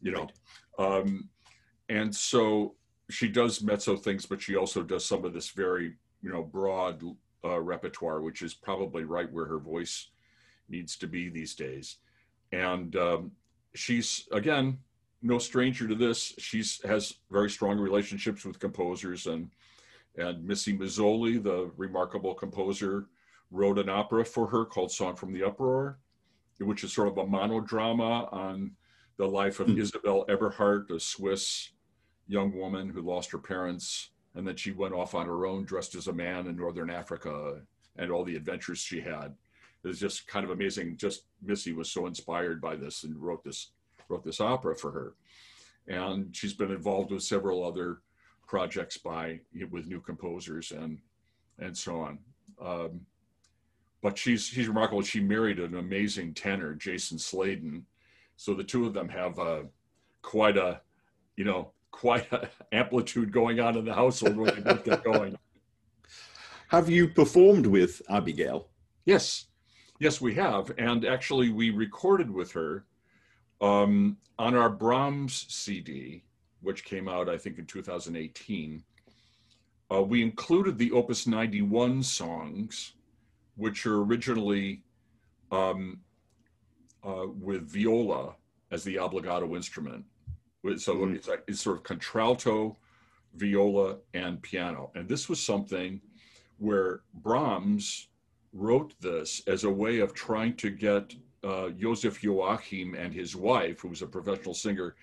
you 0.00 0.12
know. 0.12 0.28
Um, 0.78 1.28
and 1.88 2.14
so 2.14 2.74
she 3.08 3.28
does 3.28 3.62
mezzo 3.62 3.96
things, 3.96 4.26
but 4.26 4.40
she 4.40 4.56
also 4.56 4.82
does 4.82 5.04
some 5.04 5.24
of 5.24 5.32
this 5.32 5.50
very 5.50 5.94
you 6.22 6.30
know 6.30 6.42
broad 6.42 7.02
uh, 7.44 7.60
repertoire, 7.60 8.20
which 8.20 8.42
is 8.42 8.54
probably 8.54 9.04
right 9.04 9.30
where 9.32 9.46
her 9.46 9.58
voice 9.58 10.08
needs 10.68 10.96
to 10.96 11.06
be 11.06 11.28
these 11.28 11.54
days. 11.54 11.96
And 12.52 12.94
um, 12.96 13.32
she's 13.74 14.28
again 14.32 14.78
no 15.22 15.38
stranger 15.38 15.86
to 15.88 15.94
this. 15.94 16.34
She's 16.38 16.80
has 16.84 17.14
very 17.30 17.50
strong 17.50 17.78
relationships 17.78 18.44
with 18.44 18.58
composers 18.58 19.26
and 19.26 19.50
and 20.16 20.44
Missy 20.44 20.76
Mazzoli, 20.76 21.42
the 21.42 21.70
remarkable 21.76 22.34
composer, 22.34 23.06
wrote 23.50 23.78
an 23.78 23.88
opera 23.88 24.24
for 24.24 24.46
her 24.48 24.64
called 24.64 24.90
Song 24.90 25.14
from 25.14 25.32
the 25.32 25.44
Uproar, 25.44 25.98
which 26.58 26.82
is 26.82 26.92
sort 26.92 27.08
of 27.08 27.18
a 27.18 27.24
monodrama 27.24 28.32
on 28.32 28.72
the 29.18 29.26
life 29.26 29.60
of 29.60 29.68
Hmm. 29.68 29.78
Isabel 29.78 30.24
Eberhardt, 30.28 30.90
a 30.90 30.98
Swiss 30.98 31.70
young 32.26 32.56
woman 32.56 32.88
who 32.88 33.02
lost 33.02 33.30
her 33.30 33.38
parents 33.38 34.10
and 34.34 34.46
then 34.46 34.56
she 34.56 34.72
went 34.72 34.94
off 34.94 35.14
on 35.14 35.26
her 35.26 35.46
own 35.46 35.64
dressed 35.64 35.94
as 35.94 36.06
a 36.06 36.12
man 36.12 36.46
in 36.46 36.56
northern 36.56 36.90
Africa 36.90 37.60
and 37.96 38.10
all 38.10 38.24
the 38.24 38.36
adventures 38.36 38.78
she 38.78 39.00
had. 39.00 39.34
It 39.82 39.88
was 39.88 39.98
just 40.00 40.26
kind 40.26 40.44
of 40.44 40.50
amazing. 40.50 40.96
Just 40.96 41.24
Missy 41.42 41.72
was 41.72 41.90
so 41.90 42.06
inspired 42.06 42.60
by 42.60 42.76
this 42.76 43.04
and 43.04 43.16
wrote 43.16 43.42
this 43.42 43.72
wrote 44.08 44.24
this 44.24 44.40
opera 44.40 44.76
for 44.76 44.90
her. 44.90 45.14
And 45.88 46.34
she's 46.36 46.54
been 46.54 46.70
involved 46.70 47.10
with 47.10 47.22
several 47.22 47.64
other 47.64 48.00
projects 48.46 48.98
by 48.98 49.40
with 49.70 49.86
new 49.86 50.00
composers 50.00 50.72
and 50.72 50.98
and 51.58 51.76
so 51.76 52.00
on. 52.00 52.18
Um, 52.60 53.00
but 54.02 54.18
she's 54.18 54.44
she's 54.44 54.68
remarkable. 54.68 55.02
She 55.02 55.20
married 55.20 55.58
an 55.58 55.76
amazing 55.76 56.34
tenor, 56.34 56.74
Jason 56.74 57.18
Sladen. 57.18 57.86
So 58.36 58.54
the 58.54 58.64
two 58.64 58.86
of 58.86 58.94
them 58.94 59.08
have 59.08 59.38
uh, 59.38 59.62
quite 60.22 60.56
a, 60.56 60.80
you 61.36 61.44
know, 61.44 61.72
quite 61.90 62.30
a 62.32 62.48
amplitude 62.72 63.32
going 63.32 63.60
on 63.60 63.76
in 63.76 63.84
the 63.84 63.94
household 63.94 64.36
when 64.36 64.54
they 64.54 64.60
both 64.60 64.84
get 64.84 65.04
going. 65.04 65.36
Have 66.68 66.88
you 66.88 67.08
performed 67.08 67.66
with 67.66 68.00
Abigail? 68.08 68.68
Yes, 69.04 69.46
yes, 69.98 70.20
we 70.20 70.34
have, 70.34 70.70
and 70.78 71.04
actually 71.04 71.50
we 71.50 71.70
recorded 71.70 72.30
with 72.30 72.52
her 72.52 72.84
um, 73.60 74.16
on 74.38 74.54
our 74.54 74.70
Brahms 74.70 75.46
CD, 75.48 76.22
which 76.62 76.84
came 76.84 77.08
out 77.08 77.28
I 77.28 77.36
think 77.36 77.58
in 77.58 77.66
2018. 77.66 78.82
Uh, 79.92 80.02
we 80.02 80.22
included 80.22 80.78
the 80.78 80.92
Opus 80.92 81.26
91 81.26 82.02
songs, 82.04 82.92
which 83.56 83.84
are 83.86 84.02
originally 84.02 84.84
um, 85.50 85.98
uh, 87.04 87.26
with 87.40 87.68
viola 87.68 88.34
as 88.70 88.84
the 88.84 88.96
obligato 88.96 89.56
instrument. 89.56 90.04
So 90.76 90.94
Mhm. 90.94 91.16
it's, 91.16 91.28
like, 91.28 91.42
it's 91.46 91.60
sort 91.60 91.78
of 91.78 91.82
contralto, 91.84 92.76
viola, 93.34 93.98
and 94.14 94.42
piano. 94.42 94.90
And 94.94 95.08
this 95.08 95.28
was 95.28 95.42
something 95.42 96.00
where 96.58 97.02
Brahms 97.14 98.08
wrote 98.52 98.94
this 99.00 99.42
as 99.46 99.64
a 99.64 99.70
way 99.70 100.00
of 100.00 100.12
trying 100.14 100.56
to 100.56 100.70
get 100.70 101.14
uh, 101.42 101.70
Joseph 101.70 102.22
Joachim 102.22 102.94
and 102.94 103.14
his 103.14 103.34
wife, 103.34 103.80
who 103.80 103.88
was 103.88 104.02
a 104.02 104.06
professional 104.06 104.52
singer, 104.52 104.94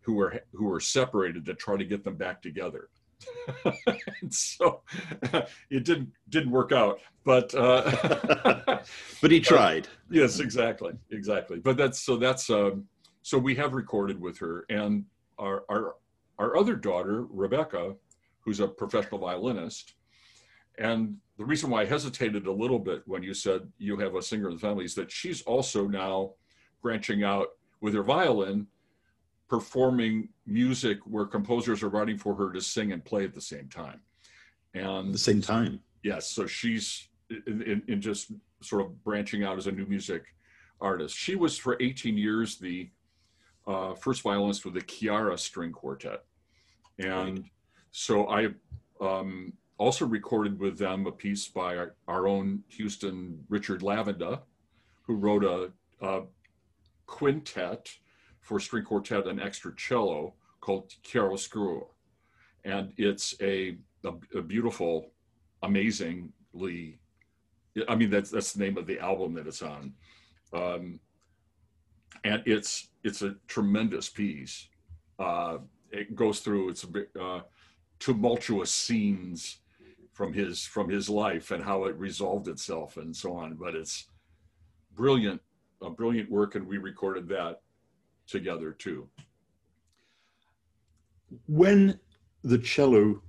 who 0.00 0.14
were 0.14 0.40
who 0.52 0.64
were 0.64 0.80
separated, 0.80 1.44
to 1.44 1.52
try 1.54 1.76
to 1.76 1.84
get 1.84 2.02
them 2.02 2.16
back 2.16 2.40
together. 2.40 2.88
and 4.22 4.32
so 4.32 4.82
it 5.70 5.84
didn't 5.84 6.10
didn't 6.30 6.50
work 6.52 6.72
out, 6.72 7.00
but 7.24 7.54
uh, 7.54 7.82
But 9.20 9.30
he 9.30 9.40
tried. 9.40 9.88
yes, 10.10 10.40
exactly, 10.40 10.92
exactly. 11.10 11.58
But 11.58 11.76
that's 11.76 12.00
so 12.00 12.16
that's 12.16 12.48
um, 12.48 12.88
so 13.24 13.38
we 13.38 13.54
have 13.54 13.72
recorded 13.72 14.20
with 14.20 14.38
her, 14.38 14.66
and 14.68 15.06
our 15.38 15.64
our 15.70 15.96
our 16.38 16.58
other 16.58 16.76
daughter 16.76 17.24
Rebecca, 17.30 17.94
who's 18.40 18.60
a 18.60 18.68
professional 18.68 19.18
violinist, 19.18 19.94
and 20.76 21.16
the 21.38 21.44
reason 21.44 21.70
why 21.70 21.82
I 21.82 21.84
hesitated 21.86 22.46
a 22.46 22.52
little 22.52 22.78
bit 22.78 23.02
when 23.06 23.22
you 23.22 23.32
said 23.32 23.62
you 23.78 23.96
have 23.96 24.14
a 24.14 24.20
singer 24.20 24.48
in 24.48 24.56
the 24.56 24.60
family 24.60 24.84
is 24.84 24.94
that 24.96 25.10
she's 25.10 25.40
also 25.42 25.88
now 25.88 26.32
branching 26.82 27.24
out 27.24 27.48
with 27.80 27.94
her 27.94 28.02
violin, 28.02 28.66
performing 29.48 30.28
music 30.46 30.98
where 31.06 31.24
composers 31.24 31.82
are 31.82 31.88
writing 31.88 32.18
for 32.18 32.34
her 32.34 32.52
to 32.52 32.60
sing 32.60 32.92
and 32.92 33.06
play 33.06 33.24
at 33.24 33.32
the 33.32 33.40
same 33.40 33.70
time. 33.70 34.00
And 34.74 35.14
the 35.14 35.18
same 35.18 35.40
time. 35.40 35.80
yes 36.02 36.30
so 36.30 36.46
she's 36.46 37.08
in, 37.46 37.62
in, 37.62 37.82
in 37.88 38.02
just 38.02 38.32
sort 38.60 38.82
of 38.82 39.02
branching 39.02 39.44
out 39.44 39.56
as 39.56 39.66
a 39.66 39.72
new 39.72 39.86
music 39.86 40.24
artist 40.80 41.16
she 41.16 41.36
was 41.36 41.56
for 41.56 41.76
18 41.80 42.18
years 42.18 42.58
the 42.58 42.90
uh, 43.66 43.94
first 43.94 44.22
violinist 44.22 44.64
with 44.64 44.74
the 44.74 44.82
chiara 44.82 45.38
string 45.38 45.72
quartet. 45.72 46.24
And 46.98 47.44
so 47.90 48.26
i 48.28 48.48
um, 49.00 49.52
also 49.78 50.06
recorded 50.06 50.58
with 50.58 50.78
them 50.78 51.06
a 51.06 51.12
piece 51.12 51.48
by 51.48 51.76
our, 51.76 51.94
our 52.06 52.26
own 52.26 52.62
houston 52.68 53.44
richard 53.48 53.82
lavenda 53.82 54.40
who 55.02 55.14
wrote 55.16 55.44
a, 55.44 55.70
a 56.04 56.22
quintet 57.06 57.90
for 58.40 58.60
string 58.60 58.84
quartet 58.84 59.26
and 59.26 59.40
extra 59.40 59.74
cello 59.76 60.34
called 60.60 60.92
chiaroscuro. 61.02 61.86
And 62.64 62.92
it's 62.96 63.34
a, 63.40 63.76
a, 64.04 64.38
a 64.38 64.42
beautiful 64.42 65.10
amazingly 65.62 66.98
i 67.88 67.94
mean 67.94 68.10
that's 68.10 68.30
that's 68.30 68.52
the 68.52 68.62
name 68.62 68.76
of 68.76 68.86
the 68.86 68.98
album 69.00 69.34
that 69.34 69.46
it's 69.46 69.62
on. 69.62 69.94
Um, 70.52 71.00
and 72.22 72.42
it's 72.46 72.88
it's 73.04 73.22
a 73.22 73.36
tremendous 73.46 74.08
piece 74.08 74.68
uh, 75.18 75.58
it 75.92 76.16
goes 76.16 76.40
through 76.40 76.70
it's 76.70 76.84
uh, 77.20 77.40
tumultuous 78.00 78.72
scenes 78.72 79.58
from 80.12 80.32
his 80.32 80.64
from 80.64 80.88
his 80.88 81.08
life 81.08 81.50
and 81.50 81.62
how 81.62 81.84
it 81.84 81.96
resolved 81.96 82.48
itself 82.48 82.96
and 82.96 83.14
so 83.14 83.36
on. 83.36 83.54
But 83.54 83.74
it's 83.74 84.06
brilliant, 84.94 85.40
a 85.82 85.90
brilliant 85.90 86.30
work, 86.30 86.54
and 86.54 86.66
we 86.66 86.78
recorded 86.78 87.28
that 87.28 87.60
together 88.26 88.72
too. 88.72 89.08
When 91.46 91.98
the 92.42 92.58
cello 92.58 93.22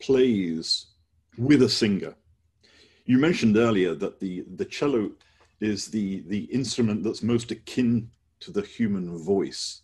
plays 0.00 0.86
with 1.38 1.62
a 1.62 1.68
singer, 1.68 2.14
you 3.04 3.18
mentioned 3.18 3.56
earlier 3.56 3.94
that 3.94 4.18
the 4.18 4.44
the 4.56 4.64
cello 4.64 5.12
is 5.60 5.86
the 5.88 6.24
the 6.26 6.44
instrument 6.44 7.04
that's 7.04 7.22
most 7.22 7.52
akin 7.52 8.10
to 8.40 8.50
the 8.50 8.62
human 8.62 9.18
voice. 9.18 9.82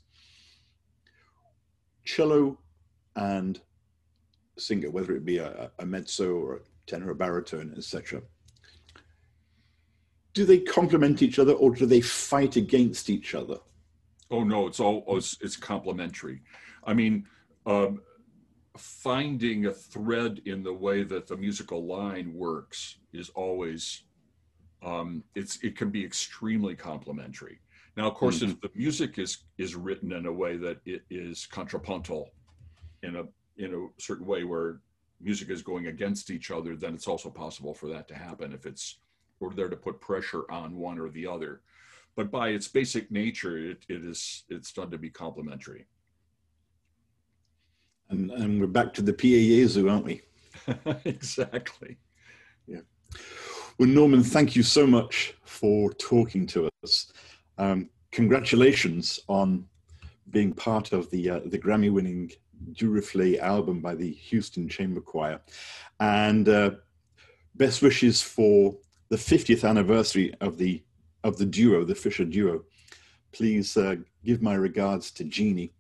Cello 2.05 2.59
and 3.17 3.61
singer, 4.59 4.91
whether 4.91 5.15
it 5.15 5.25
be 5.25 5.39
a, 5.39 5.71
a 5.79 5.87
mezzo 5.87 6.35
or 6.35 6.57
a 6.57 6.61
tenor 6.87 7.11
a 7.11 7.15
baritone, 7.15 7.75
etc. 7.77 8.23
Do 10.35 10.45
they 10.45 10.59
complement 10.59 11.23
each 11.23 11.39
other 11.39 11.53
or 11.53 11.75
do 11.75 11.87
they 11.87 12.01
fight 12.01 12.57
against 12.57 13.11
each 13.11 13.35
other? 13.35 13.59
Oh 14.31 14.45
no, 14.45 14.67
it's 14.67 14.81
all 14.81 15.05
it's, 15.09 15.37
it's 15.41 15.57
complementary. 15.57 16.43
I 16.85 16.95
mean, 16.95 17.27
um, 17.67 18.01
finding 18.77 19.67
a 19.67 19.73
thread 19.73 20.41
in 20.47 20.63
the 20.63 20.73
way 20.73 21.03
that 21.03 21.27
the 21.27 21.37
musical 21.37 21.85
line 21.87 22.33
works 22.33 22.99
is 23.13 23.29
always 23.31 24.05
um, 24.83 25.23
it's 25.35 25.63
it 25.63 25.77
can 25.77 25.91
be 25.91 26.05
extremely 26.05 26.75
complementary. 26.75 27.61
Now, 28.01 28.09
of 28.09 28.15
course, 28.15 28.39
mm-hmm. 28.39 28.53
if 28.53 28.61
the 28.63 28.71
music 28.75 29.19
is 29.19 29.45
is 29.59 29.77
written 29.77 30.13
in 30.13 30.25
a 30.25 30.33
way 30.33 30.57
that 30.57 30.79
it 30.87 31.03
is 31.11 31.45
contrapuntal, 31.45 32.31
in 33.03 33.17
a 33.17 33.25
in 33.59 33.75
a 33.75 34.01
certain 34.01 34.25
way 34.25 34.43
where 34.45 34.81
music 35.21 35.51
is 35.51 35.61
going 35.61 35.89
against 35.89 36.31
each 36.31 36.51
other, 36.51 36.77
then 36.77 36.95
it's 36.95 37.07
also 37.07 37.29
possible 37.29 37.75
for 37.75 37.91
that 37.91 38.09
to 38.09 38.15
happen 38.15 38.55
if 38.55 38.65
it's 38.65 39.01
we're 39.39 39.53
there 39.53 39.69
to 39.69 39.77
put 39.77 40.01
pressure 40.01 40.51
on 40.51 40.79
one 40.79 40.99
or 40.99 41.11
the 41.11 41.27
other. 41.27 41.61
But 42.17 42.31
by 42.31 42.49
its 42.49 42.69
basic 42.69 43.11
nature, 43.11 43.59
it, 43.59 43.85
it 43.91 44.03
is 44.03 44.45
it's 44.49 44.73
done 44.73 44.91
to 44.93 44.97
be 44.99 45.11
complementary. 45.11 45.85
And, 48.09 48.31
and 48.31 48.59
we're 48.63 48.67
back 48.67 48.95
to 48.95 49.03
the 49.03 49.13
PA 49.13 49.91
aren't 49.91 50.07
we? 50.07 50.23
exactly. 51.05 51.99
Yeah. 52.67 52.81
Well, 53.79 53.91
Norman, 53.91 54.23
thank 54.23 54.57
you 54.57 54.63
so 54.63 54.87
much 54.87 55.35
for 55.45 55.93
talking 55.93 56.47
to 56.47 56.71
us. 56.83 57.13
Um, 57.61 57.91
congratulations 58.11 59.21
on 59.29 59.67
being 60.31 60.53
part 60.53 60.93
of 60.93 61.11
the 61.11 61.29
uh, 61.29 61.41
the 61.45 61.59
Grammy-winning 61.59 62.33
Duruflé 62.73 63.39
album 63.39 63.81
by 63.81 63.95
the 63.95 64.11
Houston 64.13 64.67
Chamber 64.67 65.03
Choir, 65.03 65.41
and 66.01 66.49
uh, 66.49 66.71
best 67.57 67.83
wishes 67.83 68.23
for 68.23 68.75
the 69.11 69.17
50th 69.17 69.69
anniversary 69.69 70.33
of 70.41 70.57
the 70.57 70.83
of 71.23 71.37
the 71.37 71.45
duo, 71.45 71.85
the 71.85 71.95
Fischer 71.95 72.25
duo. 72.25 72.65
Please 73.33 73.77
uh, 73.77 73.97
give 74.25 74.41
my 74.41 74.55
regards 74.55 75.11
to 75.13 75.25
Jeannie, 75.25 75.75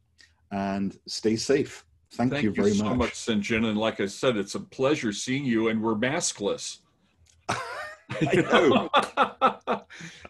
and 0.52 0.98
stay 1.06 1.34
safe. 1.34 1.86
Thank, 2.12 2.32
Thank 2.32 2.44
you 2.44 2.52
very 2.52 2.72
so 2.72 2.84
much. 2.84 2.98
much, 2.98 3.14
St. 3.14 3.40
John. 3.40 3.64
And 3.64 3.78
like 3.78 4.00
I 4.00 4.06
said, 4.06 4.36
it's 4.36 4.54
a 4.54 4.60
pleasure 4.60 5.12
seeing 5.12 5.46
you, 5.46 5.68
and 5.68 5.80
we're 5.80 5.94
maskless. 5.94 6.78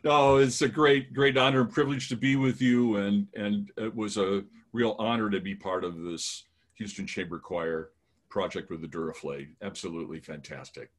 No, 0.02 0.36
it's 0.38 0.62
a 0.62 0.68
great, 0.68 1.12
great 1.12 1.36
honor 1.36 1.60
and 1.60 1.70
privilege 1.70 2.08
to 2.08 2.16
be 2.16 2.36
with 2.36 2.62
you, 2.62 2.96
and 2.96 3.26
and 3.34 3.70
it 3.76 3.94
was 3.94 4.16
a 4.16 4.42
real 4.72 4.96
honor 4.98 5.28
to 5.30 5.40
be 5.40 5.54
part 5.54 5.84
of 5.84 6.00
this 6.00 6.44
Houston 6.74 7.06
Chamber 7.06 7.38
Choir 7.38 7.90
project 8.30 8.70
with 8.70 8.80
the 8.80 8.88
Duruflé. 8.88 9.48
Absolutely 9.62 10.20
fantastic. 10.20 10.90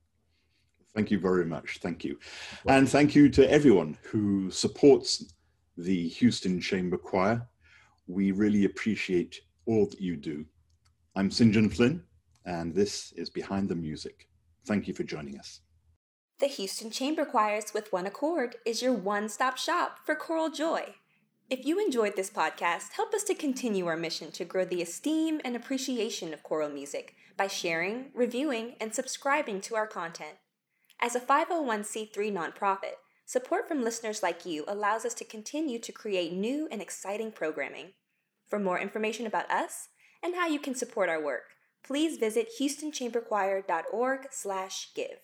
Thank 0.93 1.09
you 1.09 1.19
very 1.19 1.45
much. 1.45 1.79
Thank 1.81 2.03
you, 2.03 2.19
and 2.67 2.87
thank 2.87 3.15
you 3.15 3.29
to 3.29 3.49
everyone 3.51 3.97
who 4.03 4.51
supports 4.51 5.33
the 5.77 6.07
Houston 6.09 6.59
Chamber 6.61 6.97
Choir. 6.97 7.47
We 8.07 8.31
really 8.31 8.65
appreciate 8.65 9.41
all 9.65 9.87
that 9.87 10.01
you 10.01 10.15
do. 10.15 10.45
I'm 11.15 11.31
St. 11.31 11.53
John 11.53 11.69
Flynn, 11.69 12.03
and 12.45 12.75
this 12.75 13.13
is 13.13 13.29
Behind 13.29 13.67
the 13.67 13.75
Music. 13.75 14.27
Thank 14.65 14.87
you 14.87 14.93
for 14.93 15.03
joining 15.03 15.39
us. 15.39 15.61
The 16.41 16.47
Houston 16.47 16.89
Chamber 16.89 17.23
Choirs 17.23 17.71
with 17.71 17.93
One 17.93 18.07
Accord 18.07 18.55
is 18.65 18.81
your 18.81 18.93
one 18.93 19.29
stop 19.29 19.59
shop 19.59 19.99
for 20.03 20.15
choral 20.15 20.49
joy. 20.49 20.95
If 21.51 21.67
you 21.67 21.79
enjoyed 21.79 22.15
this 22.15 22.31
podcast, 22.31 22.93
help 22.93 23.13
us 23.13 23.21
to 23.25 23.35
continue 23.35 23.85
our 23.85 23.95
mission 23.95 24.31
to 24.31 24.43
grow 24.43 24.65
the 24.65 24.81
esteem 24.81 25.39
and 25.45 25.55
appreciation 25.55 26.33
of 26.33 26.41
choral 26.41 26.69
music 26.69 27.13
by 27.37 27.45
sharing, 27.45 28.05
reviewing, 28.15 28.73
and 28.81 28.91
subscribing 28.91 29.61
to 29.61 29.75
our 29.75 29.85
content. 29.85 30.37
As 30.99 31.13
a 31.13 31.19
501c3 31.19 32.33
nonprofit, 32.33 32.95
support 33.27 33.67
from 33.67 33.83
listeners 33.83 34.23
like 34.23 34.43
you 34.43 34.65
allows 34.67 35.05
us 35.05 35.13
to 35.13 35.23
continue 35.23 35.77
to 35.77 35.91
create 35.91 36.33
new 36.33 36.67
and 36.71 36.81
exciting 36.81 37.31
programming. 37.31 37.93
For 38.47 38.57
more 38.57 38.79
information 38.79 39.27
about 39.27 39.51
us 39.51 39.89
and 40.23 40.33
how 40.33 40.47
you 40.47 40.59
can 40.59 40.73
support 40.73 41.07
our 41.07 41.23
work, 41.23 41.53
please 41.83 42.17
visit 42.17 42.47
houstonchamberchoir.org/give. 42.59 45.19